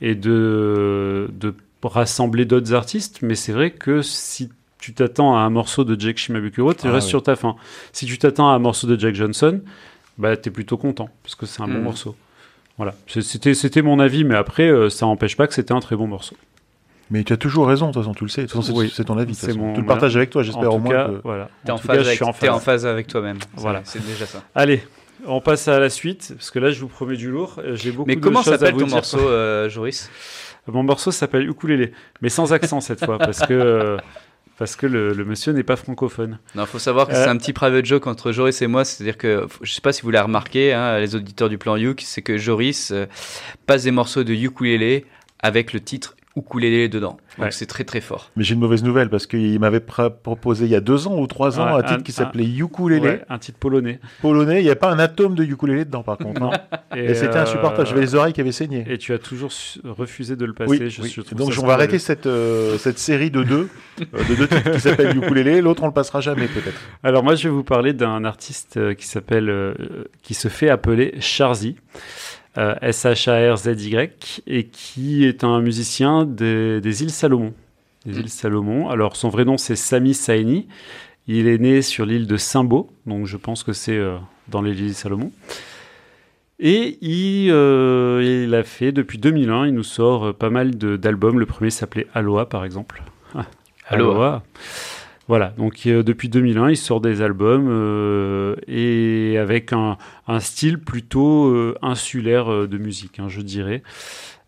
et 0.00 0.14
de, 0.14 1.28
de 1.32 1.54
rassembler 1.82 2.44
d'autres 2.44 2.72
artistes. 2.72 3.18
Mais 3.22 3.34
c'est 3.34 3.52
vrai 3.52 3.72
que 3.72 4.00
si 4.02 4.50
tu 4.78 4.94
t'attends 4.94 5.36
à 5.36 5.40
un 5.40 5.50
morceau 5.50 5.82
de 5.84 5.98
Jake 6.00 6.18
Shimabukuro, 6.18 6.72
tu 6.74 6.86
Ah, 6.86 6.92
restes 6.92 7.06
oui. 7.06 7.10
sur 7.10 7.22
ta 7.24 7.34
fin. 7.36 7.56
Si 7.92 8.06
tu 8.06 8.18
t'attends 8.18 8.48
à 8.50 8.54
un 8.54 8.58
morceau 8.60 8.86
de 8.86 8.98
Jack 8.98 9.14
Johnson, 9.16 9.60
bah, 10.18 10.36
t'es 10.36 10.50
plutôt 10.50 10.76
content 10.76 11.08
parce 11.24 11.34
que 11.34 11.46
c'est 11.46 11.62
un 11.62 11.66
bon 11.68 11.74
Mhm. 11.78 11.82
morceau. 11.82 12.14
Voilà, 12.78 12.94
c'était 13.06 13.82
mon 13.82 14.00
avis, 14.00 14.24
mais 14.24 14.34
après, 14.34 14.68
euh, 14.68 14.88
ça 14.88 15.06
n'empêche 15.06 15.36
pas 15.36 15.46
que 15.46 15.54
c'était 15.54 15.72
un 15.74 15.80
très 15.80 15.94
bon 15.96 16.06
morceau. 16.06 16.36
Mais 17.10 17.22
tu 17.24 17.32
as 17.32 17.36
toujours 17.36 17.68
raison, 17.68 17.88
de 17.88 17.92
toute 17.92 18.02
façon, 18.02 18.14
tu 18.14 18.24
le 18.24 18.30
sais. 18.30 18.42
De 18.42 18.46
toute 18.46 18.60
façon, 18.62 18.72
c'est 18.72 18.78
Oui. 18.78 18.92
c'est 18.94 19.04
ton 19.04 19.18
avis. 19.18 19.34
C'est 19.34 19.54
mon- 19.54 19.74
Tu 19.74 19.80
le 19.82 19.86
partages 19.86 20.16
avec 20.16 20.30
toi, 20.30 20.42
j'espère 20.42 20.72
au 20.72 20.78
moins. 20.78 20.90
cas, 20.90 21.08
que- 21.08 21.20
voilà. 21.22 21.50
T'es 21.64 21.70
en, 21.72 21.76
phase 21.76 21.86
cas, 21.98 22.02
avec- 22.04 22.14
suis 22.16 22.24
en 22.48 22.58
phase. 22.58 22.86
avec 22.86 23.06
toi-même. 23.08 23.38
Voilà. 23.54 23.82
C'est 23.84 24.04
déjà 24.06 24.24
ça. 24.24 24.42
Allez, 24.54 24.82
on 25.26 25.40
passe 25.42 25.68
à 25.68 25.78
la 25.78 25.90
suite 25.90 26.32
parce 26.34 26.50
que 26.50 26.58
là, 26.58 26.70
je 26.70 26.80
vous 26.80 26.88
promets 26.88 27.16
du 27.16 27.30
lourd. 27.30 27.56
Euh, 27.58 27.76
J'ai 27.76 27.90
beaucoup 27.92 28.08
Mais 28.08 28.16
de 28.16 28.20
comment 28.20 28.42
choses 28.42 28.54
à 28.54 28.58
s'appelle 28.58 28.74
vous 28.74 28.80
ton 28.80 28.86
dire. 28.86 28.94
morceau, 28.96 29.18
euh, 29.28 29.68
Joris? 29.68 30.10
Mon 30.66 30.82
morceau 30.84 31.10
s'appelle 31.10 31.46
Ukulélé, 31.48 31.92
mais 32.22 32.30
sans 32.30 32.52
accent 32.54 32.80
cette 32.80 33.04
fois, 33.04 33.18
parce 33.18 33.40
que, 33.40 33.52
euh, 33.52 33.96
parce 34.62 34.76
que 34.76 34.86
le, 34.86 35.12
le 35.12 35.24
monsieur 35.24 35.52
n'est 35.52 35.64
pas 35.64 35.74
francophone. 35.74 36.38
Non, 36.54 36.66
faut 36.66 36.78
savoir 36.78 37.08
que 37.08 37.14
Euh. 37.14 37.24
c'est 37.24 37.28
un 37.28 37.36
petit 37.36 37.52
private 37.52 37.84
joke 37.84 38.06
entre 38.06 38.30
Joris 38.30 38.62
et 38.62 38.68
moi. 38.68 38.84
C'est-à-dire 38.84 39.18
que, 39.18 39.48
je 39.60 39.72
sais 39.72 39.80
pas 39.80 39.92
si 39.92 40.02
vous 40.02 40.12
l'avez 40.12 40.22
remarqué, 40.26 40.72
hein, 40.72 41.00
les 41.00 41.16
auditeurs 41.16 41.48
du 41.48 41.58
plan 41.58 41.74
Yuk, 41.74 42.00
c'est 42.00 42.22
que 42.22 42.38
Joris 42.38 42.92
euh, 42.92 43.06
passe 43.66 43.82
des 43.82 43.90
morceaux 43.90 44.22
de 44.22 44.32
ukulélé 44.32 45.04
avec 45.40 45.72
le 45.72 45.80
titre 45.80 46.14
ukulélé 46.36 46.88
dedans. 46.88 47.18
Donc 47.36 47.46
Ouais. 47.46 47.50
c'est 47.50 47.66
très 47.66 47.84
très 47.84 48.00
fort. 48.00 48.30
Mais 48.36 48.44
j'ai 48.44 48.54
une 48.54 48.60
mauvaise 48.60 48.82
nouvelle 48.82 49.08
parce 49.10 49.26
qu'il 49.26 49.58
m'avait 49.60 49.78
pr- 49.80 50.10
proposé 50.22 50.64
il 50.64 50.70
y 50.70 50.74
a 50.74 50.80
deux 50.80 51.06
ans 51.06 51.18
ou 51.18 51.26
trois 51.26 51.60
ans 51.60 51.66
Ouais, 51.66 51.78
un 51.80 51.82
titre 51.82 52.00
un- 52.00 52.02
qui 52.02 52.12
s'appelait 52.12 52.44
Ukulélé 52.46 53.00
Ouais, 53.06 53.24
un 53.28 53.38
titre 53.38 53.58
polonais. 53.58 54.00
polonais. 54.22 54.60
Il 54.60 54.64
n'y 54.64 54.70
a 54.70 54.76
pas 54.76 54.90
un 54.90 54.98
atome 54.98 55.34
de 55.34 55.44
ukulélé 55.44 55.84
dedans 55.84 56.02
par 56.02 56.16
contre. 56.18 56.40
Non. 56.40 56.50
Et, 56.96 57.14
c'était 57.14 57.36
euh, 57.36 57.42
insupportable. 57.42 57.86
J'avais 57.88 58.00
les 58.00 58.14
oreilles 58.14 58.32
qui 58.32 58.40
avaient 58.40 58.52
saigné. 58.52 58.84
Et 58.88 58.98
tu 58.98 59.12
as 59.12 59.18
toujours 59.18 59.50
refusé 59.84 60.36
de 60.36 60.44
le 60.44 60.52
passer. 60.54 60.78
Oui, 60.84 60.90
je, 60.90 61.02
oui. 61.02 61.12
je 61.14 61.34
donc 61.34 61.52
on 61.60 61.66
va 61.66 61.74
arrêter 61.74 61.98
cette, 61.98 62.26
euh, 62.26 62.78
cette 62.78 62.98
série 62.98 63.30
de 63.30 63.42
deux, 63.42 63.68
euh, 64.00 64.24
de 64.28 64.34
deux 64.34 64.48
titres 64.48 64.70
qui 64.72 64.80
s'appellent 64.80 65.16
Ukulélé. 65.16 65.60
L'autre 65.60 65.82
on 65.82 65.86
le 65.86 65.92
passera 65.92 66.20
jamais 66.20 66.48
peut-être. 66.48 66.78
Alors 67.02 67.22
moi, 67.22 67.34
je 67.34 67.44
vais 67.48 67.54
vous 67.54 67.64
parler 67.64 67.92
d'un 67.92 68.24
artiste 68.24 68.76
euh, 68.76 68.94
qui 68.94 69.06
s'appelle, 69.06 69.50
euh, 69.50 69.74
qui 70.22 70.34
se 70.34 70.48
fait 70.48 70.68
appeler 70.70 71.14
Charzy. 71.20 71.76
Euh, 72.58 72.74
S-H-A-R-Z-Y, 72.82 74.42
et 74.46 74.66
qui 74.66 75.24
est 75.24 75.44
un 75.44 75.60
musicien 75.60 76.24
des, 76.24 76.80
des 76.80 77.02
îles 77.02 77.10
Salomon. 77.10 77.54
Des 78.04 78.18
îles 78.18 78.28
Salomon. 78.28 78.90
Alors, 78.90 79.16
son 79.16 79.28
vrai 79.28 79.44
nom, 79.44 79.56
c'est 79.56 79.76
Sami 79.76 80.14
Saini. 80.14 80.68
Il 81.28 81.46
est 81.46 81.58
né 81.58 81.82
sur 81.82 82.04
l'île 82.04 82.26
de 82.26 82.36
Simbo, 82.36 82.90
donc 83.06 83.26
je 83.26 83.36
pense 83.36 83.62
que 83.62 83.72
c'est 83.72 83.96
euh, 83.96 84.16
dans 84.48 84.60
les 84.60 84.80
îles 84.80 84.94
Salomon. 84.94 85.30
Et 86.58 86.98
il, 87.00 87.50
euh, 87.50 88.44
il 88.44 88.54
a 88.54 88.62
fait, 88.64 88.92
depuis 88.92 89.18
2001, 89.18 89.66
il 89.66 89.74
nous 89.74 89.82
sort 89.82 90.34
pas 90.34 90.50
mal 90.50 90.76
d'albums. 90.76 91.38
Le 91.38 91.46
premier 91.46 91.70
s'appelait 91.70 92.06
Aloha, 92.14 92.46
par 92.46 92.64
exemple. 92.64 93.02
Ah, 93.34 93.46
Aloha. 93.88 94.42
Voilà, 95.32 95.54
donc 95.56 95.86
euh, 95.86 96.02
depuis 96.02 96.28
2001, 96.28 96.72
il 96.72 96.76
sort 96.76 97.00
des 97.00 97.22
albums 97.22 97.66
euh, 97.70 98.54
et 98.68 99.38
avec 99.38 99.72
un, 99.72 99.96
style 100.40 100.76
plutôt 100.76 101.46
euh, 101.46 101.74
insulaire 101.80 102.68
de 102.68 102.76
musique, 102.76 103.18
hein, 103.18 103.30
je 103.30 103.40
dirais. 103.40 103.82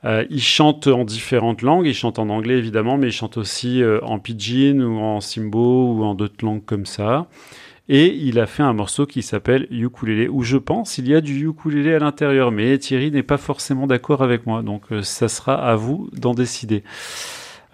Il 0.04 0.42
chante 0.42 0.86
en 0.86 1.06
différentes 1.06 1.62
langues, 1.62 1.86
il 1.86 1.94
chante 1.94 2.18
en 2.18 2.28
anglais 2.28 2.58
évidemment, 2.58 2.98
mais 2.98 3.06
il 3.06 3.12
chante 3.12 3.38
aussi 3.38 3.82
en 4.02 4.18
pidgin 4.18 4.82
ou 4.82 4.98
en 4.98 5.22
simbo 5.22 5.94
ou 5.94 6.04
en 6.04 6.14
d'autres 6.14 6.44
langues 6.44 6.66
comme 6.66 6.84
ça. 6.84 7.28
Et 7.88 8.14
il 8.14 8.38
a 8.38 8.44
fait 8.44 8.62
un 8.62 8.74
morceau 8.74 9.06
qui 9.06 9.22
s'appelle 9.22 9.66
Ukulele, 9.70 10.28
où 10.28 10.42
je 10.42 10.58
pense 10.58 10.98
il 10.98 11.08
y 11.08 11.14
a 11.14 11.22
du 11.22 11.48
ukulélé 11.48 11.94
à 11.94 11.98
l'intérieur, 11.98 12.50
mais 12.50 12.76
Thierry 12.76 13.10
n'est 13.10 13.22
pas 13.22 13.38
forcément 13.38 13.86
d'accord 13.86 14.22
avec 14.22 14.44
moi, 14.44 14.60
donc 14.60 14.82
ça 15.00 15.28
sera 15.28 15.54
à 15.54 15.76
vous 15.76 16.10
d'en 16.12 16.34
décider. 16.34 16.82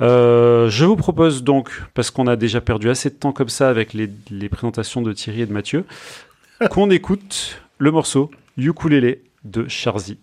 Euh, 0.00 0.68
je 0.70 0.84
vous 0.84 0.96
propose 0.96 1.42
donc, 1.44 1.70
parce 1.94 2.10
qu'on 2.10 2.26
a 2.26 2.36
déjà 2.36 2.60
perdu 2.60 2.88
assez 2.88 3.10
de 3.10 3.14
temps 3.14 3.32
comme 3.32 3.48
ça 3.48 3.68
avec 3.68 3.92
les, 3.92 4.10
les 4.30 4.48
présentations 4.48 5.02
de 5.02 5.12
Thierry 5.12 5.42
et 5.42 5.46
de 5.46 5.52
Mathieu, 5.52 5.84
qu'on 6.70 6.90
écoute 6.90 7.60
le 7.78 7.90
morceau 7.90 8.30
Ukulélé 8.56 9.22
de 9.44 9.68
Charzy. 9.68 10.18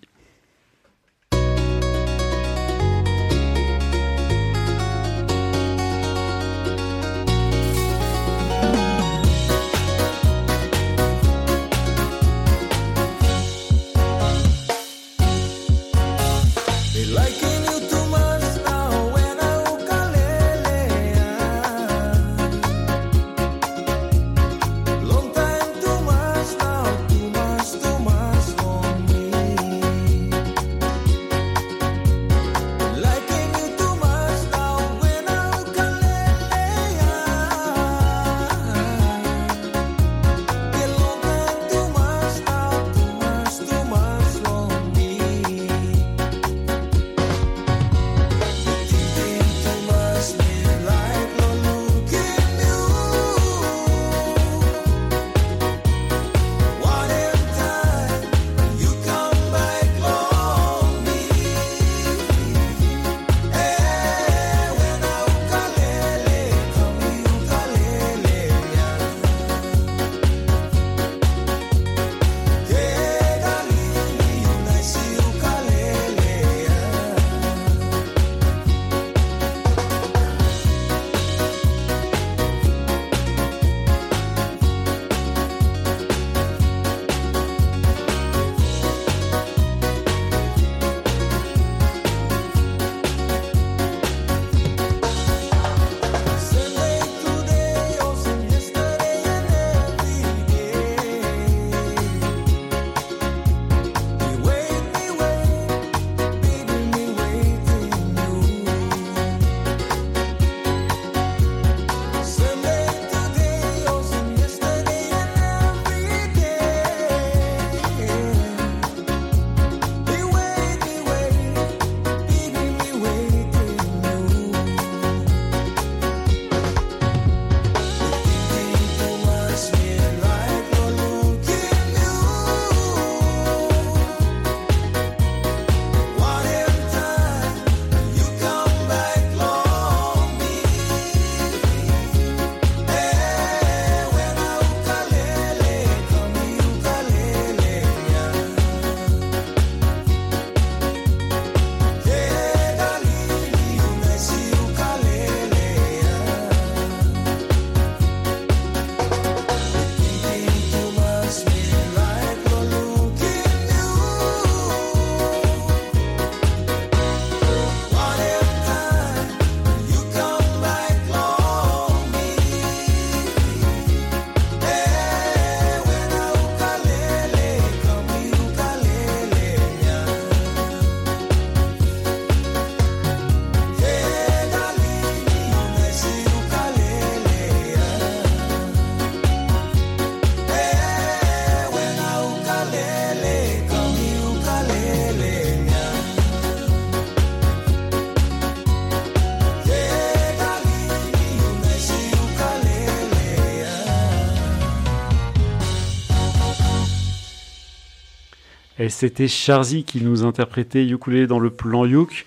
Et 208.88 208.89
c'était 208.89 209.27
Charzy 209.27 209.83
qui 209.83 210.01
nous 210.01 210.23
interprétait 210.23 210.88
Ukulélé 210.88 211.27
dans 211.27 211.39
le 211.39 211.49
plan 211.49 211.85
Youk. 211.85 212.25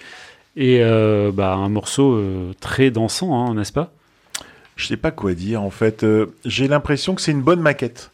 Et 0.57 0.81
euh, 0.83 1.33
bah, 1.33 1.55
un 1.55 1.71
morceau 1.71 2.13
euh, 2.13 2.53
très 2.61 2.91
dansant, 2.91 3.35
hein, 3.35 3.55
n'est-ce 3.55 3.73
pas? 3.73 3.95
Je 4.77 4.87
sais 4.87 4.99
pas 4.99 5.11
quoi 5.11 5.33
dire 5.33 5.63
en 5.63 5.71
fait. 5.71 6.05
Euh, 6.05 6.27
J'ai 6.45 6.69
l'impression 6.69 7.15
que 7.15 7.23
c'est 7.23 7.33
une 7.33 7.41
bonne 7.41 7.61
maquette. 7.61 8.11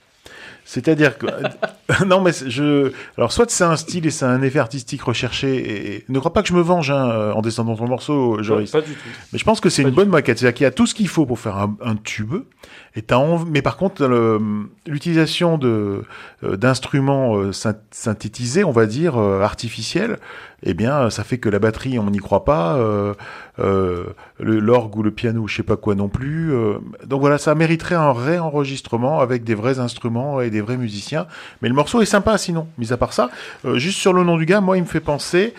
C'est-à-dire 0.64 1.18
que 1.18 1.26
non 2.07 2.20
mais 2.20 2.30
je 2.47 2.92
alors 3.18 3.32
soit 3.32 3.51
c'est 3.51 3.64
un 3.64 3.76
style 3.76 4.07
et 4.07 4.11
c'est 4.11 4.24
un 4.24 4.42
effet 4.42 4.61
artistique 4.61 5.03
recherché 5.03 5.94
et, 5.97 6.05
ne 6.09 6.18
crois 6.20 6.32
pas 6.32 6.42
que 6.42 6.49
je 6.49 6.55
me 6.55 6.61
venge 6.61 6.92
hein, 6.92 7.32
en 7.34 7.42
descendant 7.42 7.74
ton 7.74 7.88
morceau 7.88 8.40
Joris. 8.44 8.70
Pas 8.70 8.80
du 8.80 8.92
tout. 8.92 9.09
Mais 9.32 9.40
je 9.40 9.44
pense 9.44 9.61
que 9.61 9.70
c'est 9.70 9.82
une 9.82 9.90
bonne 9.90 10.09
maquette. 10.09 10.38
C'est-à-dire 10.38 10.55
qu'il 10.55 10.64
y 10.64 10.68
a 10.68 10.72
tout 10.72 10.86
ce 10.86 10.94
qu'il 10.94 11.09
faut 11.09 11.26
pour 11.26 11.40
faire 11.40 11.57
un, 11.57 11.76
un 11.84 11.97
tube. 11.97 12.34
Mais 13.51 13.62
par 13.62 13.76
contre, 13.76 14.07
l'utilisation 14.86 15.59
euh, 15.62 16.03
d'instruments 16.42 17.36
euh, 17.36 17.53
syn- 17.53 17.76
synthétisés, 17.90 18.64
on 18.64 18.70
va 18.70 18.86
dire 18.86 19.18
euh, 19.18 19.42
artificiels, 19.42 20.18
eh 20.62 20.72
bien, 20.72 21.11
ça 21.11 21.22
fait 21.22 21.36
que 21.36 21.51
la 21.51 21.59
batterie, 21.59 21.99
on 21.99 22.11
n'y 22.11 22.18
croit 22.18 22.44
pas. 22.44 22.78
L'orgue 24.38 24.97
ou 24.97 25.03
le 25.03 25.11
piano, 25.11 25.47
je 25.47 25.57
sais 25.57 25.62
pas 25.62 25.76
quoi 25.76 25.94
non 25.94 26.09
plus. 26.09 26.51
donc 27.05 27.20
voilà, 27.20 27.36
ça 27.36 27.55
mériterait 27.55 27.94
un 27.94 28.12
réenregistrement 28.12 29.20
avec 29.20 29.44
des 29.44 29.55
vrais 29.55 29.78
instruments 29.80 30.40
et 30.40 30.49
des 30.49 30.62
vrais 30.62 30.78
musiciens. 30.78 31.26
Mais 31.61 31.68
le 31.68 31.74
morceau 31.74 32.01
est 32.01 32.07
sympa, 32.07 32.38
sinon. 32.38 32.68
Mis 32.78 32.90
à 32.92 32.97
part 32.97 33.12
ça, 33.12 33.28
juste 33.74 33.99
sur 33.99 34.14
le 34.14 34.24
nom 34.24 34.38
du 34.38 34.47
gars, 34.47 34.62
moi, 34.62 34.78
il 34.78 34.82
me 34.84 34.88
fait 34.88 35.01
penser 35.01 35.53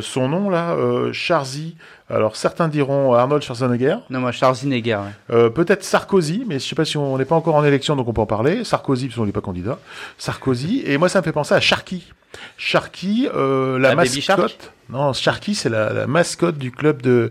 son 0.00 0.28
nom 0.28 0.48
là, 0.48 0.76
Charzy. 1.12 1.76
Alors 2.08 2.36
certains 2.36 2.68
diront 2.68 3.14
Arnold 3.14 3.42
Schwarzenegger, 3.42 3.96
Non, 4.10 4.20
moi, 4.20 4.30
Schwarzenegger. 4.30 4.94
ouais. 4.96 5.34
euh, 5.36 5.50
peut-être 5.50 5.82
Sarkozy, 5.82 6.44
mais 6.46 6.60
je 6.60 6.64
sais 6.64 6.76
pas 6.76 6.84
si 6.84 6.96
on 6.96 7.18
n'est 7.18 7.24
pas 7.24 7.34
encore 7.34 7.56
en 7.56 7.64
élection, 7.64 7.96
donc 7.96 8.06
on 8.06 8.12
peut 8.12 8.20
en 8.20 8.26
parler. 8.26 8.62
Sarkozy, 8.62 9.06
parce 9.08 9.18
qu'on 9.18 9.26
n'est 9.26 9.32
pas 9.32 9.40
candidat. 9.40 9.78
Sarkozy, 10.16 10.82
et 10.86 10.98
moi 10.98 11.08
ça 11.08 11.18
me 11.20 11.24
fait 11.24 11.32
penser 11.32 11.54
à 11.54 11.60
Sharky. 11.60 12.12
Sharky, 12.58 13.28
euh, 13.34 13.78
la 13.78 13.90
Ah, 13.90 13.94
Baby 13.96 14.24
mascotte. 14.28 14.72
Non, 14.88 15.12
Sharky, 15.12 15.54
c'est 15.56 15.68
la, 15.68 15.92
la 15.92 16.06
mascotte 16.06 16.58
du 16.58 16.70
club 16.70 17.02
de, 17.02 17.30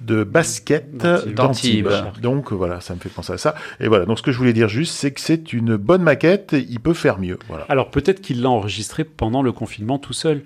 de 0.00 0.24
basket 0.24 0.96
D'Antibes. 0.96 1.88
Donc 2.20 2.52
voilà, 2.52 2.80
ça 2.80 2.94
me 2.94 2.98
fait 3.00 3.08
penser 3.08 3.34
à 3.34 3.38
ça. 3.38 3.54
Et 3.80 3.86
voilà, 3.86 4.06
donc 4.06 4.18
ce 4.18 4.22
que 4.24 4.32
je 4.32 4.38
voulais 4.38 4.52
dire 4.52 4.68
juste, 4.68 4.94
c'est 4.94 5.12
que 5.12 5.20
c'est 5.20 5.52
une 5.52 5.76
bonne 5.76 6.02
maquette, 6.02 6.54
il 6.58 6.80
peut 6.80 6.94
faire 6.94 7.18
mieux. 7.20 7.38
Voilà. 7.48 7.64
Alors 7.68 7.90
peut-être 7.90 8.20
qu'il 8.20 8.42
l'a 8.42 8.50
enregistré 8.50 9.04
pendant 9.04 9.42
le 9.42 9.52
confinement 9.52 9.98
tout 9.98 10.12
seul. 10.14 10.42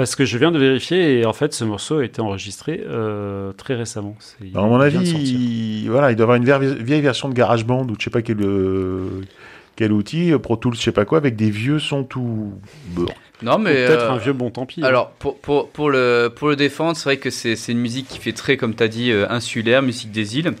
Parce 0.00 0.16
que 0.16 0.24
je 0.24 0.38
viens 0.38 0.50
de 0.50 0.58
vérifier 0.58 1.18
et 1.20 1.26
en 1.26 1.34
fait 1.34 1.52
ce 1.52 1.62
morceau 1.62 1.98
a 1.98 2.04
été 2.06 2.22
enregistré 2.22 2.82
euh, 2.88 3.52
très 3.52 3.74
récemment. 3.74 4.16
C'est- 4.18 4.56
à 4.56 4.60
mon 4.62 4.80
avis, 4.80 5.10
il, 5.10 5.90
voilà, 5.90 6.10
il 6.10 6.16
doit 6.16 6.24
avoir 6.24 6.36
une 6.36 6.44
vieille, 6.46 6.82
vieille 6.82 7.02
version 7.02 7.28
de 7.28 7.34
GarageBand 7.34 7.82
ou 7.82 7.90
de 7.92 7.96
je 7.98 8.04
sais 8.04 8.10
pas 8.10 8.22
quel, 8.22 8.40
euh, 8.40 9.20
quel 9.76 9.92
outil, 9.92 10.32
Pro 10.42 10.56
Tools, 10.56 10.74
je 10.74 10.80
sais 10.80 10.92
pas 10.92 11.04
quoi, 11.04 11.18
avec 11.18 11.36
des 11.36 11.50
vieux 11.50 11.78
sons 11.78 12.04
tout. 12.04 12.54
Bon. 12.94 13.04
Non, 13.42 13.58
mais. 13.58 13.74
Peut-être 13.86 14.04
euh, 14.04 14.12
un 14.12 14.16
vieux 14.16 14.32
bon 14.32 14.50
tant 14.50 14.64
pis. 14.64 14.80
hein. 14.82 14.86
Alors, 14.86 15.10
pour, 15.10 15.38
pour, 15.38 15.68
pour, 15.68 15.90
le, 15.90 16.32
pour 16.34 16.48
le 16.48 16.56
défendre, 16.56 16.96
c'est 16.96 17.04
vrai 17.04 17.16
que 17.18 17.28
c'est 17.28 17.54
c'est 17.56 17.72
une 17.72 17.78
musique 17.80 18.08
qui 18.08 18.18
fait 18.20 18.32
très, 18.32 18.56
comme 18.56 18.74
tu 18.74 18.82
as 18.82 18.88
dit, 18.88 19.10
euh, 19.12 19.26
insulaire, 19.28 19.82
musique 19.82 20.12
des 20.12 20.38
îles. 20.38 20.52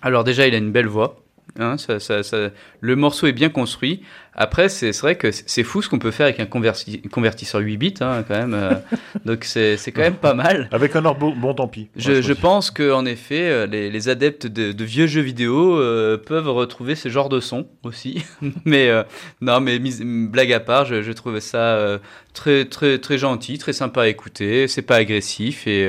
Alors, 0.00 0.22
déjà, 0.22 0.46
il 0.46 0.54
a 0.54 0.58
une 0.58 0.70
belle 0.70 0.86
voix. 0.86 1.23
Hein, 1.58 1.76
ça, 1.78 2.00
ça, 2.00 2.22
ça- 2.22 2.50
le 2.80 2.96
morceau 2.96 3.26
est 3.26 3.32
bien 3.32 3.48
construit. 3.48 4.02
Après, 4.36 4.68
c'est 4.68 4.90
vrai 4.98 5.14
que 5.14 5.30
c'est 5.30 5.62
fou 5.62 5.80
ce 5.80 5.88
qu'on 5.88 6.00
peut 6.00 6.10
faire 6.10 6.26
avec 6.26 6.40
un 6.40 6.46
converti- 6.46 7.00
convertisseur 7.08 7.60
8 7.60 7.76
bits, 7.76 7.94
hein, 8.00 8.24
quand 8.26 8.34
même. 8.36 8.52
euh, 8.54 8.72
donc, 9.24 9.44
c'est 9.44 9.76
quand 9.94 10.00
même 10.02 10.16
pas 10.16 10.34
mal. 10.34 10.68
Avec 10.72 10.96
un 10.96 11.04
or 11.04 11.14
bon, 11.16 11.54
tant 11.54 11.68
pis. 11.68 11.88
Je, 11.94 12.20
je 12.20 12.32
pense 12.32 12.72
que 12.72 12.90
en 12.92 13.06
effet, 13.06 13.48
euh, 13.48 13.66
les, 13.66 13.90
les 13.90 14.08
adeptes 14.08 14.48
de, 14.48 14.72
de 14.72 14.84
vieux 14.84 15.06
jeux 15.06 15.20
vidéo 15.20 15.78
euh, 15.78 16.16
peuvent 16.18 16.48
retrouver 16.48 16.96
ce 16.96 17.08
genre 17.08 17.28
de 17.28 17.38
son 17.38 17.68
aussi. 17.84 18.24
mais 18.64 18.88
euh, 18.88 19.04
non, 19.40 19.60
mais 19.60 19.78
mis- 19.78 20.26
blague 20.26 20.52
à 20.52 20.58
part, 20.60 20.84
je, 20.84 21.02
je 21.02 21.12
trouvais 21.12 21.40
ça 21.40 22.00
très 22.32 22.64
très 22.64 22.98
très 22.98 23.18
gentil, 23.18 23.58
très 23.58 23.72
sympa 23.72 24.02
à 24.02 24.08
écouter. 24.08 24.66
C'est 24.66 24.82
pas 24.82 24.96
agressif 24.96 25.68
et 25.68 25.88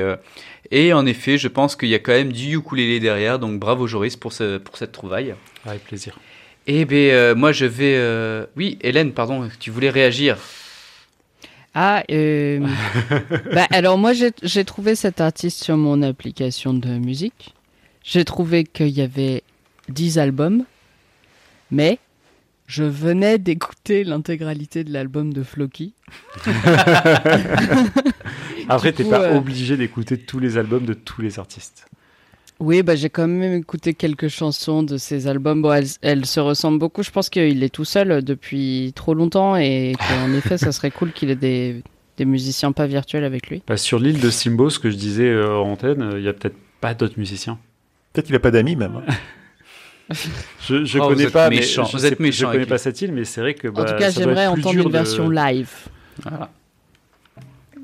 et 0.70 0.92
en 0.92 1.06
effet, 1.06 1.38
je 1.38 1.48
pense 1.48 1.76
qu'il 1.76 1.88
y 1.88 1.94
a 1.94 1.98
quand 1.98 2.12
même 2.12 2.32
du 2.32 2.56
ukulélé 2.56 3.00
derrière. 3.00 3.38
Donc 3.38 3.58
bravo 3.58 3.86
Joris 3.86 4.16
pour 4.16 4.32
ce 4.32 4.58
pour 4.58 4.76
cette 4.76 4.92
trouvaille. 4.92 5.34
Avec 5.64 5.84
plaisir. 5.84 6.18
Et 6.66 6.84
ben 6.84 7.10
euh, 7.12 7.34
moi 7.34 7.52
je 7.52 7.66
vais 7.66 7.94
euh, 7.96 8.46
oui 8.56 8.78
Hélène 8.80 9.12
pardon 9.12 9.48
tu 9.60 9.70
voulais 9.70 9.90
réagir. 9.90 10.38
Ah, 11.74 12.02
euh... 12.10 12.66
bah, 13.52 13.66
alors 13.70 13.98
moi 13.98 14.14
j'ai 14.14 14.30
j'ai 14.42 14.64
trouvé 14.64 14.94
cet 14.94 15.20
artiste 15.20 15.62
sur 15.62 15.76
mon 15.76 16.02
application 16.02 16.74
de 16.74 16.88
musique. 16.88 17.54
J'ai 18.02 18.24
trouvé 18.24 18.64
qu'il 18.64 18.88
y 18.88 19.02
avait 19.02 19.42
10 19.88 20.18
albums, 20.18 20.64
mais 21.70 21.98
je 22.66 22.82
venais 22.82 23.38
d'écouter 23.38 24.04
l'intégralité 24.04 24.84
de 24.84 24.92
l'album 24.92 25.32
de 25.32 25.42
Floki. 25.42 25.92
Après, 28.74 28.92
t'es 28.92 29.04
pas 29.04 29.22
euh, 29.22 29.36
obligé 29.36 29.76
d'écouter 29.76 30.18
tous 30.18 30.38
les 30.38 30.58
albums 30.58 30.84
de 30.84 30.94
tous 30.94 31.22
les 31.22 31.38
artistes. 31.38 31.86
Oui, 32.58 32.82
bah, 32.82 32.94
j'ai 32.96 33.10
quand 33.10 33.26
même 33.28 33.52
écouté 33.54 33.92
quelques 33.92 34.28
chansons 34.28 34.82
de 34.82 34.96
ces 34.96 35.26
albums. 35.26 35.60
Bon, 35.60 35.72
elles, 35.72 35.88
elles 36.00 36.24
se 36.24 36.40
ressemblent 36.40 36.78
beaucoup. 36.78 37.02
Je 37.02 37.10
pense 37.10 37.28
qu'il 37.28 37.62
est 37.62 37.68
tout 37.68 37.84
seul 37.84 38.22
depuis 38.24 38.92
trop 38.94 39.12
longtemps 39.12 39.56
et 39.56 39.92
qu'en 39.98 40.32
effet, 40.38 40.56
ça 40.56 40.72
serait 40.72 40.90
cool 40.90 41.12
qu'il 41.12 41.28
ait 41.30 41.34
des, 41.36 41.82
des 42.16 42.24
musiciens 42.24 42.72
pas 42.72 42.86
virtuels 42.86 43.24
avec 43.24 43.48
lui. 43.50 43.62
Bah, 43.66 43.76
sur 43.76 43.98
l'île 43.98 44.20
de 44.20 44.30
Simbo, 44.30 44.70
ce 44.70 44.78
que 44.78 44.88
je 44.90 44.96
disais 44.96 45.28
euh, 45.28 45.54
en 45.58 45.72
antenne, 45.72 46.00
euh, 46.02 46.18
il 46.18 46.24
y 46.24 46.28
a 46.28 46.32
peut-être 46.32 46.56
pas 46.80 46.94
d'autres 46.94 47.18
musiciens. 47.18 47.58
Peut-être 48.14 48.26
qu'il 48.26 48.34
a 48.36 48.40
pas 48.40 48.50
d'amis 48.50 48.76
même. 48.76 49.02
hein. 49.06 49.12
Je, 50.60 50.84
je 50.84 50.98
Oh, 51.00 51.08
connais 51.08 51.28
pas, 51.28 51.50
méchant, 51.50 51.82
mais 51.82 51.88
je, 51.88 51.92
vous 51.96 51.98
sais- 51.98 52.06
êtes 52.12 52.20
méchant 52.20 52.38
je 52.38 52.44
connais 52.46 52.56
avec 52.58 52.68
pas 52.68 52.76
lui. 52.76 52.80
cette 52.80 53.02
île, 53.02 53.12
mais 53.12 53.24
c'est 53.24 53.40
vrai 53.40 53.54
que 53.54 53.66
En 53.66 53.72
bah, 53.72 53.84
tout 53.84 53.98
cas, 53.98 54.12
ça 54.12 54.20
doit 54.20 54.28
j'aimerais 54.34 54.46
entendre 54.46 54.78
une 54.78 54.84
de- 54.84 54.88
version 54.88 55.28
live. 55.28 55.68
Voilà. 56.22 56.50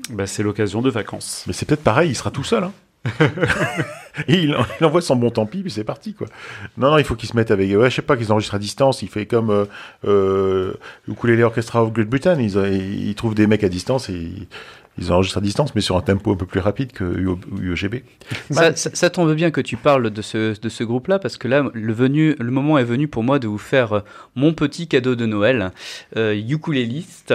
Bah, 0.09 0.27
c'est 0.27 0.43
l'occasion 0.43 0.81
de 0.81 0.89
vacances. 0.89 1.43
Mais 1.47 1.53
c'est 1.53 1.65
peut-être 1.65 1.83
pareil, 1.83 2.09
il 2.11 2.15
sera 2.15 2.29
tout 2.31 2.43
seul. 2.43 2.63
Hein. 2.63 2.73
Et 4.27 4.35
il, 4.43 4.55
en- 4.55 4.65
il 4.79 4.85
envoie 4.85 5.01
son 5.01 5.15
bon 5.15 5.29
tant 5.29 5.45
pis, 5.45 5.61
puis 5.61 5.71
c'est 5.71 5.83
parti 5.83 6.13
quoi. 6.13 6.27
Non, 6.77 6.91
non, 6.91 6.97
il 6.97 7.03
faut 7.03 7.15
qu'ils 7.15 7.27
se 7.29 7.35
mettent 7.35 7.51
avec. 7.51 7.69
Ouais, 7.75 7.89
je 7.89 7.95
sais 7.95 8.01
pas 8.01 8.15
qu'ils 8.15 8.31
enregistrent 8.31 8.55
à 8.55 8.59
distance. 8.59 9.01
Il 9.01 9.09
fait 9.09 9.25
comme 9.25 9.49
euh, 9.49 9.65
euh, 10.05 10.73
Ukulele 11.07 11.43
Orchestra 11.43 11.83
of 11.83 11.91
Great 11.91 12.07
Britain. 12.09 12.39
Ils, 12.39 12.55
ils, 12.55 13.09
ils 13.09 13.15
trouvent 13.15 13.35
des 13.35 13.47
mecs 13.47 13.63
à 13.63 13.69
distance 13.69 14.09
et 14.09 14.13
ils, 14.13 14.47
ils 14.97 15.11
enregistrent 15.11 15.39
à 15.39 15.41
distance, 15.41 15.73
mais 15.75 15.81
sur 15.81 15.97
un 15.97 16.01
tempo 16.01 16.31
un 16.33 16.35
peu 16.35 16.45
plus 16.45 16.59
rapide 16.59 16.91
que 16.91 17.03
UO 17.03 17.39
UOGB. 17.59 18.03
Ça, 18.51 18.75
ça- 18.75 18.91
ça 18.93 19.09
tombe 19.09 19.33
bien 19.33 19.49
que 19.51 19.61
tu 19.61 19.75
parles 19.77 20.09
de 20.11 20.21
ce, 20.21 20.59
de 20.59 20.69
ce 20.69 20.83
groupe-là, 20.83 21.19
parce 21.19 21.37
que 21.37 21.47
là, 21.47 21.65
le, 21.73 21.93
venu, 21.93 22.35
le 22.39 22.51
moment 22.51 22.77
est 22.77 22.83
venu 22.83 23.07
pour 23.07 23.23
moi 23.23 23.39
de 23.39 23.47
vous 23.47 23.57
faire 23.57 23.93
euh, 23.93 23.99
mon 24.35 24.53
petit 24.53 24.87
cadeau 24.87 25.15
de 25.15 25.25
Noël, 25.25 25.71
euh, 26.17 26.33
ukuléliste. 26.35 27.33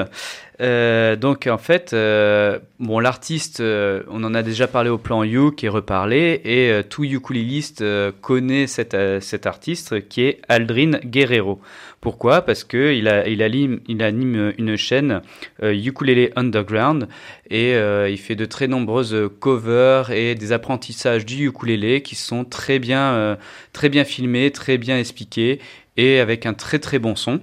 Euh, 0.60 1.14
donc 1.14 1.46
en 1.46 1.58
fait, 1.58 1.92
euh, 1.92 2.58
bon, 2.80 2.98
l'artiste, 2.98 3.60
euh, 3.60 4.02
on 4.10 4.24
en 4.24 4.34
a 4.34 4.42
déjà 4.42 4.66
parlé 4.66 4.90
au 4.90 4.98
plan 4.98 5.22
You, 5.22 5.52
qui 5.52 5.66
est 5.66 5.68
reparlé, 5.68 6.40
et 6.44 6.70
euh, 6.72 6.82
tout 6.82 7.04
ukuléliste 7.04 7.80
euh, 7.82 8.10
connaît 8.20 8.66
cet, 8.66 8.94
euh, 8.94 9.20
cet 9.20 9.46
artiste 9.46 10.08
qui 10.08 10.22
est 10.22 10.40
Aldrin 10.48 10.98
Guerrero. 11.04 11.60
Pourquoi? 12.00 12.42
Parce 12.42 12.62
que 12.62 12.94
il, 12.94 13.08
anime, 13.42 13.80
anime 14.00 14.52
une 14.56 14.76
chaîne 14.76 15.20
euh, 15.62 16.30
Underground 16.36 17.08
et 17.50 17.74
euh, 17.74 18.08
il 18.08 18.18
fait 18.18 18.36
de 18.36 18.44
très 18.44 18.68
nombreuses 18.68 19.28
covers 19.40 20.10
et 20.10 20.34
des 20.34 20.52
apprentissages 20.52 21.26
du 21.26 21.48
ukulélé 21.48 22.02
qui 22.02 22.14
sont 22.14 22.44
très 22.44 22.78
bien, 22.78 23.12
euh, 23.14 23.36
très 23.72 23.88
bien 23.88 24.04
filmés, 24.04 24.52
très 24.52 24.78
bien 24.78 24.98
expliqués 24.98 25.58
et 25.96 26.20
avec 26.20 26.46
un 26.46 26.54
très 26.54 26.78
très 26.78 26.98
bon 26.98 27.16
son. 27.16 27.40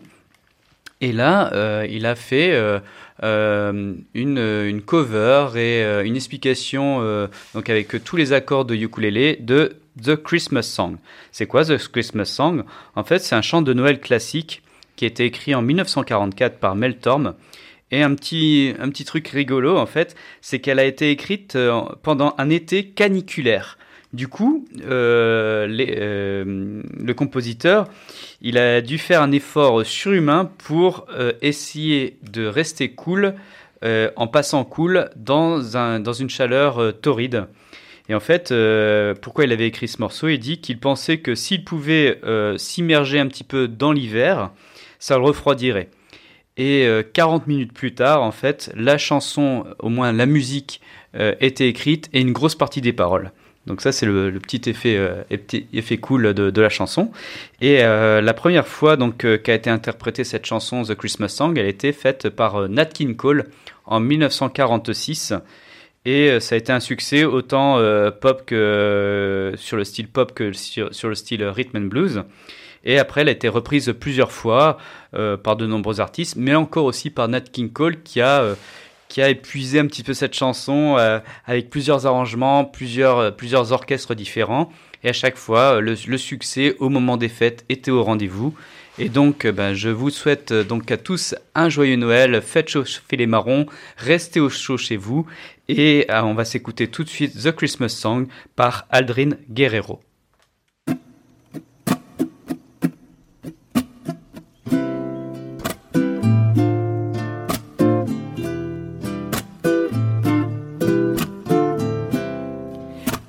Et 1.02 1.12
là, 1.12 1.52
euh, 1.54 1.86
il 1.90 2.06
a 2.06 2.16
fait 2.16 2.52
euh, 2.54 2.80
euh, 3.24 3.94
une, 4.14 4.82
cover 4.82 5.50
et 5.56 5.84
euh, 5.84 6.04
une 6.06 6.16
explication 6.16 7.00
euh, 7.02 7.28
donc 7.54 7.70
avec 7.70 8.04
tous 8.04 8.16
les 8.16 8.34
accords 8.34 8.66
de 8.66 8.76
ukulélé 8.76 9.38
de 9.40 9.76
The 10.02 10.16
Christmas 10.16 10.64
Song. 10.64 10.98
C'est 11.32 11.48
quoi 11.48 11.66
The 11.66 11.78
Christmas 11.92 12.26
Song? 12.26 12.64
En 12.96 13.04
fait, 13.04 13.20
c'est 13.20 13.36
un 13.36 13.42
chant 13.42 13.62
de 13.62 13.74
Noël 13.74 14.00
classique 14.00 14.62
qui 14.96 15.06
a 15.06 15.08
été 15.08 15.26
écrit 15.26 15.56
en 15.56 15.62
1944 15.62 16.58
par 16.58 16.76
Mel 16.76 16.98
Torme. 16.98 17.36
Et 17.92 18.02
un 18.02 18.16
petit, 18.16 18.74
un 18.80 18.90
petit 18.90 19.06
truc 19.06 19.28
rigolo, 19.28 19.78
en 19.78 19.86
fait, 19.86 20.16
c'est 20.42 20.60
qu'elle 20.60 20.80
a 20.80 20.86
été 20.86 21.12
écrite 21.12 21.56
euh, 21.56 21.82
pendant 22.02 22.34
un 22.38 22.50
été 22.50 22.88
caniculaire. 22.88 23.78
Du 24.12 24.28
coup, 24.28 24.66
euh, 24.86 25.68
euh, 25.68 26.82
le 26.98 27.14
compositeur, 27.14 27.88
il 28.42 28.58
a 28.58 28.82
dû 28.82 28.98
faire 28.98 29.22
un 29.22 29.32
effort 29.32 29.86
surhumain 29.86 30.50
pour 30.58 31.06
essayer 31.42 32.18
de 32.32 32.46
rester 32.46 32.92
cool 32.92 33.36
en 33.84 34.28
passant 34.28 34.64
cool 34.64 35.10
dans, 35.18 35.76
un, 35.76 36.00
dans 36.00 36.14
une 36.14 36.30
chaleur 36.30 36.94
torride. 37.02 37.48
Et 38.08 38.16
en 38.16 38.20
fait, 38.20 38.52
euh, 38.52 39.16
pourquoi 39.20 39.46
il 39.46 39.52
avait 39.52 39.68
écrit 39.68 39.88
ce 39.88 40.00
morceau? 40.00 40.28
Il 40.28 40.40
dit 40.40 40.60
qu'il 40.60 40.80
pensait 40.80 41.18
que 41.18 41.34
s'il 41.36 41.64
pouvait 41.64 42.20
euh, 42.24 42.58
s'immerger 42.58 43.20
un 43.20 43.28
petit 43.28 43.44
peu 43.44 43.68
dans 43.68 43.92
l'hiver, 43.92 44.52
ça 45.00 45.18
le 45.18 45.24
refroidirait. 45.24 45.90
Et 46.58 46.86
euh, 46.86 47.04
40 47.04 47.48
minutes 47.48 47.74
plus 47.74 47.96
tard, 47.96 48.22
en 48.22 48.32
fait, 48.32 48.72
la 48.76 48.98
chanson, 48.98 49.66
au 49.80 49.90
moins 49.90 50.12
la 50.12 50.26
musique, 50.26 50.82
euh, 51.16 51.34
était 51.40 51.68
écrite 51.68 52.10
et 52.14 52.22
une 52.22 52.32
grosse 52.32 52.56
partie 52.56 52.82
des 52.82 52.94
paroles. 52.94 53.32
Donc 53.66 53.82
ça, 53.82 53.92
c'est 53.92 54.06
le, 54.06 54.32
petit 54.40 54.70
effet, 54.70 54.96
euh, 54.98 55.98
cool 56.00 56.34
de, 56.34 56.62
la 56.62 56.70
chanson. 56.70 57.12
Et 57.62 57.84
euh, 57.84 58.22
la 58.22 58.34
première 58.34 58.68
fois 58.68 58.96
donc 58.96 59.26
euh, 59.26 59.38
qu'a 59.38 59.56
été 59.56 59.70
interprétée 59.70 60.24
cette 60.24 60.46
chanson, 60.46 60.84
The 60.84 60.94
Christmas 60.96 61.30
Song, 61.30 61.58
elle 61.58 61.66
a 61.66 61.70
été 61.70 61.92
faite 61.92 62.30
par 62.30 62.56
euh, 62.56 62.68
Nat 62.68 62.86
King 62.86 63.16
Cole 63.16 63.46
en 63.86 64.00
1946. 64.00 65.34
Et 66.06 66.30
euh, 66.30 66.40
ça 66.40 66.56
a 66.56 66.58
été 66.58 66.72
un 66.72 66.80
succès 66.80 67.24
autant 67.24 67.80
euh, 67.80 68.12
pop 68.12 68.44
que 68.46 68.56
euh, 68.56 69.58
sur 69.58 69.76
le 69.76 69.84
style 69.84 70.08
pop 70.08 70.34
que 70.34 70.54
sur, 70.54 70.90
le 71.10 71.16
style 71.16 71.44
rhythm 71.44 71.78
and 71.78 71.88
blues. 71.88 72.24
Et 72.84 73.00
après, 73.00 73.22
elle 73.22 73.30
a 73.30 73.32
été 73.32 73.50
reprise 73.50 73.96
plusieurs 74.00 74.32
fois 74.32 74.78
par 75.12 75.56
de 75.56 75.66
nombreux 75.66 76.00
artistes, 76.02 76.36
mais 76.38 76.54
encore 76.54 76.86
aussi 76.86 77.10
par 77.10 77.28
Nat 77.28 77.42
King 77.42 77.72
Cole 77.72 78.04
qui 78.04 78.22
a 78.22 78.56
qui 79.08 79.24
a 79.24 79.30
épuisé 79.30 79.80
un 79.80 79.88
petit 79.88 80.04
peu 80.04 80.14
cette 80.14 80.36
chanson 80.36 80.96
avec 81.48 81.72
plusieurs 81.72 82.06
arrangements, 82.06 82.64
plusieurs, 82.64 83.36
plusieurs 83.36 83.72
orchestres 83.72 84.14
différents. 84.14 84.72
Et 85.04 85.10
à 85.10 85.14
chaque 85.14 85.36
fois, 85.36 85.82
le, 85.82 85.96
le 86.08 86.18
succès 86.20 86.76
au 86.78 86.90
moment 86.90 87.18
des 87.18 87.30
fêtes 87.30 87.66
était 87.70 87.90
au 87.90 88.04
rendez-vous. 88.04 88.54
Et 88.98 89.10
donc, 89.10 89.46
ben, 89.46 89.74
je 89.74 89.90
vous 89.90 90.10
souhaite 90.10 90.54
donc 90.54 90.90
à 90.90 90.98
tous 90.98 91.36
un 91.54 91.70
joyeux 91.70 91.98
Noël. 91.98 92.42
Faites 92.42 92.70
chauffer 92.70 93.18
les 93.18 93.26
marrons, 93.26 93.66
restez 93.98 94.40
au 94.40 94.50
chaud 94.50 94.78
chez 94.78 94.96
vous. 94.96 95.26
Et 95.68 96.06
euh, 96.10 96.22
on 96.22 96.34
va 96.34 96.46
s'écouter 96.46 96.88
tout 96.88 97.04
de 97.04 97.10
suite 97.10 97.42
The 97.42 97.52
Christmas 97.52 97.90
Song 97.90 98.28
par 98.56 98.86
Aldrin 98.92 99.32
Guerrero. 99.50 100.00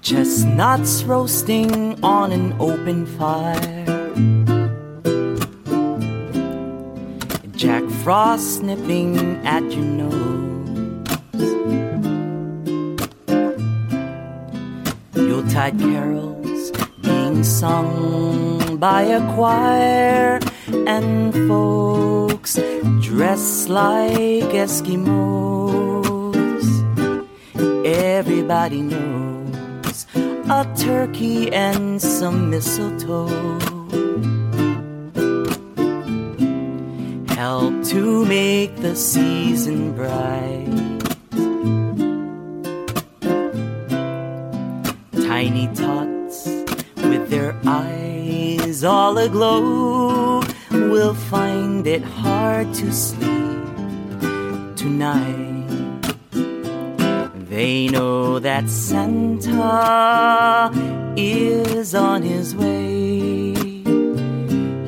Chestnuts 0.02 1.04
roasting 1.04 1.98
on 2.02 2.30
an 2.30 2.54
open 2.60 3.06
fire. 3.06 3.84
Jack 7.56 7.82
Frost 8.04 8.62
nipping 8.62 9.16
at 9.44 9.62
your 9.72 9.84
nose. 9.84 10.35
Yuletide 15.56 15.80
carols 15.80 16.70
being 17.00 17.42
sung 17.42 18.76
by 18.76 19.02
a 19.04 19.20
choir, 19.34 20.38
and 20.86 21.32
folks 21.48 22.58
dressed 23.00 23.70
like 23.70 24.52
Eskimos. 24.52 26.04
Everybody 27.86 28.82
knows 28.82 30.06
a 30.14 30.66
turkey 30.76 31.50
and 31.50 32.02
some 32.02 32.50
mistletoe 32.50 33.58
help 37.28 37.82
to 37.84 38.26
make 38.26 38.76
the 38.76 38.94
season 38.94 39.94
bright. 39.94 40.95
Tiny 45.36 45.68
tots 45.74 46.46
with 47.10 47.28
their 47.28 47.54
eyes 47.66 48.82
all 48.82 49.18
aglow 49.18 50.40
will 50.70 51.12
find 51.12 51.86
it 51.86 52.02
hard 52.02 52.72
to 52.72 52.90
sleep 52.90 53.68
tonight. 54.76 55.68
They 57.50 57.88
know 57.88 58.38
that 58.38 58.70
Santa 58.70 59.52
is 61.18 61.94
on 61.94 62.22
his 62.22 62.56
way. 62.56 63.52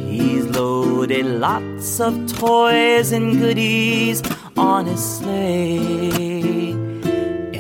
He's 0.09 0.47
loaded 0.47 1.27
lots 1.27 2.01
of 2.01 2.27
toys 2.27 3.13
and 3.13 3.39
goodies 3.39 4.23
on 4.57 4.87
his 4.87 5.05
sleigh. 5.19 6.28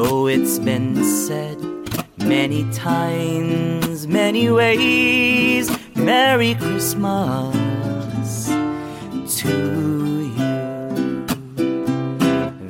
Though 0.00 0.28
it's 0.28 0.60
been 0.60 1.02
said 1.02 1.58
many 2.18 2.62
times, 2.70 4.06
many 4.06 4.48
ways, 4.48 5.76
Merry 5.96 6.54
Christmas 6.54 8.46
to 9.40 9.54
you. 10.38 11.26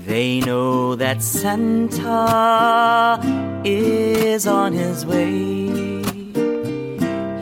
They 0.07 0.41
know 0.41 0.95
that 0.95 1.22
Santa 1.22 3.20
is 3.62 4.47
on 4.47 4.72
his 4.72 5.05
way. 5.05 6.03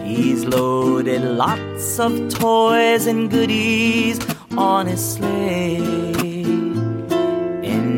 He's 0.04 0.44
loaded 0.46 1.22
lots 1.22 2.00
of 2.00 2.28
toys 2.28 3.06
and 3.06 3.30
goodies 3.30 4.18
on 4.58 4.86
his 4.88 5.12
sleigh. 5.14 6.05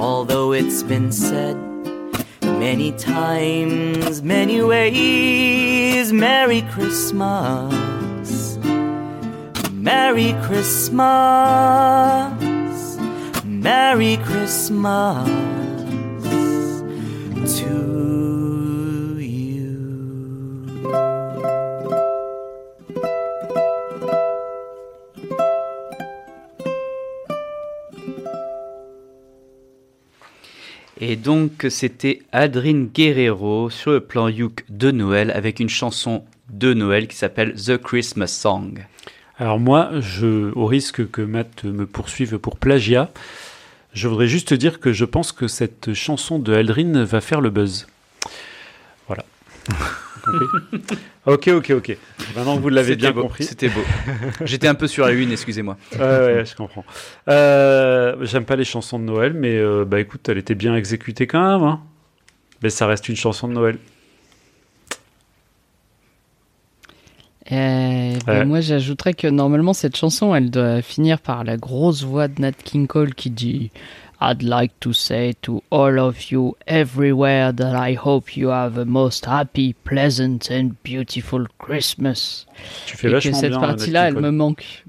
Although 0.00 0.52
it's 0.52 0.82
been 0.82 1.12
said 1.12 1.56
many 2.42 2.92
times, 2.92 4.22
many 4.22 4.62
ways, 4.62 6.10
Merry 6.10 6.62
Christmas. 6.72 8.56
Merry 9.72 10.32
Christmas. 10.42 11.02
Merry 13.44 14.16
Christmas 14.24 15.49
Et 31.10 31.16
donc, 31.16 31.66
c'était 31.70 32.22
Adrien 32.30 32.84
Guerrero 32.84 33.68
sur 33.68 33.90
le 33.90 33.98
plan 33.98 34.28
Youk 34.28 34.64
de 34.68 34.92
Noël 34.92 35.32
avec 35.32 35.58
une 35.58 35.68
chanson 35.68 36.22
de 36.50 36.72
Noël 36.72 37.08
qui 37.08 37.16
s'appelle 37.16 37.54
The 37.54 37.78
Christmas 37.78 38.28
Song. 38.28 38.86
Alors 39.36 39.58
moi, 39.58 39.90
je, 39.98 40.52
au 40.54 40.66
risque 40.66 41.10
que 41.10 41.22
Matt 41.22 41.64
me 41.64 41.84
poursuive 41.84 42.38
pour 42.38 42.58
plagiat, 42.58 43.10
je 43.92 44.06
voudrais 44.06 44.28
juste 44.28 44.54
dire 44.54 44.78
que 44.78 44.92
je 44.92 45.04
pense 45.04 45.32
que 45.32 45.48
cette 45.48 45.94
chanson 45.94 46.38
de 46.38 46.54
Aldrin 46.54 47.02
va 47.02 47.20
faire 47.20 47.40
le 47.40 47.50
buzz. 47.50 47.88
Voilà. 49.08 49.24
Compris 50.20 50.46
ok, 51.26 51.48
ok, 51.48 51.70
ok. 51.76 51.96
Maintenant 52.36 52.56
que 52.56 52.62
vous 52.62 52.68
l'avez 52.68 52.96
bien 52.96 53.12
beau, 53.12 53.22
compris. 53.22 53.44
C'était 53.44 53.68
beau. 53.68 53.80
J'étais 54.44 54.68
un 54.68 54.74
peu 54.74 54.86
sur 54.86 55.04
la 55.06 55.12
une, 55.12 55.32
excusez-moi. 55.32 55.76
Ouais, 55.98 56.44
je 56.44 56.54
comprends. 56.54 56.84
Euh, 57.28 58.16
J'aime 58.22 58.44
pas 58.44 58.56
les 58.56 58.64
chansons 58.64 58.98
de 58.98 59.04
Noël, 59.04 59.32
mais 59.34 59.56
euh, 59.56 59.84
bah 59.84 60.00
écoute, 60.00 60.28
elle 60.28 60.38
était 60.38 60.54
bien 60.54 60.74
exécutée 60.76 61.26
quand 61.26 61.58
même. 61.58 61.66
hein. 61.66 61.80
Mais 62.62 62.70
ça 62.70 62.86
reste 62.86 63.08
une 63.08 63.16
chanson 63.16 63.48
de 63.48 63.54
Noël. 63.54 63.78
Euh, 67.52 68.16
ben, 68.26 68.38
Ouais. 68.40 68.44
Moi, 68.44 68.60
j'ajouterais 68.60 69.14
que 69.14 69.26
normalement, 69.26 69.72
cette 69.72 69.96
chanson, 69.96 70.34
elle 70.34 70.50
doit 70.50 70.82
finir 70.82 71.20
par 71.20 71.42
la 71.44 71.56
grosse 71.56 72.02
voix 72.04 72.28
de 72.28 72.40
Nat 72.40 72.52
King 72.52 72.86
Cole 72.86 73.14
qui 73.14 73.30
dit 73.30 73.70
I'd 74.20 74.42
like 74.42 74.78
to 74.80 74.92
say 74.92 75.32
to 75.42 75.62
all 75.70 75.98
of 75.98 76.30
you 76.30 76.56
everywhere 76.66 77.52
that 77.52 77.74
I 77.74 77.94
hope 77.94 78.36
you 78.36 78.48
have 78.48 78.76
a 78.78 78.84
most 78.84 79.24
happy, 79.24 79.72
pleasant 79.72 80.50
and 80.50 80.74
beautiful 80.82 81.46
Christmas. 81.58 82.46
Tu 82.86 82.96
fais 82.96 83.08
Et 83.08 83.10
que 83.10 83.16
vachement 83.16 83.40
cette 83.40 83.50
bien, 83.50 83.60
partie-là, 83.60 84.08
elle 84.08 84.20
me 84.20 84.30
manque. 84.30 84.84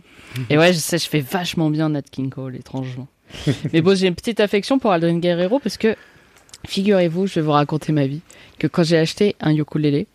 Et 0.50 0.58
ouais, 0.58 0.74
je 0.74 0.80
sais, 0.80 0.98
je 0.98 1.08
fais 1.08 1.22
vachement 1.22 1.70
bien 1.70 1.90
Nat 1.90 2.02
King 2.04 2.30
Cole, 2.30 2.58
étrangement. 2.58 3.08
Mais 3.74 3.82
bon, 3.82 3.96
j'ai 3.96 4.08
une 4.08 4.16
petite 4.16 4.42
affection 4.42 4.80
pour 4.80 4.92
Aldrin 4.92 5.20
Guerrero 5.20 5.60
parce 5.60 5.78
que, 5.78 5.96
figurez-vous, 6.68 7.28
je 7.28 7.36
vais 7.36 7.42
vous 7.42 7.52
raconter 7.52 7.94
ma 7.94 8.08
vie, 8.08 8.22
que 8.60 8.68
quand 8.68 8.84
j'ai 8.84 8.98
acheté 8.98 9.38
un 9.40 9.56
ukulélé, 9.56 10.08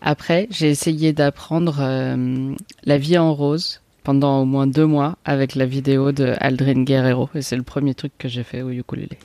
après, 0.00 0.46
j'ai 0.50 0.68
essayé 0.68 1.12
d'apprendre 1.12 1.78
euh, 1.80 2.54
la 2.84 2.98
vie 2.98 3.18
en 3.18 3.34
rose 3.34 3.81
pendant 4.02 4.40
au 4.40 4.44
moins 4.44 4.66
deux 4.66 4.86
mois 4.86 5.16
avec 5.24 5.54
la 5.54 5.66
vidéo 5.66 6.12
de 6.12 6.34
Aldrin 6.40 6.84
Guerrero. 6.84 7.28
Et 7.34 7.42
c'est 7.42 7.56
le 7.56 7.62
premier 7.62 7.94
truc 7.94 8.12
que 8.18 8.28
j'ai 8.28 8.42
fait 8.42 8.62
au 8.62 8.70
ukulélé. 8.70 9.18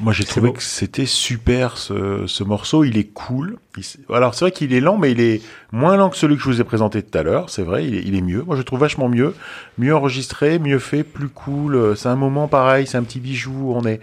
Moi, 0.00 0.12
j'ai 0.12 0.24
trouvé 0.24 0.52
que 0.52 0.62
c'était 0.62 1.06
super 1.06 1.76
ce, 1.76 2.24
ce 2.28 2.44
morceau. 2.44 2.84
Il 2.84 2.96
est 2.96 3.08
cool. 3.12 3.58
Il 3.76 3.84
alors, 4.14 4.34
c'est 4.34 4.44
vrai 4.44 4.52
qu'il 4.52 4.72
est 4.72 4.80
lent, 4.80 4.96
mais 4.96 5.10
il 5.10 5.20
est 5.20 5.42
moins 5.72 5.96
lent 5.96 6.08
que 6.08 6.16
celui 6.16 6.36
que 6.36 6.42
je 6.42 6.48
vous 6.48 6.60
ai 6.60 6.64
présenté 6.64 7.02
tout 7.02 7.18
à 7.18 7.24
l'heure. 7.24 7.50
C'est 7.50 7.64
vrai, 7.64 7.84
il 7.84 7.96
est, 7.96 8.02
il 8.02 8.14
est 8.14 8.20
mieux. 8.22 8.44
Moi, 8.44 8.54
je 8.54 8.62
trouve 8.62 8.78
vachement 8.78 9.08
mieux. 9.08 9.34
Mieux 9.76 9.94
enregistré, 9.94 10.60
mieux 10.60 10.78
fait, 10.78 11.02
plus 11.02 11.28
cool. 11.28 11.74
Euh, 11.74 11.94
C'est 11.96 12.08
un 12.08 12.16
moment 12.16 12.46
pareil, 12.46 12.86
c'est 12.86 12.96
un 12.96 13.02
petit 13.02 13.18
bijou. 13.18 13.72
On 13.74 13.84
est, 13.86 13.98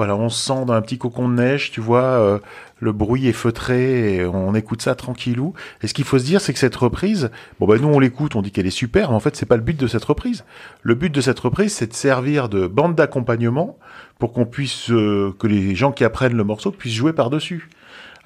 voilà, 0.00 0.16
on 0.16 0.30
se 0.30 0.46
sent 0.46 0.64
dans 0.64 0.72
un 0.72 0.80
petit 0.80 0.96
cocon 0.96 1.28
de 1.28 1.34
neige, 1.34 1.72
tu 1.72 1.82
vois. 1.82 2.04
euh, 2.04 2.38
le 2.78 2.92
bruit 2.92 3.28
est 3.28 3.34
feutré 3.34 4.14
et 4.14 4.24
on 4.24 4.54
écoute 4.54 4.80
ça 4.80 4.94
tranquillou. 4.94 5.52
Et 5.82 5.88
ce 5.88 5.92
qu'il 5.92 6.06
faut 6.06 6.18
se 6.18 6.24
dire, 6.24 6.40
c'est 6.40 6.54
que 6.54 6.58
cette 6.58 6.74
reprise, 6.74 7.30
bon, 7.58 7.66
bah, 7.66 7.76
nous, 7.78 7.88
on 7.88 7.98
l'écoute, 7.98 8.34
on 8.34 8.40
dit 8.40 8.50
qu'elle 8.50 8.66
est 8.66 8.70
super, 8.70 9.10
mais 9.10 9.16
en 9.16 9.20
fait, 9.20 9.36
c'est 9.36 9.44
pas 9.44 9.56
le 9.56 9.62
but 9.62 9.78
de 9.78 9.86
cette 9.86 10.04
reprise. 10.04 10.46
Le 10.80 10.94
but 10.94 11.14
de 11.14 11.20
cette 11.20 11.38
reprise, 11.38 11.74
c'est 11.74 11.88
de 11.88 11.92
servir 11.92 12.48
de 12.48 12.66
bande 12.66 12.94
d'accompagnement 12.94 13.76
pour 14.18 14.32
qu'on 14.32 14.46
puisse 14.46 14.90
euh, 14.90 15.34
que 15.38 15.46
les 15.46 15.74
gens 15.74 15.92
qui 15.92 16.02
apprennent 16.02 16.34
le 16.34 16.44
morceau 16.44 16.70
puissent 16.70 16.94
jouer 16.94 17.12
par 17.12 17.28
dessus. 17.28 17.68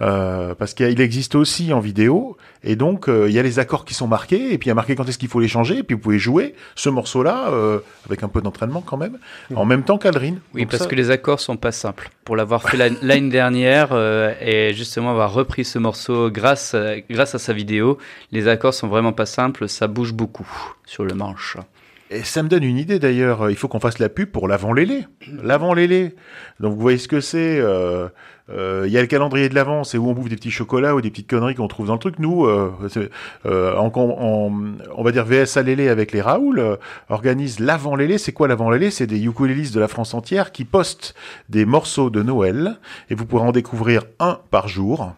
Euh, 0.01 0.57
parce 0.57 0.75
qu'il 0.75 1.01
existe 1.01 1.37
aussi 1.37 1.73
en 1.73 1.79
vidéo, 1.79 2.37
et 2.65 2.75
donc 2.75 3.09
euh, 3.09 3.27
il 3.29 3.33
y 3.35 3.39
a 3.39 3.45
les 3.45 3.61
accords 3.61 3.85
qui 3.85 3.95
sont 3.95 4.09
marqués, 4.09 4.53
et 4.53 4.59
puis 4.59 4.67
il 4.67 4.69
y 4.69 4.73
a 4.73 4.75
marqué 4.75 4.97
quand 4.97 5.09
est-ce 5.09 5.19
qu'il 5.19 5.29
faut 5.29 5.39
les 5.39 5.47
changer, 5.47 5.79
et 5.79 5.83
puis 5.85 5.95
vous 5.95 6.01
pouvez 6.01 6.19
jouer 6.19 6.57
ce 6.75 6.89
morceau-là 6.89 7.51
euh, 7.53 7.79
avec 8.07 8.25
un 8.25 8.29
peu 8.29 8.43
d'entraînement 8.43 8.81
quand 8.85 8.97
même, 8.97 9.19
en 9.55 9.65
même 9.65 9.85
temps 9.85 9.97
qu'Aldrin. 9.97 10.35
Oui, 10.53 10.63
Donc 10.63 10.73
parce 10.73 10.83
ça- 10.83 10.89
que 10.89 10.97
les 10.97 11.13
accords 11.13 11.39
sont 11.39 11.57
pas 11.57 11.71
simples. 11.71 12.11
Pour 12.25 12.35
l'avoir 12.35 12.69
fait 12.69 12.77
la- 12.77 12.89
l'année 13.03 13.31
dernière 13.31 13.91
euh, 13.93 14.35
et 14.41 14.75
justement 14.75 15.13
avoir 15.13 15.33
repris 15.33 15.65
ce 15.65 15.79
morceau 15.79 16.29
grâce 16.29 16.75
à, 16.75 16.99
grâce 17.09 17.37
à 17.37 17.39
sa 17.39 17.53
vidéo, 17.53 17.97
les 18.33 18.49
accords 18.49 18.75
sont 18.75 18.89
vraiment 18.89 19.13
pas 19.13 19.27
simples, 19.27 19.69
ça 19.69 19.87
bouge 19.87 20.13
beaucoup 20.13 20.51
sur 20.87 21.05
le 21.05 21.15
manche. 21.15 21.57
Et 22.11 22.23
ça 22.25 22.43
me 22.43 22.49
donne 22.49 22.65
une 22.65 22.79
idée 22.79 22.99
d'ailleurs, 22.99 23.49
il 23.49 23.57
faut 23.57 23.69
qu'on 23.69 23.81
fasse 23.81 23.99
la 24.01 24.09
pub 24.09 24.31
pour 24.31 24.47
l'avant 24.49 24.73
lélé. 24.73 25.07
L'avant 25.43 25.73
lélé. 25.73 26.15
Donc 26.61 26.75
vous 26.75 26.81
voyez 26.81 26.99
ce 26.99 27.09
que 27.09 27.21
c'est. 27.21 27.59
euh, 27.61 28.09
euh, 28.51 28.85
Il 28.87 28.93
y 28.93 28.99
a 28.99 29.01
le 29.01 29.07
calendrier 29.07 29.49
de 29.49 29.55
l'avant, 29.55 29.85
c'est 29.85 29.99
où 29.99 30.09
on 30.09 30.13
bouffe 30.13 30.29
des 30.29 30.37
petits 30.37 30.51
chocolats 30.51 30.95
ou 30.95 31.01
des 31.01 31.11
petites 31.11 31.29
conneries 31.29 31.55
qu'on 31.55 31.69
trouve 31.69 31.87
dans 31.87 31.95
le 31.95 31.99
truc. 31.99 32.19
Nous, 32.19 32.45
euh, 32.45 32.73
euh, 33.47 33.75
on 33.77 35.03
va 35.03 35.13
dire 35.13 35.25
VS 35.25 35.57
à 35.57 35.63
Lélé 35.63 35.89
avec 35.89 36.13
les 36.13 36.21
Raoul, 36.21 36.59
euh, 36.59 36.77
organise 37.09 37.61
l'avant 37.61 37.97
lélé. 37.97 38.19
C'est 38.19 38.33
quoi 38.33 38.49
l'avant 38.49 38.71
lélé? 38.71 38.91
C'est 38.91 39.07
des 39.07 39.25
ukulélistes 39.25 39.75
de 39.75 39.81
la 39.81 39.89
France 39.89 40.15
entière 40.15 40.53
qui 40.53 40.65
postent 40.65 41.15
des 41.49 41.65
morceaux 41.65 42.11
de 42.11 42.23
Noël 42.23 42.79
et 43.11 43.15
vous 43.15 43.27
pourrez 43.27 43.47
en 43.47 43.53
découvrir 43.53 44.03
un 44.21 44.39
par 44.51 44.69
jour. 44.69 45.15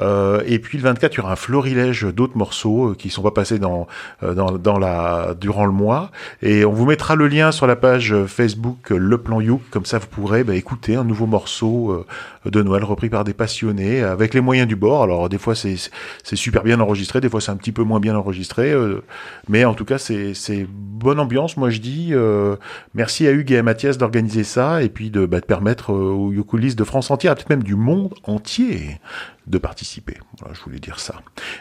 Euh, 0.00 0.42
et 0.46 0.58
puis 0.58 0.78
le 0.78 0.84
24, 0.84 1.14
il 1.14 1.16
y 1.18 1.20
aura 1.20 1.32
un 1.32 1.36
florilège 1.36 2.04
d'autres 2.04 2.36
morceaux 2.36 2.90
euh, 2.90 2.94
qui 2.94 3.10
sont 3.10 3.22
pas 3.22 3.30
passés 3.30 3.58
dans, 3.58 3.86
euh, 4.22 4.34
dans, 4.34 4.78
la, 4.78 5.34
durant 5.38 5.66
le 5.66 5.72
mois. 5.72 6.10
Et 6.42 6.64
on 6.64 6.72
vous 6.72 6.86
mettra 6.86 7.16
le 7.16 7.28
lien 7.28 7.52
sur 7.52 7.66
la 7.66 7.76
page 7.76 8.12
euh, 8.12 8.26
Facebook 8.26 8.92
euh, 8.92 8.96
Le 8.98 9.18
Plan 9.18 9.40
Youk, 9.40 9.62
comme 9.70 9.84
ça 9.84 9.98
vous 9.98 10.06
pourrez 10.06 10.44
bah, 10.44 10.54
écouter 10.54 10.96
un 10.96 11.04
nouveau 11.04 11.26
morceau 11.26 11.90
euh, 11.90 12.06
de 12.50 12.62
Noël 12.62 12.67
repris 12.68 13.08
par 13.08 13.24
des 13.24 13.34
passionnés 13.34 14.02
avec 14.02 14.34
les 14.34 14.40
moyens 14.40 14.68
du 14.68 14.76
bord. 14.76 15.02
Alors 15.02 15.28
des 15.28 15.38
fois 15.38 15.54
c'est 15.54 15.76
c'est 16.22 16.36
super 16.36 16.62
bien 16.62 16.80
enregistré, 16.80 17.20
des 17.20 17.28
fois 17.28 17.40
c'est 17.40 17.50
un 17.50 17.56
petit 17.56 17.72
peu 17.72 17.82
moins 17.82 18.00
bien 18.00 18.16
enregistré, 18.16 18.72
euh, 18.72 19.02
mais 19.48 19.64
en 19.64 19.74
tout 19.74 19.84
cas 19.84 19.98
c'est 19.98 20.34
c'est 20.34 20.66
bonne 20.68 21.20
ambiance. 21.20 21.56
Moi 21.56 21.70
je 21.70 21.78
dis 21.78 22.10
euh, 22.12 22.56
merci 22.94 23.26
à 23.26 23.32
Hugues 23.32 23.52
et 23.52 23.58
à 23.58 23.62
Mathias 23.62 23.98
d'organiser 23.98 24.44
ça 24.44 24.82
et 24.82 24.88
puis 24.88 25.10
de, 25.10 25.26
bah, 25.26 25.40
de 25.40 25.46
permettre 25.46 25.92
euh, 25.92 26.12
aux 26.12 26.32
ukulélistes 26.32 26.78
de 26.78 26.84
France 26.84 27.10
entière, 27.10 27.34
peut-être 27.34 27.50
même 27.50 27.62
du 27.62 27.74
monde 27.74 28.14
entier, 28.24 28.98
de 29.46 29.58
participer. 29.58 30.18
Voilà, 30.40 30.54
je 30.54 30.60
voulais 30.62 30.80
dire 30.80 31.00
ça. 31.00 31.16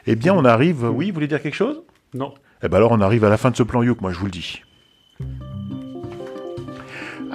Eh 0.05 0.15
bien 0.15 0.33
on 0.33 0.45
arrive. 0.45 0.83
Oui, 0.83 1.09
vous 1.09 1.15
voulez 1.15 1.27
dire 1.27 1.41
quelque 1.41 1.55
chose? 1.55 1.81
Non. 2.13 2.33
eh 2.63 2.69
ben 2.69 2.77
alors 2.77 2.91
on 2.91 3.01
arrive 3.01 3.23
à 3.23 3.29
la 3.29 3.37
fin 3.37 3.51
de 3.51 3.55
ce 3.55 3.63
plan 3.63 3.83
Youk, 3.83 4.01
moi 4.01 4.11
je 4.11 4.19
vous 4.19 4.25
le 4.25 4.31
dis. 4.31 4.61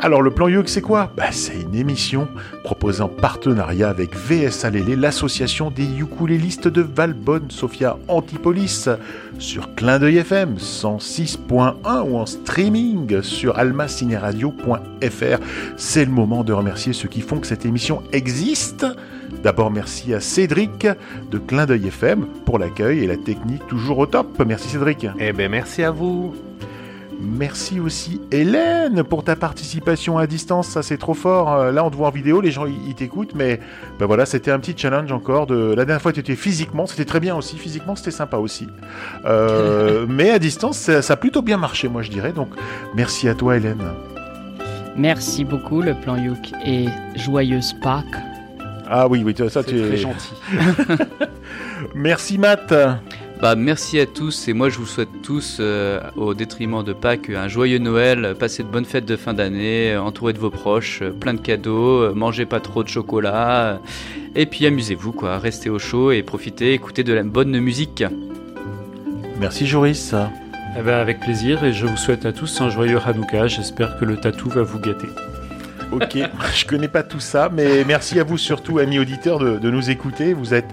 Alors 0.04 0.20
le 0.20 0.32
plan 0.32 0.48
Youk 0.48 0.68
c'est 0.68 0.80
quoi? 0.80 1.12
Bah, 1.16 1.30
C'est 1.30 1.60
une 1.60 1.76
émission 1.76 2.26
proposée 2.64 3.02
en 3.02 3.08
partenariat 3.08 3.88
avec 3.88 4.16
VS 4.16 4.64
Alélé, 4.64 4.96
l'association 4.96 5.70
des 5.70 5.86
ukulélistes 6.00 6.66
de 6.66 6.82
Valbonne, 6.82 7.50
Sophia 7.50 7.96
Antipolis, 8.08 8.88
sur 9.38 9.76
Clin 9.76 10.00
d'œil 10.00 10.16
FM 10.16 10.56
106.1 10.56 11.74
ou 12.08 12.16
en 12.16 12.26
streaming 12.26 13.22
sur 13.22 13.56
almacineradio.fr. 13.56 15.38
C'est 15.76 16.04
le 16.04 16.10
moment 16.10 16.42
de 16.42 16.52
remercier 16.52 16.92
ceux 16.92 17.08
qui 17.08 17.20
font 17.20 17.38
que 17.38 17.46
cette 17.46 17.64
émission 17.64 18.02
existe. 18.10 18.84
D'abord, 19.44 19.70
merci 19.70 20.12
à 20.14 20.18
Cédric 20.18 20.84
de 21.30 21.38
Clin 21.38 21.64
d'œil 21.64 21.86
FM 21.86 22.26
pour 22.44 22.58
l'accueil 22.58 23.04
et 23.04 23.06
la 23.06 23.16
technique 23.16 23.64
toujours 23.68 23.98
au 23.98 24.06
top. 24.06 24.42
Merci 24.44 24.68
Cédric. 24.70 25.06
Eh 25.20 25.32
ben, 25.32 25.48
merci 25.48 25.84
à 25.84 25.92
vous. 25.92 26.34
Merci 27.22 27.78
aussi 27.78 28.20
Hélène 28.32 29.04
pour 29.04 29.22
ta 29.22 29.36
participation 29.36 30.18
à 30.18 30.26
distance, 30.26 30.68
ça 30.68 30.82
c'est 30.82 30.98
trop 30.98 31.14
fort. 31.14 31.52
Euh, 31.52 31.72
Là 31.72 31.84
on 31.84 31.90
te 31.90 31.96
voit 31.96 32.08
en 32.08 32.10
vidéo, 32.10 32.40
les 32.40 32.50
gens 32.50 32.66
ils 32.66 32.94
t'écoutent, 32.94 33.34
mais 33.34 33.60
ben 33.98 34.06
voilà, 34.06 34.26
c'était 34.26 34.50
un 34.50 34.58
petit 34.58 34.74
challenge 34.76 35.12
encore. 35.12 35.46
De... 35.46 35.74
La 35.74 35.84
dernière 35.84 36.02
fois 36.02 36.12
tu 36.12 36.20
étais 36.20 36.34
physiquement, 36.34 36.86
c'était 36.86 37.04
très 37.04 37.20
bien 37.20 37.36
aussi, 37.36 37.56
physiquement 37.58 37.94
c'était 37.94 38.10
sympa 38.10 38.38
aussi. 38.38 38.66
Euh, 39.24 40.04
mais 40.08 40.30
à 40.30 40.38
distance 40.38 40.78
ça, 40.78 41.00
ça 41.00 41.14
a 41.14 41.16
plutôt 41.16 41.42
bien 41.42 41.58
marché 41.58 41.88
moi 41.88 42.02
je 42.02 42.10
dirais, 42.10 42.32
donc 42.32 42.48
merci 42.94 43.28
à 43.28 43.34
toi 43.34 43.56
Hélène. 43.56 43.82
Merci 44.96 45.44
beaucoup, 45.44 45.80
le 45.80 45.94
plan 45.94 46.16
Youk. 46.16 46.52
Et 46.66 46.86
joyeuse 47.16 47.74
Pâques. 47.82 48.04
Ah 48.88 49.08
oui, 49.08 49.22
oui, 49.24 49.34
ça 49.48 49.64
tu 49.64 49.78
très 49.78 49.94
es... 49.94 49.96
gentil. 49.96 50.34
Merci 51.94 52.36
Matt. 52.38 52.74
Bah, 53.42 53.56
merci 53.56 53.98
à 53.98 54.06
tous 54.06 54.46
et 54.46 54.52
moi 54.52 54.68
je 54.68 54.78
vous 54.78 54.86
souhaite 54.86 55.20
tous, 55.20 55.56
euh, 55.58 56.00
au 56.14 56.32
détriment 56.32 56.84
de 56.84 56.92
Pâques, 56.92 57.28
un 57.28 57.48
joyeux 57.48 57.78
Noël, 57.78 58.36
passez 58.38 58.62
de 58.62 58.68
bonnes 58.68 58.84
fêtes 58.84 59.04
de 59.04 59.16
fin 59.16 59.34
d'année, 59.34 59.94
euh, 59.94 60.00
entouré 60.00 60.32
de 60.32 60.38
vos 60.38 60.48
proches, 60.48 61.02
euh, 61.02 61.10
plein 61.10 61.34
de 61.34 61.40
cadeaux, 61.40 62.14
mangez 62.14 62.46
pas 62.46 62.60
trop 62.60 62.84
de 62.84 62.88
chocolat, 62.88 63.80
et 64.36 64.46
puis 64.46 64.64
amusez-vous 64.64 65.10
quoi, 65.10 65.40
restez 65.40 65.70
au 65.70 65.80
chaud 65.80 66.12
et 66.12 66.22
profitez, 66.22 66.72
écoutez 66.72 67.02
de 67.02 67.12
la 67.12 67.24
bonne 67.24 67.58
musique. 67.58 68.04
Merci 69.40 69.66
Joris. 69.66 70.14
Eh 70.78 70.82
ben, 70.82 70.94
avec 70.94 71.18
plaisir 71.18 71.64
et 71.64 71.72
je 71.72 71.84
vous 71.84 71.96
souhaite 71.96 72.24
à 72.24 72.32
tous 72.32 72.60
un 72.60 72.70
joyeux 72.70 73.00
Hanouka. 73.04 73.48
J'espère 73.48 73.98
que 73.98 74.04
le 74.04 74.18
tatou 74.18 74.50
va 74.50 74.62
vous 74.62 74.78
gâter. 74.78 75.08
Ok, 75.90 76.16
je 76.54 76.64
connais 76.64 76.86
pas 76.86 77.02
tout 77.02 77.20
ça, 77.20 77.50
mais 77.52 77.82
merci 77.84 78.20
à 78.20 78.24
vous 78.24 78.38
surtout, 78.38 78.78
amis 78.78 79.00
auditeurs, 79.00 79.40
de, 79.40 79.58
de 79.58 79.70
nous 79.70 79.90
écouter. 79.90 80.32
Vous 80.32 80.54
êtes 80.54 80.72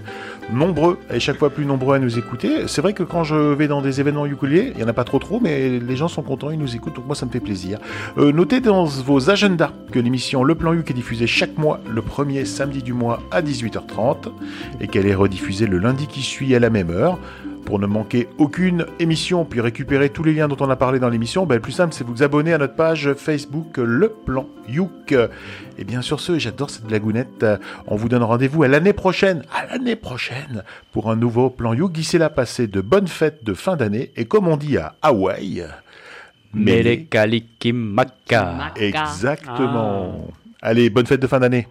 nombreux, 0.52 0.98
et 1.12 1.20
chaque 1.20 1.38
fois 1.38 1.50
plus 1.50 1.64
nombreux 1.64 1.96
à 1.96 1.98
nous 1.98 2.18
écouter. 2.18 2.66
C'est 2.66 2.80
vrai 2.80 2.92
que 2.92 3.02
quand 3.02 3.24
je 3.24 3.34
vais 3.34 3.68
dans 3.68 3.82
des 3.82 4.00
événements 4.00 4.26
ukulélés, 4.26 4.72
il 4.74 4.80
y 4.80 4.84
en 4.84 4.88
a 4.88 4.92
pas 4.92 5.04
trop 5.04 5.18
trop, 5.18 5.40
mais 5.40 5.78
les 5.78 5.96
gens 5.96 6.08
sont 6.08 6.22
contents, 6.22 6.50
ils 6.50 6.58
nous 6.58 6.74
écoutent, 6.74 6.96
donc 6.96 7.06
moi 7.06 7.14
ça 7.14 7.26
me 7.26 7.30
fait 7.30 7.40
plaisir. 7.40 7.78
Euh, 8.18 8.32
notez 8.32 8.60
dans 8.60 8.84
vos 8.84 9.30
agendas 9.30 9.72
que 9.92 9.98
l'émission 9.98 10.44
Le 10.44 10.54
Plan 10.54 10.72
Uc 10.72 10.90
est 10.90 10.94
diffusée 10.94 11.26
chaque 11.26 11.56
mois, 11.58 11.80
le 11.88 12.02
premier 12.02 12.44
samedi 12.44 12.82
du 12.82 12.92
mois 12.92 13.20
à 13.30 13.42
18h30, 13.42 14.30
et 14.80 14.88
qu'elle 14.88 15.06
est 15.06 15.14
rediffusée 15.14 15.66
le 15.66 15.78
lundi 15.78 16.06
qui 16.06 16.22
suit 16.22 16.54
à 16.54 16.58
la 16.58 16.70
même 16.70 16.90
heure. 16.90 17.18
Pour 17.64 17.78
ne 17.78 17.86
manquer 17.86 18.26
aucune 18.38 18.86
émission, 18.98 19.44
puis 19.44 19.60
récupérer 19.60 20.08
tous 20.08 20.24
les 20.24 20.32
liens 20.34 20.48
dont 20.48 20.56
on 20.60 20.70
a 20.70 20.76
parlé 20.76 20.98
dans 20.98 21.08
l'émission, 21.08 21.46
ben, 21.46 21.54
le 21.54 21.60
plus 21.60 21.72
simple, 21.72 21.94
c'est 21.94 22.04
vous 22.04 22.22
abonner 22.22 22.52
à 22.52 22.58
notre 22.58 22.74
page 22.74 23.12
Facebook 23.14 23.76
Le 23.76 24.08
Plan 24.08 24.46
Youk. 24.68 25.14
Et 25.78 25.84
bien 25.84 26.02
sur 26.02 26.20
ce, 26.20 26.38
j'adore 26.38 26.70
cette 26.70 26.84
blagounette, 26.84 27.46
on 27.86 27.96
vous 27.96 28.08
donne 28.08 28.22
rendez-vous 28.24 28.64
à 28.64 28.68
l'année 28.68 28.92
prochaine, 28.92 29.44
à 29.54 29.66
l'année 29.66 29.96
prochaine, 29.96 30.64
pour 30.90 31.10
un 31.10 31.16
nouveau 31.16 31.48
Plan 31.50 31.72
Youk. 31.72 31.92
D'ici 31.92 32.18
là, 32.18 32.28
passez 32.28 32.66
de 32.66 32.80
bonnes 32.80 33.08
fêtes 33.08 33.44
de 33.44 33.54
fin 33.54 33.76
d'année, 33.76 34.10
et 34.16 34.24
comme 34.24 34.48
on 34.48 34.56
dit 34.56 34.76
à 34.76 34.96
Hawaï, 35.02 35.64
Mele 36.52 37.06
Kalikimaka. 37.06 38.52
Maca. 38.52 38.72
Exactement. 38.76 40.28
Allez, 40.62 40.90
bonne 40.90 41.06
fête 41.06 41.22
de 41.22 41.26
fin 41.26 41.38
d'année. 41.38 41.68